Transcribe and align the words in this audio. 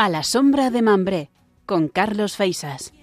A 0.00 0.08
la 0.08 0.22
sombra 0.22 0.70
de 0.70 0.80
Mambré, 0.80 1.30
con 1.66 1.88
Carlos 1.88 2.34
Feisas. 2.34 2.94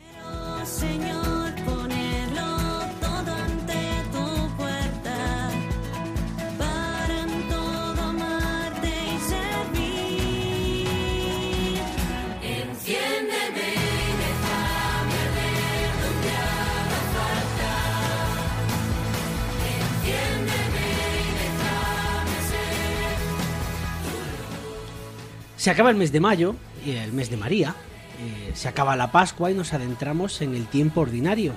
Se 25.68 25.72
acaba 25.72 25.90
el 25.90 25.98
mes 25.98 26.14
de 26.14 26.22
mayo, 26.22 26.56
el 26.86 27.12
mes 27.12 27.30
de 27.30 27.36
María, 27.36 27.76
eh, 28.22 28.52
se 28.54 28.70
acaba 28.70 28.96
la 28.96 29.12
Pascua 29.12 29.52
y 29.52 29.54
nos 29.54 29.74
adentramos 29.74 30.42
en 30.42 30.56
el 30.56 30.66
tiempo 30.66 31.02
ordinario, 31.02 31.56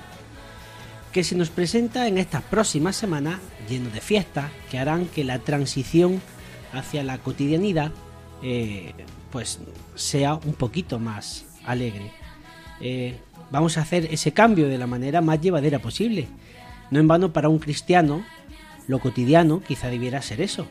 que 1.13 1.23
se 1.23 1.33
nos 1.33 1.49
presenta 1.49 2.09
en 2.09 2.17
estas 2.17 2.41
próximas 2.41 2.97
semanas 2.97 3.39
lleno 3.69 3.89
de 3.89 4.01
fiestas 4.01 4.51
que 4.69 4.77
harán 4.77 5.05
que 5.05 5.23
la 5.23 5.39
transición 5.39 6.21
hacia 6.73 7.05
la 7.05 7.19
cotidianidad 7.19 7.93
eh, 8.43 8.91
pues 9.31 9.61
sea 9.95 10.33
un 10.33 10.55
poquito 10.55 10.99
más 10.99 11.45
alegre. 11.65 12.11
Eh, 12.81 13.15
vamos 13.49 13.77
a 13.77 13.83
hacer 13.83 14.09
ese 14.11 14.33
cambio 14.33 14.67
de 14.67 14.77
la 14.77 14.87
manera 14.87 15.21
más 15.21 15.39
llevadera 15.39 15.79
posible. 15.79 16.27
No 16.89 16.99
en 16.99 17.07
vano 17.07 17.31
para 17.31 17.47
un 17.47 17.59
cristiano, 17.59 18.25
lo 18.89 18.99
cotidiano 18.99 19.61
quizá 19.65 19.87
debiera 19.87 20.21
ser 20.21 20.41
eso, 20.41 20.67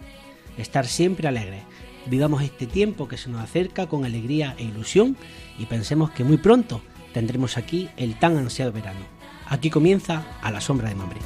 estar 0.58 0.86
siempre 0.86 1.26
alegre. 1.26 1.69
Vivamos 2.06 2.42
este 2.42 2.66
tiempo 2.66 3.08
que 3.08 3.16
se 3.16 3.30
nos 3.30 3.42
acerca 3.42 3.86
con 3.86 4.04
alegría 4.04 4.54
e 4.58 4.64
ilusión 4.64 5.16
y 5.58 5.66
pensemos 5.66 6.10
que 6.10 6.24
muy 6.24 6.38
pronto 6.38 6.80
tendremos 7.12 7.56
aquí 7.56 7.88
el 7.96 8.18
tan 8.18 8.36
ansiado 8.36 8.72
verano. 8.72 9.00
Aquí 9.46 9.70
comienza 9.70 10.24
A 10.42 10.50
la 10.50 10.60
sombra 10.60 10.88
de 10.88 10.94
Mambré. 10.94 11.20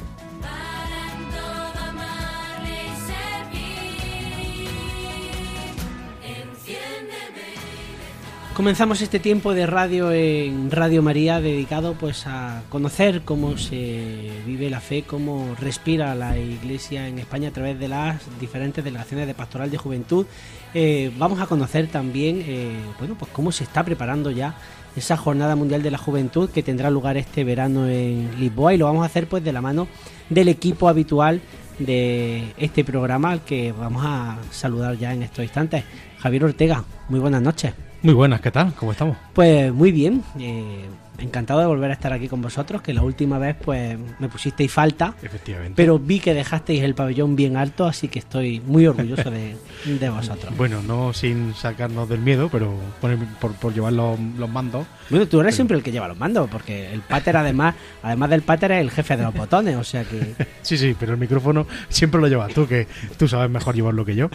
Comenzamos 8.55 9.01
este 9.01 9.19
tiempo 9.19 9.53
de 9.53 9.65
radio 9.65 10.13
en 10.13 10.71
Radio 10.71 11.03
María 11.03 11.41
dedicado 11.41 11.93
pues 11.93 12.25
a 12.25 12.63
conocer 12.69 13.23
cómo 13.25 13.57
se 13.57 14.31
vive 14.45 14.69
la 14.69 14.79
fe, 14.79 15.03
cómo 15.03 15.57
respira 15.59 16.15
la 16.15 16.37
Iglesia 16.37 17.09
en 17.09 17.19
España 17.19 17.49
a 17.49 17.51
través 17.51 17.77
de 17.77 17.89
las 17.89 18.21
diferentes 18.39 18.81
delegaciones 18.81 19.27
de 19.27 19.33
pastoral 19.33 19.71
de 19.71 19.77
juventud. 19.77 20.25
Eh, 20.73 21.11
vamos 21.17 21.41
a 21.41 21.47
conocer 21.47 21.87
también 21.87 22.45
eh, 22.47 22.77
bueno 22.97 23.15
pues 23.19 23.29
cómo 23.33 23.51
se 23.51 23.65
está 23.65 23.83
preparando 23.83 24.31
ya 24.31 24.55
esa 24.95 25.17
jornada 25.17 25.57
mundial 25.57 25.83
de 25.83 25.91
la 25.91 25.97
juventud 25.97 26.49
que 26.49 26.63
tendrá 26.63 26.89
lugar 26.89 27.17
este 27.17 27.43
verano 27.43 27.89
en 27.89 28.39
Lisboa 28.39 28.73
y 28.73 28.77
lo 28.77 28.85
vamos 28.85 29.03
a 29.03 29.07
hacer 29.07 29.27
pues 29.27 29.43
de 29.43 29.51
la 29.51 29.59
mano 29.59 29.89
del 30.29 30.47
equipo 30.47 30.87
habitual 30.87 31.41
de 31.77 32.53
este 32.57 32.85
programa 32.85 33.31
al 33.31 33.41
que 33.41 33.73
vamos 33.73 34.03
a 34.05 34.37
saludar 34.51 34.97
ya 34.97 35.13
en 35.13 35.23
estos 35.23 35.43
instantes. 35.43 35.83
Javier 36.19 36.45
Ortega, 36.45 36.85
muy 37.09 37.19
buenas 37.19 37.41
noches. 37.41 37.73
Muy 38.05 38.13
buenas, 38.13 38.39
¿qué 38.39 38.51
tal? 38.51 38.71
¿Cómo 38.75 38.91
estamos? 38.91 39.17
Pues 39.33 39.73
muy 39.73 39.91
bien, 39.91 40.23
eh, 40.39 40.85
encantado 41.17 41.59
de 41.61 41.65
volver 41.65 41.89
a 41.89 41.95
estar 41.95 42.13
aquí 42.13 42.27
con 42.27 42.39
vosotros, 42.39 42.83
que 42.83 42.93
la 42.93 43.01
última 43.01 43.39
vez 43.39 43.55
pues 43.55 43.97
me 44.19 44.29
pusisteis 44.29 44.71
falta, 44.71 45.15
Efectivamente. 45.23 45.73
pero 45.75 45.97
vi 45.97 46.19
que 46.19 46.35
dejasteis 46.35 46.83
el 46.83 46.93
pabellón 46.93 47.35
bien 47.35 47.57
alto, 47.57 47.85
así 47.85 48.07
que 48.07 48.19
estoy 48.19 48.59
muy 48.59 48.85
orgulloso 48.85 49.31
de, 49.31 49.57
de 49.85 50.09
vosotros. 50.09 50.55
Bueno, 50.55 50.83
no 50.83 51.13
sin 51.13 51.55
sacarnos 51.55 52.07
del 52.07 52.19
miedo, 52.19 52.47
pero 52.51 52.75
por, 53.01 53.17
por, 53.41 53.53
por 53.53 53.73
llevar 53.73 53.93
los, 53.93 54.19
los 54.19 54.51
mandos. 54.51 54.85
Bueno, 55.09 55.27
tú 55.27 55.41
eres 55.41 55.55
siempre 55.55 55.75
el 55.75 55.81
que 55.81 55.91
lleva 55.91 56.07
los 56.07 56.19
mandos, 56.19 56.47
porque 56.47 56.93
el 56.93 57.01
pater 57.01 57.37
además, 57.37 57.73
además 58.03 58.29
del 58.29 58.43
pater 58.43 58.73
es 58.73 58.81
el 58.81 58.91
jefe 58.91 59.17
de 59.17 59.23
los 59.23 59.33
botones, 59.33 59.77
o 59.77 59.83
sea 59.83 60.03
que... 60.03 60.35
Sí, 60.61 60.77
sí, 60.77 60.95
pero 60.99 61.13
el 61.13 61.19
micrófono 61.19 61.65
siempre 61.89 62.21
lo 62.21 62.27
llevas 62.27 62.53
tú, 62.53 62.67
que 62.67 62.87
tú 63.17 63.27
sabes 63.27 63.49
mejor 63.49 63.73
llevarlo 63.73 64.05
que 64.05 64.15
yo. 64.15 64.29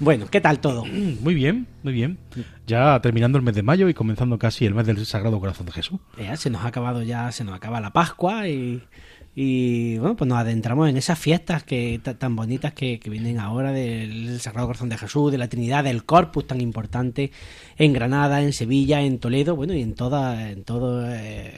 Bueno, 0.00 0.26
¿qué 0.30 0.40
tal 0.40 0.58
todo? 0.58 0.84
Muy 0.84 1.34
bien, 1.34 1.66
muy 1.82 1.92
bien. 1.92 2.18
Ya 2.66 3.00
terminando 3.00 3.38
el 3.38 3.44
mes 3.44 3.54
de 3.54 3.62
mayo 3.62 3.88
y 3.88 3.94
comenzando 3.94 4.38
casi 4.38 4.66
el 4.66 4.74
mes 4.74 4.86
del 4.86 5.04
Sagrado 5.06 5.38
Corazón 5.38 5.66
de 5.66 5.72
Jesús. 5.72 6.00
Ya, 6.18 6.36
se 6.36 6.50
nos 6.50 6.62
ha 6.62 6.68
acabado 6.68 7.02
ya, 7.02 7.30
se 7.32 7.44
nos 7.44 7.54
acaba 7.54 7.80
la 7.80 7.92
Pascua 7.92 8.48
y, 8.48 8.82
y, 9.36 9.98
bueno, 9.98 10.16
pues 10.16 10.28
nos 10.28 10.38
adentramos 10.38 10.88
en 10.88 10.96
esas 10.96 11.18
fiestas 11.18 11.64
que 11.64 12.00
ta- 12.02 12.14
tan 12.14 12.36
bonitas 12.36 12.72
que, 12.72 13.00
que 13.00 13.10
vienen 13.10 13.40
ahora 13.40 13.72
del 13.72 14.40
Sagrado 14.40 14.68
Corazón 14.68 14.88
de 14.88 14.98
Jesús, 14.98 15.32
de 15.32 15.38
la 15.38 15.48
Trinidad, 15.48 15.84
del 15.84 16.04
Corpus 16.04 16.46
tan 16.46 16.60
importante 16.60 17.32
en 17.76 17.92
Granada, 17.92 18.42
en 18.42 18.52
Sevilla, 18.52 19.00
en 19.00 19.18
Toledo, 19.18 19.56
bueno, 19.56 19.74
y 19.74 19.82
en 19.82 19.94
toda, 19.94 20.50
en 20.50 20.62
todo 20.64 21.04
eh, 21.10 21.52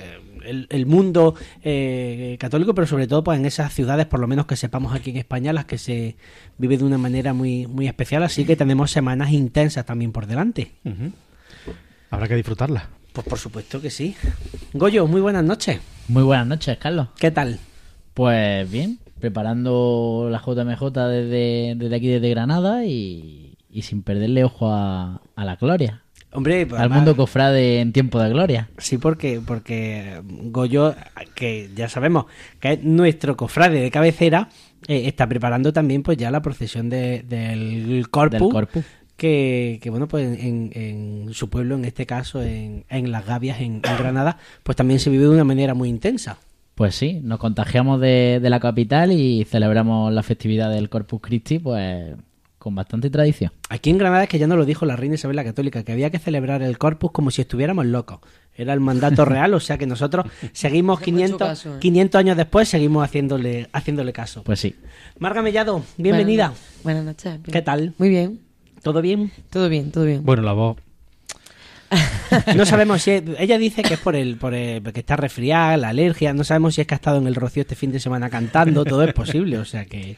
el, 0.47 0.87
mundo 0.87 1.35
eh, 1.63 2.37
católico, 2.39 2.75
pero 2.75 2.87
sobre 2.87 3.07
todo 3.07 3.23
pues 3.25 3.39
en 3.39 3.47
esas 3.47 3.75
ciudades, 3.75 4.07
por 4.07 4.21
lo 4.21 4.27
menos 4.27 4.47
que 4.47 4.57
sepamos 4.57 4.95
aquí 4.95 5.11
en 5.11 5.17
España, 5.19 5.53
las 5.53 5.65
que 5.67 5.77
se 5.77 6.17
vive 6.57 6.79
de 6.79 6.85
una 6.85 6.99
manera 6.99 7.35
muy, 7.35 7.67
muy 7.67 7.87
especial, 7.89 8.23
así 8.23 8.45
que 8.45 8.57
tenemos 8.57 8.91
semanas 8.91 9.33
intensas 9.33 9.85
también 9.85 10.13
por 10.13 10.27
delante. 10.27 10.73
Habrá 12.11 12.29
que 12.29 12.37
disfrutarla. 12.37 12.89
Pues 13.17 13.27
por 13.27 13.39
supuesto 13.39 13.81
que 13.81 13.89
sí. 13.89 14.15
Goyo, 14.75 15.07
muy 15.07 15.23
buenas 15.23 15.43
noches. 15.43 15.81
Muy 16.09 16.23
buenas 16.23 16.47
noches, 16.47 16.77
Carlos. 16.77 17.09
¿Qué 17.19 17.31
tal? 17.31 17.59
Pues 18.13 18.71
bien, 18.71 18.99
preparando 19.19 20.29
la 20.31 20.39
JMJ 20.39 20.83
desde, 21.09 21.75
desde 21.77 21.97
aquí, 21.97 22.09
desde 22.09 22.29
Granada 22.29 22.85
y, 22.85 23.57
y 23.71 23.83
sin 23.83 24.03
perderle 24.03 24.45
ojo 24.45 24.71
a, 24.71 25.23
a 25.35 25.45
la 25.47 25.57
gloria. 25.57 26.03
Hombre, 26.33 26.67
pues, 26.67 26.79
Al 26.79 26.91
mundo 26.91 27.17
cofrade 27.17 27.81
en 27.81 27.95
tiempo 27.95 28.21
de 28.21 28.29
gloria. 28.29 28.69
Sí, 28.77 28.99
porque, 28.99 29.41
porque 29.45 30.21
Goyo, 30.23 30.95
que 31.35 31.71
ya 31.75 31.89
sabemos 31.89 32.27
que 32.61 32.73
es 32.75 32.85
nuestro 32.85 33.35
cofrade 33.35 33.81
de 33.81 33.91
cabecera, 33.91 34.51
eh, 34.89 35.05
está 35.07 35.27
preparando 35.27 35.73
también 35.73 36.03
pues 36.03 36.19
ya 36.19 36.31
la 36.31 36.43
procesión 36.43 36.91
de- 36.91 37.23
del 37.27 38.09
Corpus. 38.11 38.41
Del 38.41 38.49
Corpus. 38.51 38.85
Que, 39.17 39.79
que, 39.83 39.89
bueno, 39.89 40.09
pues 40.09 40.39
en, 40.41 40.71
en 40.75 41.33
su 41.33 41.49
pueblo, 41.49 41.75
en 41.75 41.85
este 41.85 42.05
caso, 42.05 42.43
en, 42.43 42.85
en 42.91 43.11
Las 43.11 43.25
Gavias, 43.25 43.61
en, 43.61 43.81
en 43.83 43.97
Granada, 43.99 44.39
pues 44.63 44.77
también 44.77 45.01
se 45.01 45.09
vive 45.11 45.25
de 45.25 45.31
una 45.31 45.45
manera 45.45 45.73
muy 45.75 45.89
intensa. 45.89 46.39
Pues 46.75 46.95
sí, 46.95 47.21
nos 47.23 47.39
contagiamos 47.39 48.01
de, 48.01 48.39
de 48.43 48.51
la 48.51 48.61
capital 48.61 49.11
y 49.11 49.45
celebramos 49.45 50.13
la 50.13 50.23
festividad 50.23 50.71
del 50.71 50.91
Corpus 50.91 51.23
Christi, 51.23 51.59
pues 51.59 52.15
con 52.67 52.75
bastante 52.75 53.11
tradición. 53.11 53.53
Aquí 53.69 53.91
en 53.91 53.99
Granada 53.99 54.25
es 54.25 54.29
que 54.29 54.41
ya 54.41 54.49
nos 54.49 54.59
lo 54.59 54.65
dijo 54.65 54.85
la 54.87 54.97
reina 54.97 55.15
Isabel 55.15 55.37
la 55.37 55.45
Católica, 55.45 55.85
que 55.85 55.93
había 55.93 56.11
que 56.11 56.19
celebrar 56.19 56.63
el 56.63 56.79
Corpus 56.79 57.13
como 57.13 57.31
si 57.31 57.41
estuviéramos 57.43 57.87
locos. 57.87 58.19
Era 58.57 58.75
el 58.75 58.81
mandato 58.81 59.25
real, 59.25 59.55
o 59.55 59.61
sea 59.61 59.79
que 59.79 59.87
nosotros 59.87 60.27
seguimos 60.53 61.01
500, 61.01 61.39
caso, 61.39 61.77
¿eh? 61.77 61.79
500 61.79 62.19
años 62.19 62.37
después, 62.37 62.69
seguimos 62.69 63.05
haciéndole, 63.05 63.69
haciéndole 63.73 64.13
caso. 64.13 64.43
Pues 64.43 64.59
sí. 64.59 64.75
Marga 65.21 65.43
Mellado, 65.43 65.85
bienvenida. 65.97 66.49
Buenas, 66.83 66.83
buenas 66.83 67.05
noches. 67.05 67.53
¿Qué 67.53 67.63
tal? 67.63 67.95
Muy 67.99 68.09
bien. 68.09 68.46
¿Todo 68.87 69.03
bien? 69.03 69.33
Todo 69.51 69.69
bien, 69.69 69.91
todo 69.91 70.05
bien. 70.05 70.25
Bueno, 70.25 70.43
la 70.43 70.53
voz. 70.53 70.77
No 72.55 72.65
sabemos 72.67 73.03
si 73.03 73.11
es- 73.11 73.23
ella 73.37 73.59
dice 73.59 73.83
que 73.83 73.95
es 73.95 73.99
por 74.01 74.15
el, 74.15 74.37
por 74.37 74.55
el 74.55 74.81
que 74.93 75.01
está 75.01 75.17
resfriada, 75.17 75.77
la 75.77 75.89
alergia, 75.89 76.33
no 76.33 76.45
sabemos 76.45 76.77
si 76.77 76.83
es 76.83 76.87
que 76.87 76.95
ha 76.95 76.97
estado 77.03 77.19
en 77.19 77.27
el 77.27 77.35
Rocío 77.35 77.63
este 77.63 77.75
fin 77.75 77.91
de 77.91 77.99
semana 77.99 78.31
cantando, 78.31 78.85
todo 78.85 79.03
es 79.03 79.13
posible, 79.13 79.59
o 79.59 79.65
sea 79.65 79.87
que 79.87 80.17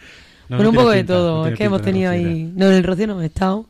no, 0.51 0.57
bueno, 0.59 0.65
no 0.65 0.69
un 0.69 0.75
poco 0.77 0.91
de 0.91 0.99
pinta, 0.99 1.15
todo. 1.15 1.47
es 1.47 1.57
que 1.57 1.65
hemos 1.65 1.81
tenido 1.81 2.11
ahí. 2.11 2.53
No, 2.55 2.67
en 2.67 2.73
el 2.75 2.85
Rocío 2.85 3.07
no 3.07 3.15
hemos 3.15 3.25
estado. 3.25 3.65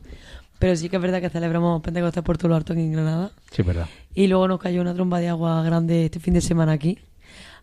Pero 0.59 0.75
sí 0.75 0.89
que 0.89 0.97
es 0.97 1.01
verdad 1.01 1.21
que 1.21 1.29
celebramos 1.29 1.81
Pentecostés 1.81 2.21
por 2.21 2.37
todo 2.37 2.49
lo 2.49 2.55
aquí 2.57 2.73
en 2.73 2.91
Granada. 2.91 3.31
Sí, 3.51 3.61
es 3.61 3.65
verdad. 3.65 3.87
Y 4.13 4.27
luego 4.27 4.49
nos 4.49 4.59
cayó 4.59 4.81
una 4.81 4.93
tromba 4.93 5.21
de 5.21 5.29
agua 5.29 5.63
grande 5.63 6.03
este 6.03 6.19
fin 6.19 6.33
de 6.33 6.41
semana 6.41 6.73
aquí. 6.73 6.97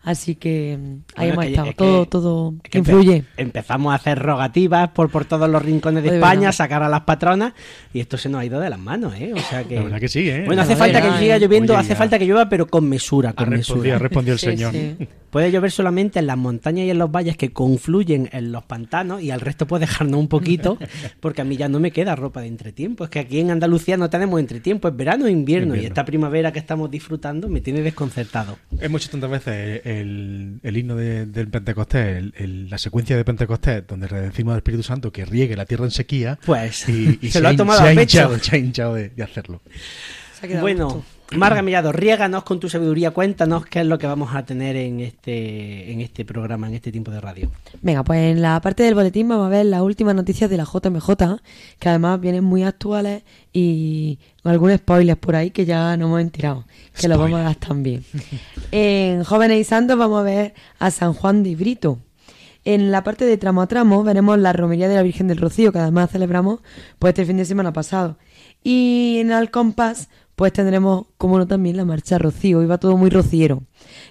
Así 0.07 0.37
que 0.37 0.79
mm, 0.81 0.95
ahí 1.17 1.33
Bueno, 1.33 1.33
hemos 1.33 1.45
que- 1.45 1.51
estado. 1.51 1.67
es 1.67 1.73
que- 1.73 1.77
todo, 1.77 2.07
todo 2.07 2.55
es 2.65 2.71
que 2.71 2.79
influye. 2.79 3.17
empe- 3.19 3.25
empezamos 3.39 3.93
a 3.93 3.97
hacer 3.97 4.19
rogativas 4.21 4.89
por, 4.91 5.11
por 5.11 5.25
todos 5.25 5.51
los 5.51 5.61
rincones 5.61 6.03
de 6.05 6.11
De 6.11 6.17
España, 6.17 6.53
sacar 6.53 6.83
a 6.85 6.89
las 6.89 7.01
patronas, 7.03 7.53
y 7.93 7.99
esto 8.01 8.17
se 8.17 8.29
nos 8.29 8.41
ha 8.41 8.45
ido 8.45 8.61
de 8.61 8.71
las 8.71 8.79
manos, 8.79 9.15
¿eh? 9.19 9.33
O 9.35 9.41
sea 9.41 9.65
que... 9.65 9.75
La 9.75 9.83
verdad 9.83 9.99
que 10.01 10.09
sí, 10.09 10.29
¿eh? 10.31 10.45
Bueno, 10.47 10.63
hace 10.63 10.77
falta 10.77 11.03
que 11.03 11.19
siga 11.19 11.37
¿eh? 11.37 11.41
lloviendo, 11.41 11.73
Oye, 11.73 11.81
hace 11.81 11.91
ya. 11.91 11.97
falta 11.97 12.19
que 12.19 12.25
llueva, 12.27 12.49
pero 12.49 12.67
con 12.69 12.89
mesura, 12.89 13.31
Ha 13.31 13.33
con 13.35 13.51
respondido, 13.51 13.95
mesura. 13.95 13.99
respondido 13.99 14.33
el 14.35 14.39
Sí, 14.39 14.47
señor. 14.47 14.73
sí. 14.73 14.97
Puede 15.31 15.51
llover 15.51 15.71
solamente 15.71 16.19
en 16.21 16.29
las 16.29 16.39
montañas 16.39 16.87
y 16.87 16.91
en 16.91 16.99
los 16.99 17.11
valles 17.11 17.37
que 17.37 17.53
confluyen 17.53 18.31
en 18.33 18.53
los 18.53 18.65
pantanos 18.65 19.21
y 19.21 19.33
al 19.33 19.41
resto 19.41 19.67
puede 19.67 19.81
dejarnos 19.87 20.19
un 20.21 20.29
poquito, 20.29 20.79
porque 21.21 21.43
a 21.43 21.45
mí 21.45 21.57
ya 21.57 21.69
no 21.69 21.81
me 21.81 21.91
queda 21.91 22.15
ropa 22.17 22.41
de 22.41 22.47
entretiempo. 22.47 23.05
Es 23.05 23.11
que 23.11 23.19
aquí 23.19 23.41
en 23.41 23.51
Andalucía 23.51 23.97
no 23.97 24.09
tenemos 24.09 24.39
entretiempo, 24.41 24.87
es 24.89 24.97
verano 24.97 25.27
e 25.27 25.33
invierno, 25.33 25.75
y 25.75 25.85
esta 25.85 26.05
primavera 26.05 26.53
que 26.53 26.61
estamos 26.61 26.91
disfrutando 26.91 27.49
me 27.49 27.61
tiene 27.61 27.83
desconcertado. 27.83 28.57
Hemos 28.81 29.03
hecho 29.03 29.11
tantas 29.11 29.31
veces 29.31 29.81
el, 30.01 30.61
el 30.63 30.77
himno 30.77 30.95
de- 30.97 31.27
del 31.27 31.49
Pentecostés, 31.49 32.17
el- 32.19 32.35
el- 32.37 32.71
la 32.71 32.79
secuencia 32.79 33.17
de 33.17 33.25
Pentecostés, 33.25 33.87
donde 33.87 34.07
decimos 34.09 34.53
al 34.53 34.59
Espíritu 34.59 34.83
Santo 34.83 35.13
que 35.13 35.25
riegue 35.25 35.57
la 35.57 35.67
tierra 35.67 35.85
en 35.85 35.91
sequía. 35.91 36.39
Pues 36.47 36.89
y, 36.89 37.19
y 37.23 37.31
se 37.31 37.41
lo 37.41 37.49
ha 37.49 37.57
tomado 37.57 37.81
se 37.81 37.89
a 37.89 37.91
ha 37.91 37.95
pecho. 37.95 38.19
hinchado, 38.19 38.39
se 38.39 38.57
ha 38.57 38.59
hinchado 38.59 38.95
de, 38.95 39.09
de 39.11 39.23
hacerlo. 39.23 39.63
Se 40.39 40.47
ha 40.47 40.49
quedado 40.49 40.63
Bueno, 40.63 40.91
justo. 40.91 41.11
Marga 41.33 41.61
Mellado, 41.61 41.91
riéganos 41.91 42.45
con 42.45 42.61
tu 42.61 42.69
sabiduría, 42.69 43.11
cuéntanos 43.11 43.67
qué 43.67 43.81
es 43.81 43.87
lo 43.87 43.99
que 43.99 44.07
vamos 44.07 44.35
a 44.35 44.45
tener 44.45 44.77
en 44.77 45.01
este, 45.01 45.91
en 45.91 46.01
este 46.01 46.25
programa, 46.25 46.69
en 46.69 46.75
este 46.75 46.93
tiempo 46.93 47.11
de 47.11 47.21
radio. 47.21 47.51
Venga, 47.83 48.05
pues 48.05 48.21
en 48.31 48.43
la 48.43 48.61
parte 48.61 48.85
del 48.85 48.95
boletín 48.95 49.29
vamos 49.29 49.47
a 49.47 49.49
ver 49.49 49.67
las 49.67 49.83
últimas 49.83 50.15
noticias 50.15 50.49
de 50.49 50.57
la 50.57 50.65
JMJ, 50.65 51.11
que 51.81 51.89
además 51.89 52.21
vienen 52.21 52.45
muy 52.45 52.63
actuales 52.63 53.25
y 53.53 54.21
algunos 54.45 54.77
spoilers 54.77 55.19
por 55.19 55.35
ahí 55.35 55.51
que 55.51 55.65
ya 55.65 55.97
no 55.97 56.07
hemos 56.07 56.21
enterado, 56.21 56.65
que 56.99 57.09
los 57.09 57.19
vamos 57.19 57.41
a 57.41 57.43
dar 57.43 57.57
también. 57.57 58.05
en 58.71 59.25
Jóvenes 59.25 59.61
y 59.61 59.65
Santos 59.65 59.99
vamos 59.99 60.21
a 60.21 60.23
ver 60.23 60.55
a 60.79 60.93
San 60.93 61.13
Juan 61.13 61.43
de 61.43 61.57
Brito. 61.57 61.99
En 62.65 62.93
la 62.93 63.03
parte 63.03 63.25
de 63.25 63.37
tramo 63.37 63.63
a 63.63 63.67
tramo 63.67 64.05
veremos 64.05 64.39
la 64.39 64.53
romería 64.53 64.89
de 64.89 64.95
la 64.95 65.03
Virgen 65.03 65.27
del 65.27 65.39
Rocío, 65.39 65.73
que 65.73 65.79
además 65.81 66.11
celebramos 66.11 66.61
pues 67.01 67.13
este 67.13 67.25
fin 67.25 67.37
de 67.37 67.45
semana 67.45 67.73
pasado. 67.73 68.17
Y 68.63 69.19
en 69.21 69.31
el 69.31 69.51
compás 69.51 70.09
pues 70.37 70.53
tendremos, 70.53 71.07
como 71.17 71.39
no, 71.39 71.47
también 71.47 71.79
la 71.79 71.87
marcha 71.87 72.19
Rocío. 72.19 72.63
Iba 72.63 72.79
todo 72.79 72.97
muy 72.99 73.09
rociero. 73.09 73.63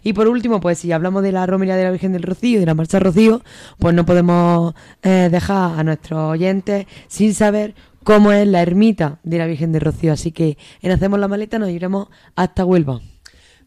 Y 0.03 0.13
por 0.13 0.27
último, 0.27 0.59
pues 0.59 0.79
si 0.79 0.91
hablamos 0.91 1.21
de 1.21 1.31
la 1.31 1.45
romería 1.45 1.75
de 1.75 1.83
la 1.83 1.91
Virgen 1.91 2.11
del 2.13 2.23
Rocío 2.23 2.57
y 2.57 2.59
de 2.59 2.65
la 2.65 2.73
marcha 2.73 2.99
Rocío, 2.99 3.41
pues 3.77 3.93
no 3.93 4.05
podemos 4.05 4.73
eh, 5.03 5.29
dejar 5.31 5.79
a 5.79 5.83
nuestros 5.83 6.31
oyentes 6.31 6.87
sin 7.07 7.35
saber 7.35 7.75
cómo 8.03 8.31
es 8.31 8.47
la 8.47 8.63
ermita 8.63 9.19
de 9.23 9.37
la 9.37 9.45
Virgen 9.45 9.71
del 9.71 9.81
Rocío. 9.81 10.13
Así 10.13 10.31
que 10.31 10.57
en 10.81 10.91
Hacemos 10.91 11.19
la 11.19 11.27
Maleta 11.27 11.59
nos 11.59 11.69
iremos 11.69 12.07
hasta 12.35 12.65
Huelva. 12.65 13.01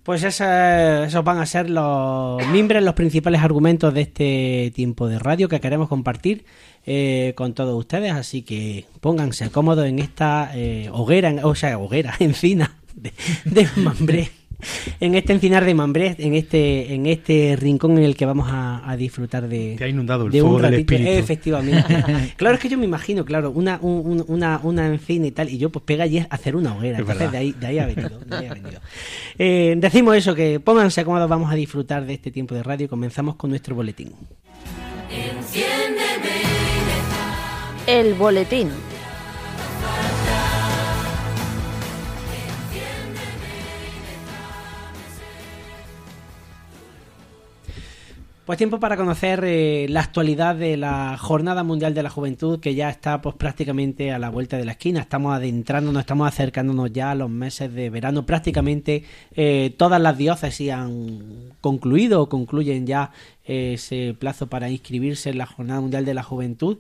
Pues 0.03 0.25
esos 0.25 1.25
van 1.25 1.39
a 1.39 1.47
ser 1.47 1.71
los 1.71 2.45
mimbres, 2.49 2.83
los 2.83 2.95
principales 2.95 3.43
argumentos 3.43 3.93
de 3.93 4.01
este 4.01 4.73
tiempo 4.75 5.07
de 5.07 5.19
radio 5.19 5.49
que 5.49 5.61
queremos 5.61 5.89
compartir 5.89 6.47
eh, 6.87 7.33
con 7.37 7.55
todos 7.55 7.77
ustedes. 7.79 8.13
Así 8.13 8.43
que 8.43 8.85
pónganse 9.01 9.51
cómodos 9.51 9.87
en 9.87 9.99
esta 9.99 10.51
eh, 10.55 10.89
hoguera, 10.93 11.31
en- 11.31 11.45
o 11.45 11.55
sea, 11.55 11.79
hoguera, 11.79 12.15
encina 12.21 12.77
de, 12.95 13.13
de 13.45 13.69
Mambré. 13.77 14.31
En 14.99 15.15
este 15.15 15.33
encinar 15.33 15.65
de 15.65 15.73
Mambré, 15.73 16.17
en 16.19 16.35
este, 16.35 16.93
en 16.93 17.07
este 17.07 17.55
rincón 17.57 17.97
en 17.97 18.03
el 18.03 18.17
que 18.17 18.27
vamos 18.27 18.49
a, 18.51 18.83
a 18.91 18.97
disfrutar 18.97 19.47
de, 19.47 19.77
Te 19.79 19.85
ha 19.85 19.89
inundado 19.89 20.27
el 20.27 20.33
de 20.33 20.41
fuego 20.41 20.57
un 20.57 20.63
del 20.63 20.75
espíritu. 20.75 21.09
Efectivamente. 21.11 22.03
claro, 22.37 22.57
es 22.57 22.61
que 22.61 22.69
yo 22.69 22.77
me 22.77 22.85
imagino, 22.85 23.25
claro, 23.25 23.53
una, 23.53 23.79
un- 23.81 24.05
un- 24.05 24.25
una, 24.27 24.59
una 24.65 24.89
encina 24.89 25.29
y 25.29 25.31
tal, 25.31 25.49
y 25.49 25.59
yo 25.59 25.71
pues 25.71 25.85
pega 25.85 26.03
allí 26.03 26.19
a 26.19 26.25
hacer 26.31 26.57
una 26.57 26.75
hoguera. 26.77 26.97
Es 26.99 27.03
Entonces 27.03 27.31
de 27.31 27.39
ahí, 27.39 27.53
de 27.53 27.67
ahí 27.69 27.79
ha 27.79 27.87
venido. 27.87 28.19
de 28.19 28.37
ahí 28.37 28.47
ha 28.47 28.55
venido. 28.55 28.81
Eh, 29.39 29.75
decimos 29.79 30.17
eso, 30.17 30.35
que 30.35 30.59
pónganse 30.59 31.05
cómodos, 31.05 31.29
vamos 31.29 31.53
a 31.53 31.55
disfrutar 31.55 32.05
de 32.05 32.15
este 32.15 32.33
tiempo 32.33 32.57
de 32.57 32.65
radio 32.65 32.87
y 32.87 32.89
comenzamos 32.89 33.37
con 33.37 33.51
nuestro 33.51 33.77
boletín. 33.77 34.11
El 37.91 38.13
boletín. 38.13 38.69
Pues 48.45 48.57
tiempo 48.57 48.79
para 48.81 48.97
conocer 48.97 49.43
eh, 49.45 49.87
la 49.89 50.01
actualidad 50.01 50.55
de 50.57 50.77
la 50.77 51.17
Jornada 51.19 51.65
Mundial 51.65 51.93
de 51.93 52.03
la 52.03 52.11
Juventud 52.11 52.61
que 52.61 52.75
ya 52.75 52.91
está 52.91 53.23
pues 53.23 53.35
prácticamente 53.37 54.13
a 54.13 54.19
la 54.19 54.29
vuelta 54.29 54.59
de 54.59 54.67
la 54.67 54.73
esquina. 54.73 55.01
Estamos 55.01 55.35
adentrándonos, 55.35 56.01
estamos 56.01 56.29
acercándonos 56.29 56.93
ya 56.93 57.11
a 57.11 57.15
los 57.15 57.31
meses 57.31 57.73
de 57.75 57.89
verano. 57.89 58.27
Prácticamente 58.27 59.05
eh, 59.35 59.75
todas 59.79 60.01
las 60.01 60.17
diócesis 60.17 60.73
han 60.73 61.55
concluido 61.63 62.23
o 62.23 62.29
concluyen 62.29 62.87
ya 62.87 63.13
eh, 63.47 63.75
ese 63.75 64.15
plazo 64.19 64.47
para 64.47 64.71
inscribirse 64.71 65.31
en 65.31 65.39
la 65.39 65.47
Jornada 65.47 65.81
Mundial 65.81 66.07
de 66.07 66.15
la 66.15 66.23
Juventud. 66.23 66.79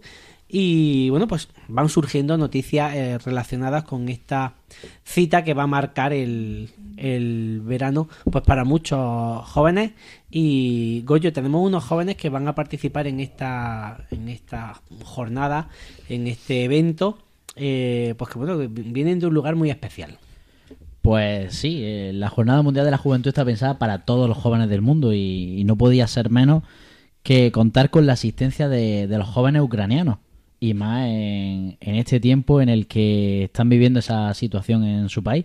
Y 0.51 1.11
bueno, 1.11 1.29
pues 1.29 1.49
van 1.69 1.91
surgiendo 1.91 2.39
noticias 2.39 2.95
eh, 2.95 3.19
relacionadas 3.19 3.85
con 3.85 4.09
esta 4.09 4.55
cita 5.05 5.45
que 5.45 5.53
va 5.53 5.65
a 5.65 5.67
marcar 5.67 6.15
el, 6.15 6.71
el 6.97 7.61
verano 7.63 8.09
pues 8.31 8.43
para 8.45 8.65
muchos 8.65 9.47
jóvenes. 9.47 9.93
Y 10.31 11.03
Goyo, 11.05 11.35
tenemos 11.35 11.67
unos 11.67 11.85
jóvenes 11.85 12.17
que 12.17 12.31
van 12.31 12.49
a 12.49 12.55
participar 12.55 13.07
en 13.07 13.21
esta, 13.21 14.07
en 14.11 14.31
esta 14.31 14.81
jornada, 15.05 15.69
en 16.09 16.27
este 16.27 16.65
evento, 16.65 17.19
eh, 17.55 18.15
pues 18.17 18.31
que 18.31 18.39
bueno, 18.39 18.57
vienen 18.69 19.21
de 19.21 19.27
un 19.27 19.35
lugar 19.35 19.55
muy 19.55 19.69
especial. 19.69 20.17
Pues 21.03 21.55
sí, 21.55 21.83
eh, 21.83 22.13
la 22.15 22.31
Jornada 22.31 22.63
Mundial 22.63 22.87
de 22.87 22.91
la 22.91 22.99
Juventud 22.99 23.29
está 23.29 23.45
pensada 23.45 23.79
para 23.79 24.07
todos 24.07 24.29
los 24.29 24.39
jóvenes 24.39 24.71
del 24.71 24.81
mundo 24.81 25.13
y, 25.13 25.61
y 25.61 25.65
no 25.65 25.77
podía 25.77 26.07
ser 26.07 26.31
menos 26.31 26.63
que 27.23 27.53
contar 27.53 27.91
con 27.91 28.07
la 28.07 28.15
asistencia 28.15 28.71
de, 28.71 29.07
de 29.07 29.19
los 29.19 29.29
jóvenes 29.29 29.61
ucranianos 29.61 30.19
y 30.61 30.75
más 30.75 31.07
en, 31.07 31.77
en 31.81 31.95
este 31.97 32.21
tiempo 32.21 32.61
en 32.61 32.69
el 32.69 32.87
que 32.87 33.45
están 33.45 33.69
viviendo 33.69 34.01
esa 34.01 34.33
situación 34.35 34.85
en 34.85 35.09
su 35.09 35.23
país. 35.23 35.45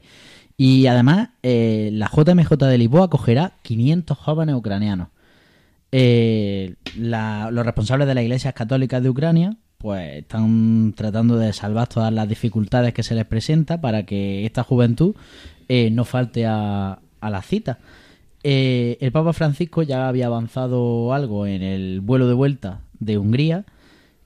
Y 0.58 0.86
además, 0.88 1.30
eh, 1.42 1.90
la 1.94 2.10
JMJ 2.14 2.50
de 2.68 2.78
Lisboa 2.78 3.06
acogerá 3.06 3.54
500 3.64 4.18
jóvenes 4.18 4.56
ucranianos. 4.56 5.08
Eh, 5.92 6.76
la- 6.98 7.50
los 7.52 7.66
responsables 7.66 8.08
de 8.08 8.16
las 8.16 8.24
iglesias 8.24 8.54
católicas 8.54 9.02
de 9.04 9.10
Ucrania 9.10 9.58
pues 9.78 10.20
están 10.20 10.94
tratando 10.96 11.38
de 11.38 11.52
salvar 11.54 11.88
todas 11.90 12.12
las 12.14 12.28
dificultades 12.30 12.94
que 12.94 13.04
se 13.04 13.16
les 13.16 13.26
presenta 13.26 13.82
para 13.82 14.06
que 14.06 14.46
esta 14.46 14.64
juventud 14.64 15.14
eh, 15.68 15.90
no 15.92 16.06
falte 16.06 16.46
a, 16.46 17.00
la 17.22 17.42
cita. 17.42 17.80
Eh, 18.44 18.98
el 19.02 19.12
Papa 19.12 19.34
Francisco 19.34 19.84
ya 19.84 20.08
había 20.08 20.28
avanzado 20.28 21.14
algo 21.14 21.46
en 21.46 21.62
el 21.64 22.00
vuelo 22.00 22.28
de 22.28 22.34
vuelta 22.34 22.80
de 23.00 23.18
Hungría, 23.18 23.66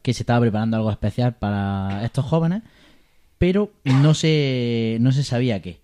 que 0.08 0.14
se 0.14 0.24
estaba 0.24 0.40
preparando 0.40 0.78
algo 0.78 0.90
especial 0.90 1.36
para 1.36 2.02
estos 2.06 2.24
jóvenes, 2.24 2.64
pero 3.38 3.74
no 3.84 4.14
se, 4.14 4.96
no 5.02 5.12
se 5.12 5.22
sabía 5.22 5.62
qué. 5.62 5.82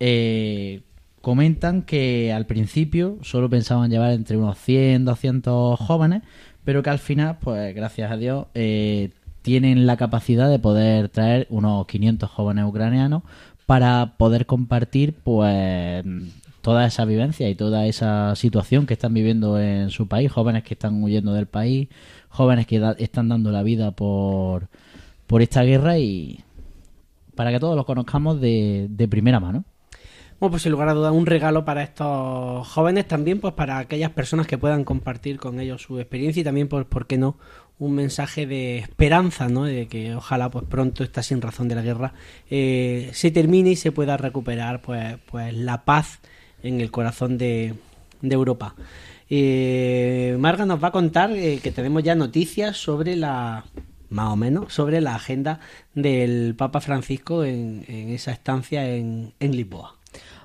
Eh, 0.00 0.80
comentan 1.20 1.82
que 1.82 2.32
al 2.32 2.46
principio 2.46 3.18
solo 3.22 3.48
pensaban 3.48 3.88
llevar 3.88 4.10
entre 4.10 4.36
unos 4.36 4.58
100, 4.58 5.04
200 5.04 5.78
jóvenes, 5.78 6.22
pero 6.64 6.82
que 6.82 6.90
al 6.90 6.98
final, 6.98 7.38
pues 7.40 7.72
gracias 7.72 8.10
a 8.10 8.16
Dios, 8.16 8.46
eh, 8.54 9.10
tienen 9.42 9.86
la 9.86 9.96
capacidad 9.96 10.50
de 10.50 10.58
poder 10.58 11.08
traer 11.08 11.46
unos 11.48 11.86
500 11.86 12.28
jóvenes 12.28 12.64
ucranianos 12.64 13.22
para 13.66 14.16
poder 14.16 14.46
compartir 14.46 15.14
pues 15.14 16.04
toda 16.62 16.86
esa 16.86 17.04
vivencia 17.04 17.48
y 17.48 17.54
toda 17.54 17.86
esa 17.86 18.34
situación 18.36 18.86
que 18.86 18.94
están 18.94 19.14
viviendo 19.14 19.58
en 19.60 19.90
su 19.90 20.08
país, 20.08 20.30
jóvenes 20.30 20.62
que 20.64 20.74
están 20.74 21.02
huyendo 21.02 21.32
del 21.32 21.46
país, 21.46 21.88
jóvenes 22.28 22.66
que 22.66 22.78
da- 22.78 22.96
están 22.98 23.28
dando 23.28 23.50
la 23.50 23.62
vida 23.62 23.92
por, 23.92 24.68
por 25.26 25.42
esta 25.42 25.62
guerra 25.62 25.98
y 25.98 26.40
para 27.34 27.50
que 27.50 27.60
todos 27.60 27.76
los 27.76 27.86
conozcamos 27.86 28.40
de, 28.40 28.86
de 28.90 29.08
primera 29.08 29.40
mano. 29.40 29.64
Bueno, 30.38 30.52
pues 30.52 30.62
sin 30.62 30.72
lugar 30.72 30.88
a 30.88 30.94
dudas, 30.94 31.12
un 31.12 31.26
regalo 31.26 31.66
para 31.66 31.82
estos 31.82 32.66
jóvenes, 32.66 33.06
también 33.06 33.40
pues 33.40 33.52
para 33.52 33.78
aquellas 33.78 34.10
personas 34.10 34.46
que 34.46 34.56
puedan 34.56 34.84
compartir 34.84 35.38
con 35.38 35.60
ellos 35.60 35.82
su 35.82 35.98
experiencia 36.00 36.40
y 36.40 36.44
también, 36.44 36.66
pues, 36.68 36.86
¿por 36.86 37.06
qué 37.06 37.18
no? 37.18 37.36
Un 37.78 37.94
mensaje 37.94 38.46
de 38.46 38.78
esperanza, 38.78 39.48
¿no? 39.48 39.64
De 39.64 39.86
que 39.86 40.14
ojalá 40.14 40.50
pues 40.50 40.64
pronto 40.66 41.04
esta 41.04 41.22
sin 41.22 41.42
razón 41.42 41.68
de 41.68 41.74
la 41.74 41.82
guerra 41.82 42.14
eh, 42.50 43.10
se 43.12 43.30
termine 43.30 43.70
y 43.70 43.76
se 43.76 43.92
pueda 43.92 44.16
recuperar 44.16 44.80
pues, 44.80 45.18
pues 45.30 45.54
la 45.54 45.84
paz 45.84 46.20
en 46.62 46.80
el 46.80 46.90
corazón 46.90 47.38
de, 47.38 47.74
de 48.22 48.34
Europa. 48.34 48.74
Eh, 49.28 50.36
Marga 50.38 50.66
nos 50.66 50.82
va 50.82 50.88
a 50.88 50.92
contar 50.92 51.32
eh, 51.32 51.60
que 51.62 51.70
tenemos 51.70 52.02
ya 52.02 52.14
noticias 52.14 52.76
sobre 52.76 53.16
la 53.16 53.64
más 54.08 54.32
o 54.32 54.36
menos 54.36 54.74
sobre 54.74 55.00
la 55.00 55.14
agenda 55.14 55.60
del 55.94 56.56
Papa 56.56 56.80
Francisco 56.80 57.44
en, 57.44 57.84
en 57.86 58.10
esa 58.10 58.32
estancia 58.32 58.88
en, 58.88 59.32
en 59.38 59.56
Lisboa. 59.56 59.94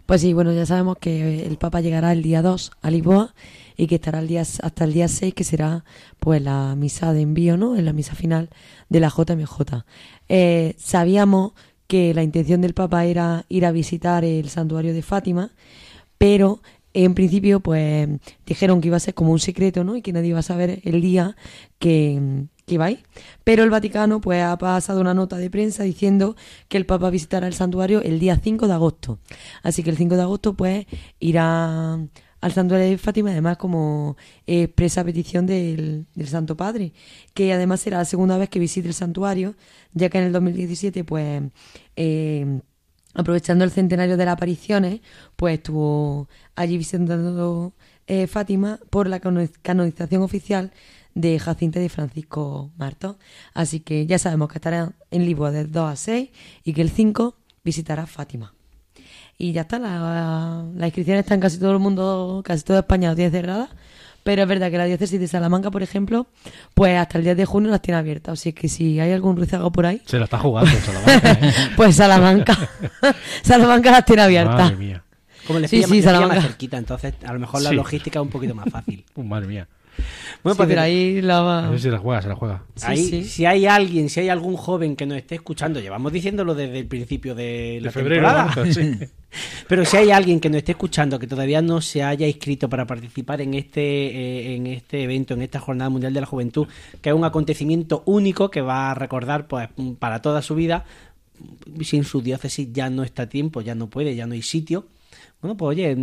Pues 0.06 0.22
sí, 0.22 0.34
bueno, 0.34 0.54
ya 0.54 0.68
sabemos 0.68 0.98
que 1.00 1.48
el 1.48 1.58
Papa 1.58 1.82
llegará 1.82 2.12
el 2.12 2.22
día 2.22 2.44
2 2.44 2.74
a 2.80 2.92
Lisboa 2.92 3.34
y 3.76 3.88
que 3.88 3.96
estará 3.96 4.20
el 4.20 4.28
día, 4.28 4.42
hasta 4.42 4.84
el 4.84 4.94
día 4.94 5.08
6, 5.08 5.34
que 5.34 5.44
será 5.44 5.84
pues 6.20 6.42
la 6.44 6.76
misa 6.76 7.12
de 7.12 7.22
envío, 7.22 7.58
¿no? 7.58 7.76
En 7.76 7.86
la 7.86 7.94
misa 7.94 8.14
final 8.14 8.50
de 8.90 9.00
la 9.00 9.10
JMJ. 9.10 9.84
Eh, 10.30 10.76
sabíamos 10.78 11.54
que 11.88 12.14
la 12.14 12.22
intención 12.22 12.62
del 12.62 12.76
Papa 12.76 13.06
era 13.06 13.46
ir 13.50 13.66
a 13.66 13.72
visitar 13.72 14.24
el 14.24 14.50
santuario 14.50 14.94
de 14.94 15.02
Fátima, 15.02 15.52
pero 16.18 16.62
en 16.96 17.14
principio 17.14 17.60
pues 17.60 18.08
dijeron 18.46 18.80
que 18.80 18.88
iba 18.88 18.98
a 18.98 19.02
ser 19.02 19.14
como 19.14 19.32
un 19.34 19.40
secreto, 19.40 19.84
¿no? 19.84 19.98
Y 19.98 20.02
que 20.02 20.14
nadie 20.14 20.30
iba 20.30 20.40
a 20.40 20.44
saber 20.44 20.80
el 20.86 21.02
día 21.02 21.36
que, 21.78 22.46
que 22.66 22.76
iba 22.76 22.86
a 22.86 22.92
ir. 22.92 23.04
Pero 23.44 23.64
el 23.64 23.70
Vaticano 23.70 24.22
pues 24.22 24.42
ha 24.42 24.58
pasado 24.58 25.02
una 25.02 25.14
nota 25.14 25.38
de 25.38 25.50
prensa 25.50 25.84
diciendo 25.84 26.38
que 26.70 26.78
el 26.78 26.86
Papa 26.86 27.10
visitará 27.10 27.48
el 27.48 27.54
santuario 27.54 28.02
el 28.02 28.20
día 28.20 28.40
5 28.42 28.68
de 28.68 28.74
agosto. 28.74 29.20
Así 29.62 29.84
que 29.84 29.90
el 29.90 29.98
5 29.98 30.16
de 30.16 30.22
agosto 30.22 30.54
pues 30.56 30.86
irá 31.20 32.00
al 32.42 32.52
santuario 32.54 32.88
de 32.88 32.98
Fátima, 32.98 33.32
además 33.32 33.58
como 33.58 34.16
expresa 34.48 35.04
petición 35.04 35.46
del, 35.48 36.06
del 36.16 36.28
Santo 36.28 36.56
Padre, 36.56 36.94
que 37.34 37.52
además 37.52 37.82
será 37.82 37.98
la 37.98 38.06
segunda 38.06 38.38
vez 38.38 38.50
que 38.50 38.60
visite 38.60 38.88
el 38.88 38.94
santuario, 38.94 39.56
ya 39.94 40.10
que 40.10 40.20
en 40.20 40.26
el 40.26 40.32
2017 40.32 41.04
pues... 41.04 41.44
eh, 41.98 42.62
aprovechando 43.16 43.64
el 43.64 43.72
centenario 43.72 44.18
de 44.18 44.26
las 44.26 44.34
apariciones, 44.34 45.02
pues 45.36 45.56
estuvo 45.58 46.28
allí 46.56 46.78
visitando 46.78 47.74
eh, 48.08 48.28
Fátima 48.28 48.80
por 48.90 49.08
la 49.08 49.20
cano- 49.20 49.48
canonización 49.62 50.22
oficial 50.22 50.72
de 51.16 51.40
Jacinta 51.40 51.80
y 51.80 51.84
de 51.84 51.90
Francisco 51.90 52.72
Marto. 52.78 53.18
Así 53.54 53.80
que 53.80 54.06
ya 54.06 54.20
sabemos 54.20 54.50
que 54.50 54.58
estará 54.58 54.92
en 55.12 55.26
Lisboa 55.26 55.52
del 55.52 55.72
2 55.72 55.90
a 55.92 55.96
6 55.96 56.30
y 56.64 56.74
que 56.74 56.82
el 56.82 56.90
5 56.90 57.36
visitará 57.64 58.06
Fátima. 58.06 58.54
y 59.38 59.52
ya 59.54 59.62
está, 59.62 59.80
la, 59.80 60.66
la 60.76 60.86
inscripción 60.88 61.18
está 61.18 61.34
en 61.34 61.42
casi 61.42 61.58
todo 61.58 61.72
el 61.72 61.80
mundo, 61.80 62.42
casi 62.46 62.64
toda 62.64 62.80
España 62.80 63.10
lo 63.10 63.16
tiene 63.16 63.32
cerrada, 63.32 63.70
pero 64.26 64.42
es 64.42 64.48
verdad 64.48 64.72
que 64.72 64.78
la 64.80 64.86
diócesis 64.86 65.20
de 65.20 65.28
Salamanca, 65.28 65.70
por 65.70 65.84
ejemplo, 65.84 66.26
pues 66.74 66.98
hasta 66.98 67.20
el 67.20 67.24
10 67.26 67.38
de 67.38 67.46
junio 67.46 67.70
las 67.70 67.80
tiene 67.82 68.00
abiertas, 68.00 68.34
así 68.40 68.54
que 68.54 68.68
si 68.68 69.00
hay 69.00 69.12
algún 69.12 69.38
ruizago 69.38 69.72
por 69.72 69.86
ahí, 69.86 70.02
Se 70.08 70.18
la 70.18 70.24
está 70.26 70.40
jugando 70.40 70.72
Salamanca, 70.72 71.32
¿eh? 71.32 71.54
pues 71.78 71.96
Salamanca, 71.96 72.58
Salamanca 73.44 73.92
las 73.92 74.04
tiene 74.06 74.24
abiertas. 74.24 74.56
Madre 74.58 74.76
mía. 74.78 75.04
Como 75.46 75.60
le 75.60 75.68
Sí, 75.68 75.76
pilla, 75.78 75.88
sí, 75.88 75.94
le 75.94 76.00
pilla 76.00 76.12
Salamanca. 76.12 76.36
más 76.38 76.44
cerquita, 76.46 76.78
entonces 76.78 77.14
a 77.24 77.34
lo 77.34 77.40
mejor 77.40 77.62
la 77.62 77.70
Sí. 77.70 77.76
logística 77.76 78.20
es 78.20 78.24
un 78.24 78.30
poquito 78.32 78.56
más 78.56 78.68
fácil. 78.72 79.06
Uh, 79.14 79.24
madre 79.24 79.48
mía. 79.48 79.68
Bueno, 80.44 80.54
Sí, 80.54 80.58
pues 80.58 80.70
pero 80.70 80.82
ahí 80.82 81.22
la 81.22 81.42
va- 81.42 81.62
No 81.64 81.74
sé 81.74 81.80
si 81.80 81.90
la 81.90 81.98
juega, 81.98 82.22
se 82.22 82.28
la 82.30 82.36
juega. 82.36 82.64
Sí, 82.76 82.86
ahí, 82.88 83.04
sí. 83.10 83.24
si 83.24 83.46
hay 83.46 83.66
alguien, 83.66 84.10
si 84.10 84.20
hay 84.20 84.30
algún 84.30 84.56
joven 84.58 84.96
que 84.96 85.06
nos 85.06 85.18
esté 85.18 85.36
escuchando, 85.36 85.80
llevamos 85.80 86.12
diciéndolo 86.14 86.54
desde 86.54 86.80
el 86.80 86.86
principio 86.88 87.34
de 87.34 87.80
la 87.82 87.88
De 87.88 87.92
febrero, 87.92 88.28
temporada. 88.28 88.54
marzo. 88.56 88.80
Pero 89.68 89.84
si 89.86 89.98
hay 89.98 90.12
alguien 90.12 90.40
que 90.40 90.50
nos 90.50 90.58
esté 90.60 90.74
escuchando 90.74 91.20
que 91.20 91.28
todavía 91.28 91.62
no 91.62 91.82
se 91.82 92.04
haya 92.04 92.28
inscrito 92.28 92.70
para 92.70 92.86
participar 92.86 93.42
en 93.42 93.54
este, 93.56 93.82
eh, 93.82 94.56
en 94.56 94.68
este 94.68 95.04
evento, 95.04 95.34
en 95.34 95.42
esta 95.42 95.60
Jornada 95.60 95.90
Mundial 95.90 96.14
de 96.14 96.22
la 96.22 96.28
Juventud, 96.28 96.68
que 97.02 97.10
es 97.10 97.16
un 97.16 97.26
acontecimiento 97.26 98.04
único 98.06 98.50
que 98.52 98.62
va 98.62 98.92
a 98.92 98.94
recordar 98.94 99.48
pues 99.48 99.68
para 100.00 100.22
toda 100.22 100.42
su 100.42 100.56
vida, 100.56 100.86
sin 101.82 102.04
su 102.06 102.22
diócesis 102.22 102.70
ya 102.72 102.90
no 102.90 103.04
está 103.04 103.24
a 103.24 103.30
tiempo, 103.30 103.60
ya 103.62 103.76
no 103.76 103.90
puede, 103.90 104.16
ya 104.16 104.26
no 104.28 104.36
hay 104.36 104.42
sitio. 104.42 104.86
Bueno, 105.46 105.58
pues 105.58 105.78
oye, 105.78 105.96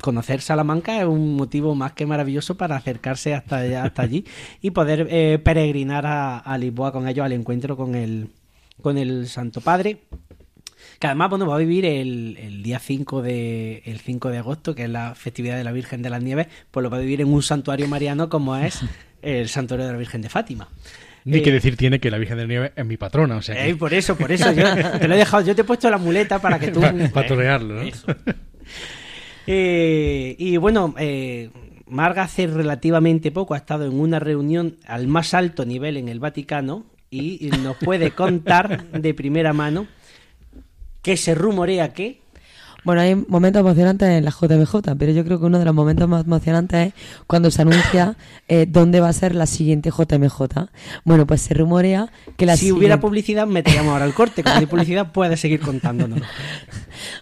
conocer 0.00 0.40
Salamanca 0.40 0.98
es 0.98 1.06
un 1.06 1.36
motivo 1.36 1.74
más 1.74 1.92
que 1.92 2.06
maravilloso 2.06 2.56
para 2.56 2.74
acercarse 2.74 3.34
hasta, 3.34 3.58
allá- 3.58 3.84
hasta 3.84 4.00
allí 4.00 4.24
y 4.62 4.70
poder 4.70 5.08
eh, 5.10 5.38
peregrinar 5.44 6.06
a, 6.06 6.56
Lisboa 6.56 6.90
con 6.90 7.06
ellos 7.06 7.22
al 7.22 7.32
encuentro 7.34 7.76
con 7.76 7.94
el, 7.94 8.30
con 8.80 8.96
el 8.96 9.28
Santo 9.28 9.60
Padre 9.60 9.98
que 10.98 11.06
además 11.06 11.28
bueno, 11.28 11.46
va 11.46 11.56
a 11.56 11.58
vivir 11.58 11.84
el, 11.84 12.38
el 12.40 12.62
día 12.62 12.78
5 12.78 13.20
de, 13.20 13.82
el 13.84 14.00
5 14.00 14.30
de 14.30 14.38
agosto, 14.38 14.74
que 14.74 14.84
es 14.84 14.90
la 14.90 15.14
festividad 15.14 15.58
de 15.58 15.64
la 15.64 15.72
Virgen 15.72 16.00
de 16.00 16.08
las 16.08 16.22
Nieves, 16.22 16.46
pues 16.70 16.82
lo 16.82 16.88
va 16.88 16.96
a 16.96 17.00
vivir 17.00 17.20
en 17.20 17.30
un 17.30 17.42
santuario 17.42 17.88
mariano 17.88 18.30
como 18.30 18.56
es 18.56 18.80
el 19.20 19.50
santuario 19.50 19.84
de 19.84 19.92
la 19.92 19.98
Virgen 19.98 20.22
de 20.22 20.30
Fátima. 20.30 20.68
Ni 21.24 21.38
Eh, 21.38 21.42
que 21.42 21.52
decir 21.52 21.76
tiene 21.76 22.00
que 22.00 22.10
la 22.10 22.18
Virgen 22.18 22.36
de 22.38 22.46
Nieve 22.46 22.72
es 22.76 22.84
mi 22.84 22.96
patrona, 22.98 23.36
o 23.36 23.42
sea 23.42 23.54
que- 23.54 23.70
eh, 23.70 23.76
por 23.76 23.94
eso, 23.94 24.16
por 24.16 24.30
eso, 24.30 24.52
yo 24.52 24.62
te 25.00 25.08
lo 25.08 25.14
he 25.14 25.18
dejado, 25.18 25.42
yo 25.44 25.54
te 25.54 25.62
he 25.62 25.64
puesto 25.64 25.88
la 25.90 25.96
muleta 25.98 26.38
para 26.40 26.58
que 26.58 26.68
tú... 26.68 26.80
Pa- 26.80 26.92
pa 27.12 27.26
torearlo, 27.26 27.74
¿no? 27.76 27.82
Eso. 27.82 28.06
Eh, 29.46 30.36
y 30.38 30.56
bueno, 30.56 30.94
eh, 30.98 31.50
Marga 31.86 32.22
hace 32.22 32.46
relativamente 32.46 33.30
poco 33.30 33.52
ha 33.54 33.58
estado 33.58 33.84
en 33.84 33.92
una 34.00 34.18
reunión 34.18 34.76
al 34.86 35.06
más 35.06 35.34
alto 35.34 35.66
nivel 35.66 35.98
en 35.98 36.08
el 36.08 36.18
Vaticano 36.18 36.86
y 37.10 37.50
nos 37.62 37.76
puede 37.76 38.10
contar 38.12 38.84
de 38.90 39.12
primera 39.14 39.52
mano 39.52 39.86
que 41.02 41.16
se 41.18 41.34
rumorea 41.34 41.92
que... 41.92 42.22
Bueno, 42.84 43.00
hay 43.00 43.14
momentos 43.14 43.60
emocionantes 43.60 44.08
en 44.08 44.24
la 44.24 44.30
JBJ, 44.30 44.96
pero 44.98 45.12
yo 45.12 45.24
creo 45.24 45.40
que 45.40 45.46
uno 45.46 45.58
de 45.58 45.64
los 45.64 45.74
momentos 45.74 46.08
más 46.08 46.24
emocionantes 46.24 46.88
es 46.88 46.94
cuando 47.26 47.50
se 47.50 47.62
anuncia 47.62 48.16
eh, 48.46 48.66
dónde 48.68 49.00
va 49.00 49.08
a 49.08 49.12
ser 49.12 49.34
la 49.34 49.46
siguiente 49.46 49.90
JMJ. 49.90 50.68
Bueno, 51.04 51.26
pues 51.26 51.40
se 51.40 51.54
rumorea 51.54 52.12
que 52.36 52.46
la 52.46 52.56
si 52.56 52.72
hubiera 52.72 53.00
publicidad, 53.00 53.46
meteríamos 53.46 53.92
ahora 53.92 54.04
el 54.04 54.12
corte. 54.14 54.42
Como 54.42 54.56
hay 54.56 54.66
publicidad, 54.66 55.12
puede 55.12 55.36
seguir 55.36 55.60
contándonos. 55.60 56.20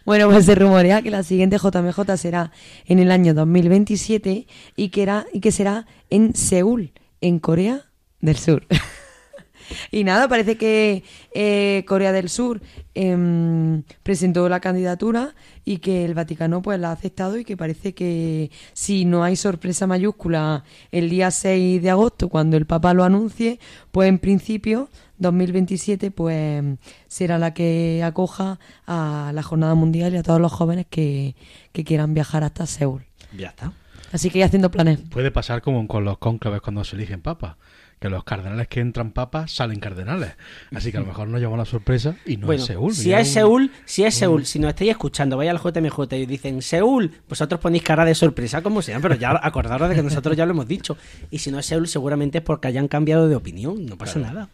Bueno, 0.04 0.28
pues 0.28 0.45
se 0.45 0.54
rumorea 0.54 1.00
que 1.00 1.11
la 1.11 1.23
siguiente 1.23 1.57
JMJ 1.57 2.16
será 2.16 2.52
en 2.87 2.99
el 2.99 3.11
año 3.11 3.35
2027 3.35 4.47
y 4.76 4.88
que, 4.90 5.02
era, 5.02 5.26
y 5.33 5.40
que 5.40 5.50
será 5.50 5.87
en 6.11 6.35
Seúl, 6.35 6.92
en 7.21 7.38
Corea 7.38 7.87
del 8.21 8.37
Sur. 8.37 8.66
y 9.91 10.05
nada, 10.05 10.29
parece 10.29 10.57
que 10.57 11.05
eh, 11.35 11.85
Corea 11.87 12.12
del 12.12 12.29
Sur 12.29 12.61
em, 12.95 13.83
presentó 14.02 14.49
la 14.49 14.61
candidatura 14.61 15.35
y 15.64 15.79
que 15.79 16.05
el 16.05 16.14
Vaticano 16.14 16.62
pues 16.62 16.79
la 16.79 16.91
ha 16.91 16.93
aceptado 16.93 17.38
y 17.38 17.45
que 17.45 17.57
parece 17.57 17.95
que 17.95 18.50
si 18.73 19.05
no 19.05 19.25
hay 19.25 19.37
sorpresa 19.37 19.87
mayúscula 19.87 20.64
el 20.91 21.09
día 21.11 21.31
6 21.31 21.83
de 21.83 21.91
agosto 21.91 22.29
cuando 22.29 22.57
el 22.57 22.67
Papa 22.67 22.95
lo 22.95 23.05
anuncie, 23.05 23.61
pues 23.91 24.09
en 24.09 24.19
principio 24.19 24.88
2027 25.19 26.11
pues 26.11 26.64
será 27.09 27.38
la 27.38 27.55
que 27.55 28.02
acoja 28.05 28.59
a 28.87 29.33
la 29.35 29.43
jornada 29.43 29.75
mundial 29.75 30.14
y 30.14 30.17
a 30.17 30.23
todos 30.23 30.41
los 30.41 30.52
jóvenes 30.52 30.87
que, 30.91 31.35
que 31.73 31.85
quieran 31.85 32.14
viajar 32.14 32.45
hasta 32.45 32.67
Seúl. 32.67 33.05
Ya 33.37 33.49
está. 33.49 33.73
Así 34.12 34.29
que 34.29 34.41
ya 34.41 34.47
haciendo 34.47 34.71
planes. 34.71 35.00
Puede 35.11 35.31
pasar 35.31 35.62
como 35.62 35.87
con 35.88 36.05
los 36.05 36.19
cónclaves 36.19 36.61
cuando 36.61 36.85
se 36.85 36.97
eligen 36.97 37.23
papas, 37.23 37.57
que 38.03 38.11
los 38.11 38.25
cardenales 38.25 38.69
que 38.69 38.81
entran 38.81 39.13
papas 39.13 39.53
salen 39.53 39.81
cardenales. 39.81 40.33
Así 40.75 40.91
que 40.93 40.99
a 40.99 41.01
lo 41.01 41.07
mejor 41.07 41.29
nos 41.29 41.41
llevamos 41.41 41.59
la 41.59 41.65
sorpresa 41.65 42.15
y 42.27 42.37
no 42.37 42.47
bueno, 42.47 42.61
es 42.63 42.67
Seúl. 42.67 42.93
si 42.95 43.13
es 43.15 43.27
un- 43.29 43.33
Seúl, 43.33 43.71
si 43.87 44.05
es 44.05 44.15
Seúl, 44.15 44.45
si 44.45 44.59
nos 44.59 44.69
estáis 44.71 44.91
escuchando, 44.91 45.37
vaya 45.39 45.53
al 45.53 45.59
JMJ 45.59 46.17
y 46.17 46.27
dicen 46.27 46.61
Seúl, 46.61 47.11
vosotros 47.29 47.59
ponéis 47.61 47.83
cara 47.83 48.05
de 48.05 48.15
sorpresa 48.15 48.61
como 48.63 48.83
sea, 48.83 49.01
pero 49.01 49.15
ya 49.15 49.31
acordaros 49.43 49.89
de 49.89 49.95
que 49.95 50.03
nosotros 50.03 50.37
ya 50.37 50.45
lo 50.45 50.51
hemos 50.53 50.69
dicho. 50.69 50.97
Y 51.31 51.39
si 51.39 51.51
no 51.51 51.59
es 51.59 51.67
Seúl, 51.67 51.89
seguramente 51.89 52.39
es 52.39 52.45
porque 52.45 52.69
hayan 52.69 52.89
cambiado 52.89 53.29
de 53.29 53.37
opinión, 53.37 53.87
no 53.87 53.97
pasa 53.97 54.19
nada. 54.19 54.49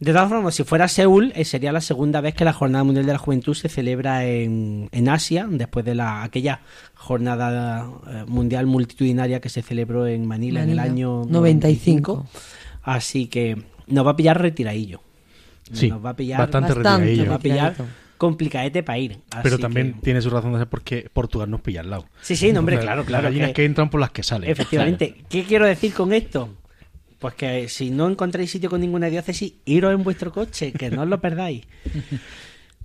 De 0.00 0.12
todas 0.12 0.28
formas, 0.28 0.54
si 0.54 0.64
fuera 0.64 0.88
Seúl, 0.88 1.32
eh, 1.36 1.44
sería 1.44 1.72
la 1.72 1.80
segunda 1.80 2.20
vez 2.20 2.34
que 2.34 2.44
la 2.44 2.52
Jornada 2.52 2.82
Mundial 2.84 3.06
de 3.06 3.12
la 3.12 3.18
Juventud 3.18 3.54
se 3.54 3.68
celebra 3.68 4.24
en, 4.24 4.88
en 4.92 5.08
Asia, 5.08 5.46
después 5.48 5.84
de 5.84 5.94
la 5.94 6.22
aquella 6.24 6.60
jornada 6.94 7.86
eh, 8.08 8.24
mundial 8.26 8.66
multitudinaria 8.66 9.40
que 9.40 9.48
se 9.48 9.62
celebró 9.62 10.06
en 10.06 10.26
Manila, 10.26 10.62
en 10.62 10.70
el 10.70 10.78
año 10.78 11.24
95. 11.26 12.12
95. 12.24 12.26
Así 12.82 13.26
que 13.28 13.62
nos 13.86 14.06
va 14.06 14.10
a 14.12 14.16
pillar 14.16 14.40
retiradillo. 14.40 15.00
Sí, 15.72 15.88
nos 15.88 16.04
va 16.04 16.10
a 16.10 16.16
pillar 16.16 16.38
bastante 16.40 16.74
Bastante. 16.74 16.90
retiradillo. 17.06 17.22
nos 17.24 17.32
va 17.32 17.36
a 17.36 17.38
pillar 17.40 17.74
complicadete 18.18 18.82
para 18.82 18.98
ir. 18.98 19.18
Pero 19.42 19.58
también 19.58 19.94
que- 19.94 20.00
tiene 20.00 20.20
su 20.22 20.30
razón 20.30 20.52
de 20.52 20.58
ser 20.58 20.68
porque 20.68 21.08
Portugal 21.12 21.50
nos 21.50 21.60
pilla 21.60 21.80
al 21.80 21.90
lado. 21.90 22.06
Sí, 22.22 22.36
sí, 22.36 22.52
no, 22.52 22.60
hombre, 22.60 22.78
claro, 22.78 23.04
claro. 23.04 23.22
Las 23.24 23.32
gallinas 23.32 23.48
que- 23.50 23.54
que... 23.54 23.64
entran 23.64 23.90
por 23.90 24.00
las 24.00 24.10
que 24.10 24.22
salen. 24.22 24.50
Efectivamente. 24.50 25.24
¿Qué 25.28 25.44
quiero 25.44 25.66
decir 25.66 25.92
con 25.94 26.12
esto? 26.12 26.48
Pues 27.24 27.36
que 27.36 27.70
si 27.70 27.88
no 27.90 28.06
encontráis 28.06 28.50
sitio 28.50 28.68
con 28.68 28.82
ninguna 28.82 29.08
diócesis, 29.08 29.54
iros 29.64 29.94
en 29.94 30.04
vuestro 30.04 30.30
coche, 30.30 30.72
que 30.72 30.90
no 30.90 31.04
os 31.04 31.08
lo 31.08 31.22
perdáis. 31.22 31.64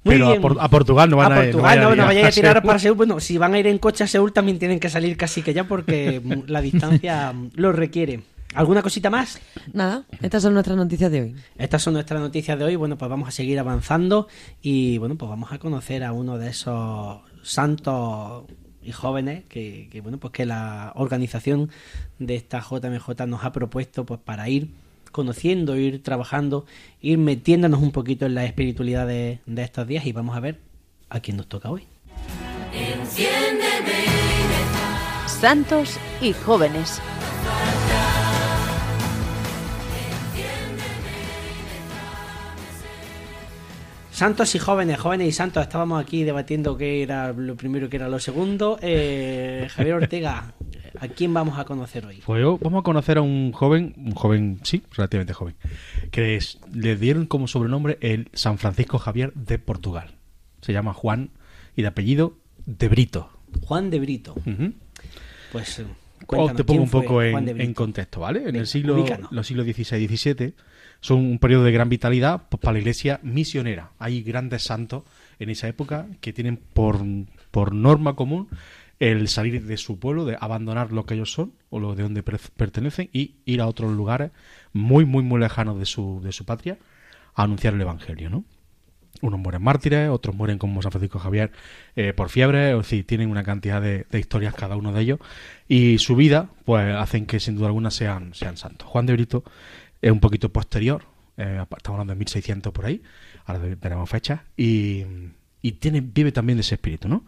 Muy 0.05 0.15
Pero 0.15 0.27
a, 0.27 0.29
bien. 0.29 0.41
Por- 0.41 0.58
a 0.62 0.69
Portugal 0.69 1.10
no 1.10 1.17
van 1.17 1.34
a, 1.34 1.36
a 1.36 1.43
Portugal, 1.43 1.79
no, 1.81 1.89
no, 1.89 1.96
ir 1.96 2.01
vayáis 2.03 2.27
a 2.27 2.31
tirar 2.31 2.63
para 2.63 2.79
Seúl. 2.79 2.96
Bueno, 2.96 3.19
si 3.19 3.38
van 3.38 3.53
a 3.53 3.60
ir 3.60 3.67
en 3.67 3.79
coche 3.79 4.05
a 4.05 4.08
Seúl, 4.08 4.31
también 4.31 4.58
tienen 4.58 4.79
que 4.79 4.88
salir 4.89 5.17
casi 5.17 5.41
que 5.41 5.53
ya 5.53 5.65
porque 5.65 6.22
la 6.48 6.62
distancia 6.62 7.34
lo 7.55 7.74
requiere. 7.74 8.22
¿Alguna 8.53 8.81
cosita 8.81 9.10
más? 9.10 9.41
Nada, 9.74 10.05
estas 10.22 10.41
son 10.41 10.53
nuestras 10.53 10.77
noticias 10.77 11.12
de 11.12 11.22
hoy. 11.22 11.36
Estas 11.58 11.81
son 11.81 11.96
nuestras 11.96 12.22
noticias 12.22 12.58
de 12.58 12.63
hoy. 12.63 12.77
Bueno, 12.77 12.98
pues 12.98 13.10
vamos 13.12 13.27
a 13.27 13.31
seguir 13.31 13.60
avanzando 13.60 14.29
y 14.62 15.00
bueno, 15.00 15.17
pues 15.17 15.27
vamos 15.29 15.51
a 15.51 15.60
conocer 15.60 16.05
a 16.05 16.13
uno 16.13 16.38
de 16.38 16.51
esos 16.51 17.17
santos 17.43 18.46
jóvenes 18.96 19.43
que, 19.50 20.00
bueno, 20.01 20.17
pues 20.17 20.34
que 20.34 20.46
la 20.46 20.91
organización 20.96 21.69
de 22.19 22.36
esta 22.36 22.60
JMJ 22.60 23.25
nos 23.27 23.43
ha 23.43 23.51
propuesto 23.51 24.05
pues 24.05 24.19
para 24.19 24.50
ir 24.50 24.69
conociendo, 25.12 25.75
ir 25.77 26.03
trabajando, 26.03 26.65
ir 27.01 27.17
metiéndonos 27.17 27.81
un 27.81 27.91
poquito 27.91 28.25
en 28.25 28.36
la 28.36 28.46
espiritualidad 28.46 29.08
de 29.08 29.39
estos 29.58 29.88
días 29.88 30.05
y 30.05 30.12
vamos 30.12 30.36
a 30.36 30.39
ver 30.39 30.60
a 31.10 31.19
quién 31.19 31.38
nos 31.38 31.48
toca 31.48 31.69
hoy. 31.69 31.84
Santos 35.27 35.98
y 36.22 36.34
jóvenes. 36.34 37.01
Santos 44.20 44.54
y 44.54 44.60
jóvenes, 44.60 45.00
jóvenes 45.00 45.30
y 45.30 45.32
santos, 45.32 45.64
estábamos 45.64 46.02
aquí 46.04 46.24
debatiendo 46.26 46.76
qué 46.76 47.02
era 47.04 47.32
lo 47.32 47.56
primero 47.56 47.86
y 47.86 47.90
qué 47.90 47.96
era 47.96 48.10
lo 48.10 48.20
segundo. 48.20 48.78
Eh, 48.82 49.68
Javier 49.72 49.96
Ortega, 49.96 50.54
¿a 51.00 51.08
quién 51.08 51.34
vamos 51.34 51.58
a 51.58 51.64
conocer 51.64 52.06
hoy? 52.06 52.22
Pues 52.26 52.42
yo- 52.42 52.58
vamos 52.58 52.82
a 52.82 52.84
conocer 52.84 53.18
a 53.18 53.22
un 53.22 53.54
joven, 53.54 53.94
un 53.96 54.12
joven, 54.12 54.60
sí, 54.64 54.84
relativamente 54.96 55.34
joven, 55.34 55.56
que 56.12 56.36
es- 56.36 56.60
le 56.74 56.98
dieron 56.98 57.28
como 57.28 57.48
sobrenombre 57.48 57.98
el 58.02 58.28
San 58.34 58.58
Francisco 58.58 58.98
Javier 59.00 59.32
de 59.36 59.58
Portugal. 59.58 60.12
Se 60.62 60.74
llama 60.74 60.94
Juan 60.94 61.30
y 61.78 61.82
de 61.84 61.88
apellido 61.88 62.34
de 62.66 62.90
Brito. 62.90 63.30
Juan 63.62 63.90
de 63.90 64.00
Brito. 64.02 64.34
Ujú. 64.46 64.74
Pues 65.54 65.80
eh, 65.80 65.86
O 66.24 66.26
cuéntanos, 66.26 66.58
te 66.58 66.64
pongo 66.66 66.78
¿quién 66.80 66.82
un 66.84 66.90
poco 66.90 67.24
en, 67.24 67.74
contexto, 67.74 68.20
¿vale? 68.20 68.40
En 68.40 68.46
Venga, 68.48 68.60
el 68.60 68.68
siglo, 68.68 68.96
ubícanos. 68.96 69.32
los 69.32 69.48
siglos 69.48 69.66
XVI 69.66 69.98
y 70.04 70.08
XVII 70.18 70.54
son 71.01 71.20
un 71.20 71.39
periodo 71.39 71.63
de 71.63 71.72
gran 71.72 71.89
vitalidad 71.89 72.50
para 72.50 72.74
la 72.74 72.79
iglesia 72.79 73.20
misionera. 73.24 73.91
Hay 74.00 74.22
grandes 74.22 74.63
santos 74.63 75.03
en 75.39 75.50
esa 75.50 75.68
época 75.68 76.08
que 76.22 76.34
tienen 76.34 76.58
por, 76.58 77.00
por 77.51 77.74
norma 77.74 78.15
común 78.15 78.48
el 79.00 79.29
salir 79.29 79.63
de 79.65 79.77
su 79.77 79.98
pueblo, 79.98 80.25
de 80.25 80.38
abandonar 80.39 80.91
lo 80.91 81.06
que 81.06 81.13
ellos 81.13 81.32
son 81.32 81.53
o 81.70 81.79
lo 81.79 81.96
de 81.96 82.03
donde 82.03 82.22
per- 82.22 82.39
pertenecen 82.58 83.10
y 83.13 83.36
ir 83.46 83.62
a 83.62 83.68
otros 83.68 83.94
lugares 83.94 84.32
muy, 84.74 85.06
muy, 85.06 85.24
muy 85.24 85.39
lejanos 85.39 85.79
de 85.79 85.86
su, 85.86 86.20
de 86.22 86.34
su 86.34 86.44
patria 86.44 86.77
a 87.34 87.44
anunciar 87.44 87.75
el 87.75 87.82
Evangelio, 87.82 88.29
¿no? 88.29 88.44
Unos 89.22 89.39
mueren 89.39 89.63
mártires, 89.63 90.10
otros 90.10 90.36
mueren 90.36 90.58
como 90.58 90.82
San 90.82 90.91
Francisco 90.91 91.20
Javier 91.20 91.51
eh, 91.96 92.13
por 92.13 92.29
fiebre, 92.29 92.72
es 92.72 92.77
decir, 92.77 93.06
tienen 93.06 93.29
una 93.29 93.44
cantidad 93.44 93.82
de, 93.82 94.06
de 94.10 94.20
historias 94.20 94.53
cada 94.53 94.75
uno 94.77 94.94
de 94.94 95.01
ellos 95.01 95.20
y 95.68 95.98
su 95.98 96.15
vida 96.15 96.50
pues 96.63 96.94
hacen 96.96 97.25
que 97.25 97.39
sin 97.39 97.56
duda 97.56 97.68
alguna 97.68 97.91
sean, 97.91 98.34
sean 98.34 98.56
santos. 98.56 98.88
Juan 98.88 99.06
de 99.06 99.13
Brito 99.13 99.44
es 100.01 100.12
un 100.12 100.20
poquito 100.20 100.50
posterior, 100.50 101.03
eh, 101.38 101.63
estamos 101.77 101.96
hablando 101.96 102.13
de 102.13 102.20
1600 102.20 102.74
por 102.74 102.86
ahí, 102.86 103.01
ahora 103.46 103.75
veremos 103.82 104.10
fechas, 104.10 104.41
y, 104.58 105.06
y 105.62 105.74
tiene, 105.74 106.01
vive 106.01 106.32
también 106.32 106.58
de 106.58 106.62
ese 106.62 106.75
espíritu, 106.75 107.08
¿no? 107.08 107.25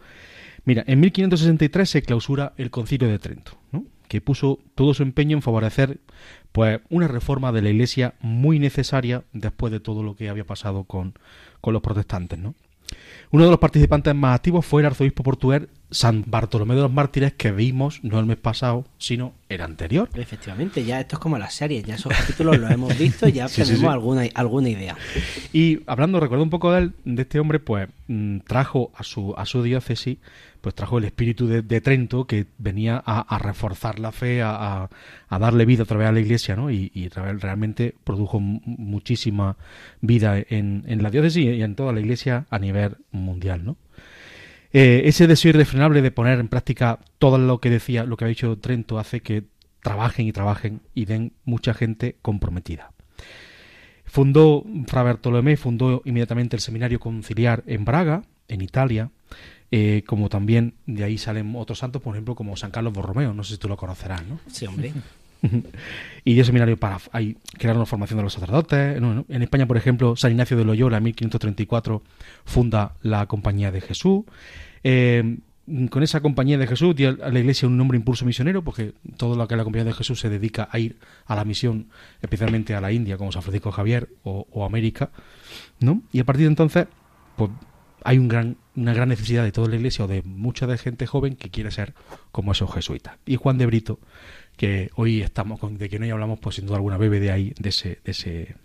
Mira, 0.64 0.84
en 0.86 1.00
1563 1.00 1.90
se 1.90 2.02
clausura 2.02 2.52
el 2.56 2.70
Concilio 2.70 3.08
de 3.08 3.18
Trento, 3.18 3.58
¿no? 3.72 3.84
que 4.12 4.20
puso 4.20 4.58
todo 4.74 4.92
su 4.92 5.02
empeño 5.02 5.38
en 5.38 5.42
favorecer 5.42 5.98
pues 6.52 6.80
una 6.90 7.08
reforma 7.08 7.50
de 7.50 7.62
la 7.62 7.70
Iglesia 7.70 8.12
muy 8.20 8.58
necesaria 8.58 9.24
después 9.32 9.72
de 9.72 9.80
todo 9.80 10.02
lo 10.02 10.16
que 10.16 10.28
había 10.28 10.44
pasado 10.44 10.84
con, 10.84 11.14
con 11.62 11.72
los 11.72 11.80
protestantes, 11.80 12.38
¿no? 12.38 12.54
Uno 13.30 13.44
de 13.44 13.50
los 13.50 13.58
participantes 13.58 14.14
más 14.14 14.36
activos 14.36 14.66
fue 14.66 14.82
el 14.82 14.86
arzobispo 14.86 15.22
portugués 15.22 15.62
San 15.92 16.24
Bartolomé 16.26 16.74
de 16.74 16.80
los 16.82 16.92
Mártires 16.92 17.32
que 17.34 17.52
vimos 17.52 18.00
no 18.02 18.18
el 18.18 18.26
mes 18.26 18.36
pasado, 18.38 18.84
sino 18.98 19.34
el 19.48 19.60
anterior. 19.60 20.08
Efectivamente, 20.14 20.84
ya 20.84 21.00
esto 21.00 21.16
es 21.16 21.20
como 21.20 21.38
las 21.38 21.54
series, 21.54 21.84
ya 21.84 21.94
esos 21.96 22.12
capítulos 22.12 22.58
los 22.58 22.70
hemos 22.70 22.98
visto 22.98 23.28
y 23.28 23.32
ya 23.32 23.48
Sí, 23.48 23.62
tenemos 23.62 23.80
sí. 23.80 23.86
Alguna, 23.86 24.22
alguna 24.34 24.68
idea. 24.70 24.96
Y 25.52 25.80
hablando, 25.86 26.18
recuerdo 26.20 26.42
un 26.44 26.50
poco 26.50 26.72
de, 26.72 26.78
él, 26.80 26.92
de 27.04 27.22
este 27.22 27.38
hombre, 27.38 27.60
pues 27.60 27.88
mm, 28.08 28.38
trajo 28.40 28.90
a 28.96 29.02
su, 29.04 29.34
a 29.36 29.44
su 29.46 29.62
diócesis, 29.62 30.18
pues 30.60 30.74
trajo 30.74 30.98
el 30.98 31.04
espíritu 31.04 31.46
de, 31.48 31.62
de 31.62 31.80
Trento 31.80 32.26
que 32.26 32.46
venía 32.58 33.02
a, 33.04 33.20
a 33.20 33.38
reforzar 33.38 33.98
la 33.98 34.12
fe, 34.12 34.42
a, 34.42 34.88
a- 35.28 35.38
darle 35.38 35.64
vida 35.66 35.82
otra 35.82 35.96
vez 35.98 36.08
a 36.08 36.12
la 36.12 36.20
iglesia, 36.20 36.54
¿no? 36.56 36.70
Y, 36.70 36.90
y 36.94 37.08
re- 37.08 37.34
realmente 37.38 37.94
produjo 38.04 38.38
mu- 38.40 38.60
muchísima 38.64 39.56
vida 40.00 40.38
en, 40.38 40.84
en 40.86 41.02
la 41.02 41.10
diócesis 41.10 41.44
y 41.44 41.62
en 41.62 41.74
toda 41.74 41.92
la 41.92 42.00
iglesia 42.00 42.46
a 42.50 42.58
nivel 42.58 42.96
mundial, 43.10 43.64
¿no? 43.64 43.76
Eh, 44.72 45.02
ese 45.04 45.26
deseo 45.26 45.50
irrefrenable 45.50 46.00
de 46.00 46.10
poner 46.10 46.40
en 46.40 46.48
práctica 46.48 46.98
todo 47.18 47.38
lo 47.38 47.60
que 47.60 47.70
decía, 47.70 48.04
lo 48.04 48.16
que 48.16 48.24
había 48.24 48.34
dicho 48.34 48.58
Trento, 48.58 48.98
hace 48.98 49.20
que 49.20 49.44
trabajen 49.82 50.26
y 50.26 50.32
trabajen 50.32 50.80
y 50.94 51.04
den 51.04 51.32
mucha 51.44 51.74
gente 51.74 52.16
comprometida. 52.22 52.92
Fundó, 54.04 54.64
Fra 54.86 55.02
Bartolomé 55.02 55.56
fundó 55.56 56.02
inmediatamente 56.04 56.56
el 56.56 56.60
seminario 56.60 57.00
conciliar 57.00 57.62
en 57.66 57.84
Braga, 57.84 58.24
en 58.48 58.60
Italia, 58.60 59.10
eh, 59.70 60.04
como 60.06 60.28
también 60.28 60.74
de 60.86 61.04
ahí 61.04 61.16
salen 61.16 61.54
otros 61.56 61.78
santos, 61.78 62.02
por 62.02 62.14
ejemplo, 62.14 62.34
como 62.34 62.56
San 62.56 62.70
Carlos 62.70 62.92
Borromeo, 62.92 63.32
no 63.32 63.42
sé 63.42 63.54
si 63.54 63.58
tú 63.58 63.68
lo 63.68 63.76
conocerás, 63.76 64.26
¿no? 64.26 64.38
Sí, 64.46 64.66
hombre. 64.66 64.92
y 66.24 66.34
dio 66.34 66.44
seminario 66.44 66.76
para 66.76 66.98
crear 67.58 67.76
una 67.76 67.86
formación 67.86 68.18
de 68.18 68.22
los 68.24 68.32
sacerdotes. 68.32 68.96
En 69.28 69.42
España, 69.42 69.66
por 69.66 69.76
ejemplo, 69.76 70.16
San 70.16 70.30
Ignacio 70.30 70.56
de 70.56 70.64
Loyola, 70.64 70.98
en 70.98 71.04
1534, 71.04 72.02
funda 72.44 72.94
la 73.02 73.26
Compañía 73.26 73.72
de 73.72 73.80
Jesús. 73.80 74.24
Eh, 74.84 75.38
con 75.90 76.02
esa 76.02 76.20
Compañía 76.20 76.58
de 76.58 76.66
Jesús 76.66 76.94
dio 76.96 77.16
a 77.22 77.30
la 77.30 77.38
Iglesia 77.38 77.68
un 77.68 77.76
nombre 77.76 77.96
impulso 77.96 78.24
misionero, 78.24 78.62
porque 78.62 78.94
todo 79.16 79.36
lo 79.36 79.46
que 79.46 79.56
la 79.56 79.64
Compañía 79.64 79.84
de 79.84 79.92
Jesús 79.92 80.20
se 80.20 80.28
dedica 80.28 80.68
a 80.70 80.78
ir 80.78 80.98
a 81.26 81.36
la 81.36 81.44
misión, 81.44 81.88
especialmente 82.20 82.74
a 82.74 82.80
la 82.80 82.92
India, 82.92 83.16
como 83.16 83.32
San 83.32 83.42
Francisco 83.42 83.70
Javier 83.70 84.08
o, 84.24 84.64
América. 84.64 85.10
¿no? 85.80 86.02
Y 86.12 86.20
a 86.20 86.24
partir 86.24 86.46
de 86.46 86.48
entonces, 86.48 86.86
pues 87.36 87.50
hay 88.04 88.18
una 88.18 88.54
gran 88.74 89.08
necesidad 89.08 89.44
de 89.44 89.52
toda 89.52 89.68
la 89.68 89.76
Iglesia 89.76 90.04
o 90.04 90.08
de 90.08 90.22
mucha 90.22 90.66
de 90.66 90.76
gente 90.78 91.06
joven 91.06 91.36
que 91.36 91.50
quiere 91.50 91.70
ser 91.70 91.94
como 92.32 92.52
esos 92.52 92.72
jesuitas. 92.72 93.18
Y 93.24 93.36
Juan 93.36 93.58
de 93.58 93.66
Brito, 93.66 94.00
que 94.56 94.90
hoy 94.96 95.22
estamos 95.22 95.58
con, 95.58 95.78
de 95.78 95.88
quien 95.88 96.02
hoy 96.02 96.10
hablamos, 96.10 96.38
pues 96.38 96.56
sin 96.56 96.66
duda 96.66 96.76
alguna 96.76 96.96
bebe 96.96 97.20
de 97.20 97.30
ahí, 97.30 97.54
de 97.58 97.68
ese, 97.68 97.98
de 98.04 98.10
ese, 98.10 98.56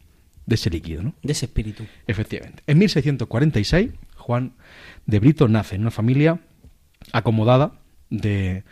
de 0.45 0.55
ese 0.55 0.69
líquido, 0.69 1.03
¿no? 1.03 1.15
De 1.23 1.31
ese 1.31 1.45
espíritu. 1.45 1.85
Efectivamente. 2.07 2.63
En 2.67 2.77
1646, 2.77 3.91
Juan 4.15 4.53
de 5.05 5.19
Brito 5.19 5.47
nace 5.47 5.75
en 5.75 5.81
una 5.81 5.91
familia 5.91 6.39
acomodada 7.11 7.79
de, 8.09 8.63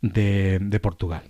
de, 0.00 0.58
de 0.60 0.80
Portugal. 0.80 1.22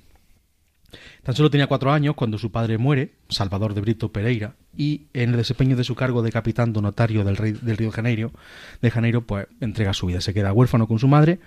Tan 1.23 1.35
solo 1.35 1.51
tenía 1.51 1.67
cuatro 1.67 1.93
años 1.93 2.15
cuando 2.15 2.39
su 2.39 2.51
padre 2.51 2.79
muere, 2.79 3.13
Salvador 3.29 3.75
de 3.75 3.81
Brito 3.81 4.13
Pereira, 4.13 4.57
y 4.77 5.07
en 5.13 5.31
el 5.31 5.37
desempeño 5.37 5.77
de 5.77 5.85
su 5.85 5.95
cargo 5.95 6.23
de 6.23 6.33
capitán 6.33 6.73
donotario 6.73 7.25
del, 7.25 7.37
rey, 7.37 7.53
del 7.53 7.77
Río 7.77 7.89
de 7.89 7.97
Janeiro, 7.97 8.33
de 8.81 8.91
Janeiro, 8.91 9.27
pues 9.27 9.47
entrega 9.61 9.95
su 9.95 10.07
vida. 10.07 10.21
Se 10.21 10.35
queda 10.35 10.53
huérfano 10.53 10.87
con 10.89 10.99
su 10.99 11.09
madre, 11.09 11.39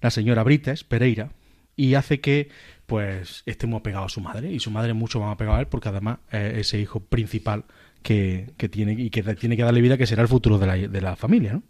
la 0.00 0.10
señora 0.10 0.42
Brites 0.42 0.84
Pereira, 0.84 1.30
y 1.74 1.94
hace 1.94 2.20
que 2.20 2.48
pues 2.86 3.42
esté 3.46 3.66
muy 3.66 3.78
apegado 3.78 4.04
a 4.04 4.08
su 4.08 4.20
madre, 4.20 4.52
y 4.52 4.60
su 4.60 4.70
madre 4.70 4.94
mucho 4.94 5.20
más 5.20 5.32
apegado 5.32 5.58
a 5.58 5.60
él, 5.60 5.66
porque 5.66 5.88
además 5.88 6.18
es 6.30 6.58
ese 6.58 6.80
hijo 6.80 7.00
principal 7.00 7.64
que, 8.02 8.52
que 8.56 8.68
tiene 8.68 8.92
y 8.92 9.10
que 9.10 9.22
tiene 9.34 9.56
que 9.56 9.62
darle 9.62 9.80
vida, 9.80 9.98
que 9.98 10.06
será 10.06 10.22
el 10.22 10.28
futuro 10.28 10.58
de 10.58 10.66
la, 10.66 10.76
de 10.76 11.00
la 11.00 11.16
familia. 11.16 11.60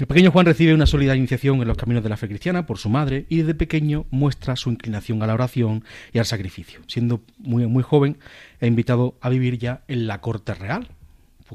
El 0.00 0.06
pequeño 0.06 0.30
Juan 0.30 0.46
recibe 0.46 0.72
una 0.72 0.86
sólida 0.86 1.14
iniciación 1.14 1.60
en 1.60 1.68
los 1.68 1.76
caminos 1.76 2.02
de 2.02 2.08
la 2.08 2.16
fe 2.16 2.26
cristiana 2.26 2.64
por 2.64 2.78
su 2.78 2.88
madre 2.88 3.26
y 3.28 3.38
desde 3.38 3.54
pequeño 3.54 4.06
muestra 4.10 4.56
su 4.56 4.70
inclinación 4.70 5.22
a 5.22 5.26
la 5.26 5.34
oración 5.34 5.84
y 6.14 6.18
al 6.18 6.24
sacrificio. 6.24 6.80
Siendo 6.86 7.20
muy, 7.36 7.66
muy 7.66 7.82
joven, 7.82 8.16
es 8.60 8.68
invitado 8.68 9.16
a 9.20 9.28
vivir 9.28 9.58
ya 9.58 9.82
en 9.88 10.06
la 10.06 10.22
corte 10.22 10.54
real, 10.54 10.88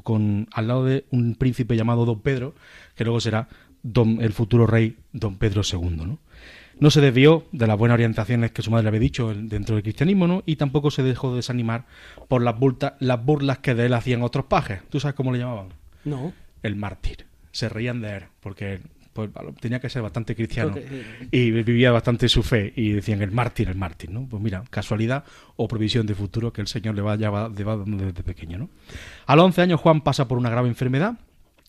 con, 0.04 0.46
al 0.52 0.68
lado 0.68 0.84
de 0.84 1.06
un 1.10 1.34
príncipe 1.34 1.76
llamado 1.76 2.04
Don 2.04 2.20
Pedro, 2.20 2.54
que 2.94 3.02
luego 3.02 3.20
será 3.20 3.48
don, 3.82 4.20
el 4.20 4.32
futuro 4.32 4.66
rey 4.66 4.96
Don 5.12 5.38
Pedro 5.38 5.62
II. 5.68 5.96
¿no? 5.96 6.18
No 6.78 6.90
se 6.90 7.00
desvió 7.00 7.44
de 7.52 7.66
las 7.66 7.78
buenas 7.78 7.94
orientaciones 7.94 8.50
que 8.52 8.62
su 8.62 8.70
madre 8.70 8.84
le 8.84 8.88
había 8.88 9.00
dicho 9.00 9.32
en- 9.32 9.48
dentro 9.48 9.74
del 9.76 9.82
cristianismo, 9.82 10.26
¿no? 10.26 10.42
Y 10.46 10.56
tampoco 10.56 10.90
se 10.90 11.02
dejó 11.02 11.34
desanimar 11.34 11.84
por 12.28 12.42
las, 12.42 12.58
bulta- 12.58 12.96
las 13.00 13.24
burlas 13.24 13.58
que 13.58 13.74
de 13.74 13.86
él 13.86 13.94
hacían 13.94 14.22
otros 14.22 14.44
pajes. 14.46 14.80
¿Tú 14.90 15.00
sabes 15.00 15.14
cómo 15.14 15.32
le 15.32 15.38
llamaban? 15.38 15.68
No. 16.04 16.32
el 16.62 16.76
mártir. 16.76 17.26
Se 17.52 17.68
reían 17.68 18.00
de 18.00 18.16
él 18.18 18.22
porque 18.40 18.80
pues, 19.12 19.30
tenía 19.60 19.80
que 19.80 19.88
ser 19.88 20.02
bastante 20.02 20.34
cristiano 20.36 20.74
y 21.30 21.50
vivía 21.50 21.90
bastante 21.90 22.28
su 22.28 22.42
fe 22.42 22.72
y 22.76 22.90
decían 22.90 23.22
el 23.22 23.30
mártir, 23.30 23.68
el 23.68 23.76
mártir, 23.76 24.10
¿no? 24.10 24.26
Pues 24.28 24.42
mira, 24.42 24.62
casualidad 24.68 25.24
o 25.56 25.66
provisión 25.68 26.06
de 26.06 26.14
futuro 26.14 26.52
que 26.52 26.60
el 26.60 26.66
Señor 26.66 26.94
le 26.96 27.00
va, 27.02 27.16
ya 27.16 27.30
va, 27.30 27.48
le 27.48 27.64
va 27.64 27.76
dando 27.76 28.04
desde 28.04 28.22
pequeño, 28.22 28.58
¿no? 28.58 28.68
A 29.26 29.36
los 29.36 29.44
11 29.46 29.62
años 29.62 29.80
Juan 29.80 30.02
pasa 30.02 30.28
por 30.28 30.36
una 30.38 30.50
grave 30.50 30.68
enfermedad 30.68 31.14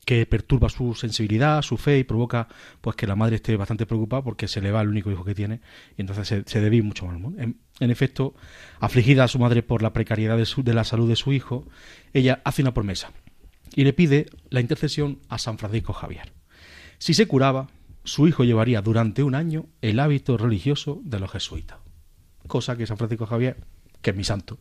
que 0.08 0.26
perturba 0.26 0.70
su 0.70 0.96
sensibilidad, 0.96 1.62
su 1.62 1.76
fe 1.76 2.00
y 2.00 2.06
provoca 2.06 2.48
pues 2.80 2.96
que 2.96 3.06
la 3.06 3.18
madre 3.18 3.36
esté 3.36 3.58
bastante 3.58 3.86
preocupada 3.86 4.24
porque 4.24 4.48
se 4.48 4.62
le 4.62 4.72
va 4.72 4.80
el 4.80 4.88
único 4.88 5.12
hijo 5.12 5.26
que 5.26 5.36
tiene 5.36 5.60
y 5.98 6.02
entonces 6.02 6.26
se, 6.30 6.44
se 6.46 6.82
mucho. 6.82 7.12
¿no? 7.12 7.34
En, 7.38 7.58
en 7.82 7.92
efecto, 7.92 8.34
afligida 8.80 9.26
a 9.26 9.28
su 9.28 9.38
madre 9.38 9.64
por 9.64 9.82
la 9.82 9.92
precariedad 9.92 10.38
de, 10.38 10.46
su- 10.46 10.64
de 10.64 10.74
la 10.74 10.86
salud 10.86 11.10
de 11.10 11.18
su 11.18 11.34
hijo, 11.34 11.68
ella 12.14 12.40
hace 12.46 12.62
una 12.62 12.74
promesa 12.74 13.12
y 13.76 13.84
le 13.84 13.92
pide 13.92 14.28
la 14.50 14.62
intercesión 14.62 15.20
a 15.28 15.40
San 15.40 15.58
Francisco 15.58 15.92
Javier. 15.92 16.32
Si 17.00 17.14
se 17.14 17.28
curaba, 17.28 17.68
su 18.06 18.30
hijo 18.30 18.46
llevaría 18.46 18.82
durante 18.82 19.24
un 19.24 19.36
año 19.36 19.66
el 19.82 20.00
hábito 20.00 20.38
religioso 20.38 21.02
de 21.04 21.20
los 21.20 21.32
jesuitas. 21.32 21.80
Cosa 22.48 22.78
que 22.78 22.88
San 22.88 22.96
Francisco 22.98 23.26
Javier, 23.26 23.58
que 24.02 24.12
es 24.12 24.16
mi 24.16 24.24
santo, 24.24 24.58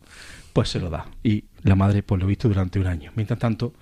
pues 0.51 0.67
se 0.67 0.81
lo 0.81 0.89
da. 0.89 1.05
Y 1.23 1.45
la 1.63 1.75
madre 1.75 2.03
pues 2.03 2.19
lo 2.19 2.27
visto 2.27 2.49
durante 2.49 2.79
un 2.79 2.87
año. 2.87 3.13
Mientras 3.15 3.39
tanto, 3.39 3.73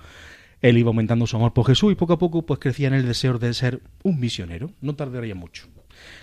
él 0.62 0.78
iba 0.78 0.90
aumentando 0.90 1.28
su 1.28 1.36
amor 1.36 1.54
por 1.54 1.66
Jesús 1.66 1.92
y 1.92 1.96
poco 1.96 2.14
a 2.14 2.20
poco 2.20 2.46
pues 2.46 2.60
crecía 2.60 2.88
en 2.88 2.94
el 2.94 3.06
deseo 3.06 3.38
de 3.38 3.54
ser 3.54 3.82
un 4.04 4.20
misionero. 4.20 4.72
No 4.82 4.96
tardaría 4.96 5.36
mucho. 5.36 5.68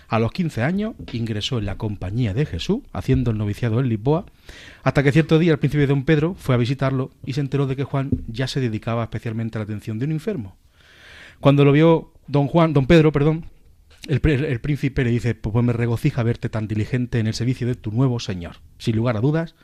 A 0.07 0.19
los 0.19 0.31
15 0.31 0.61
años 0.61 0.93
ingresó 1.11 1.57
en 1.57 1.65
la 1.65 1.77
compañía 1.77 2.33
de 2.33 2.45
Jesús, 2.45 2.81
haciendo 2.91 3.31
el 3.31 3.37
noviciado 3.37 3.79
en 3.79 3.89
Lisboa, 3.89 4.25
hasta 4.83 5.03
que 5.03 5.11
cierto 5.11 5.39
día 5.39 5.53
el 5.53 5.59
príncipe 5.59 5.87
don 5.87 6.05
Pedro 6.05 6.35
fue 6.35 6.55
a 6.55 6.57
visitarlo 6.57 7.11
y 7.25 7.33
se 7.33 7.41
enteró 7.41 7.67
de 7.67 7.75
que 7.75 7.83
Juan 7.83 8.11
ya 8.27 8.47
se 8.47 8.59
dedicaba 8.59 9.03
especialmente 9.03 9.57
a 9.57 9.59
la 9.59 9.63
atención 9.63 9.99
de 9.99 10.05
un 10.05 10.11
enfermo. 10.11 10.57
Cuando 11.39 11.65
lo 11.65 11.71
vio 11.71 12.13
don 12.27 12.47
Juan, 12.47 12.73
don 12.73 12.85
Pedro, 12.85 13.11
perdón, 13.11 13.47
el, 14.07 14.21
el 14.25 14.59
príncipe 14.59 15.03
le 15.03 15.11
dice, 15.11 15.33
pues 15.33 15.63
me 15.63 15.73
regocija 15.73 16.23
verte 16.23 16.49
tan 16.49 16.67
diligente 16.67 17.19
en 17.19 17.27
el 17.27 17.33
servicio 17.33 17.65
de 17.65 17.75
tu 17.75 17.91
nuevo 17.91 18.19
Señor. 18.19 18.57
Sin 18.77 18.95
lugar 18.95 19.17
a 19.17 19.21
dudas, 19.21 19.55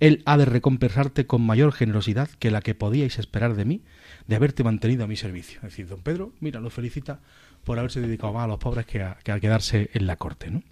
Él 0.00 0.22
ha 0.26 0.36
de 0.36 0.44
recompensarte 0.44 1.26
con 1.26 1.42
mayor 1.42 1.72
generosidad 1.72 2.28
que 2.38 2.50
la 2.50 2.60
que 2.60 2.74
podíais 2.74 3.18
esperar 3.18 3.54
de 3.54 3.64
mí, 3.64 3.82
de 4.26 4.36
haberte 4.36 4.64
mantenido 4.64 5.04
a 5.04 5.06
mi 5.06 5.16
servicio. 5.16 5.56
Es 5.58 5.70
decir, 5.70 5.86
don 5.88 6.02
Pedro, 6.02 6.32
mira, 6.40 6.60
lo 6.60 6.70
felicita 6.70 7.20
por 7.64 7.78
haberse 7.78 8.00
dedicado 8.00 8.32
más 8.32 8.44
a 8.44 8.48
los 8.48 8.58
pobres 8.58 8.86
que 8.86 9.02
a, 9.02 9.18
que 9.22 9.32
a 9.32 9.40
quedarse 9.40 9.90
en 9.94 10.06
la 10.06 10.16
corte, 10.16 10.50
¿no? 10.50 10.62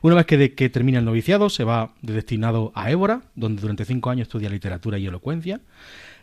Una 0.00 0.14
vez 0.14 0.24
que, 0.26 0.38
de- 0.38 0.54
que 0.54 0.70
termina 0.70 0.98
el 0.98 1.04
noviciado, 1.04 1.50
se 1.50 1.64
va 1.64 1.94
de 2.00 2.14
destinado 2.14 2.72
a 2.74 2.90
Évora, 2.90 3.22
donde 3.34 3.60
durante 3.60 3.84
cinco 3.84 4.08
años 4.10 4.28
estudia 4.28 4.48
literatura 4.48 4.98
y 4.98 5.06
elocuencia, 5.06 5.60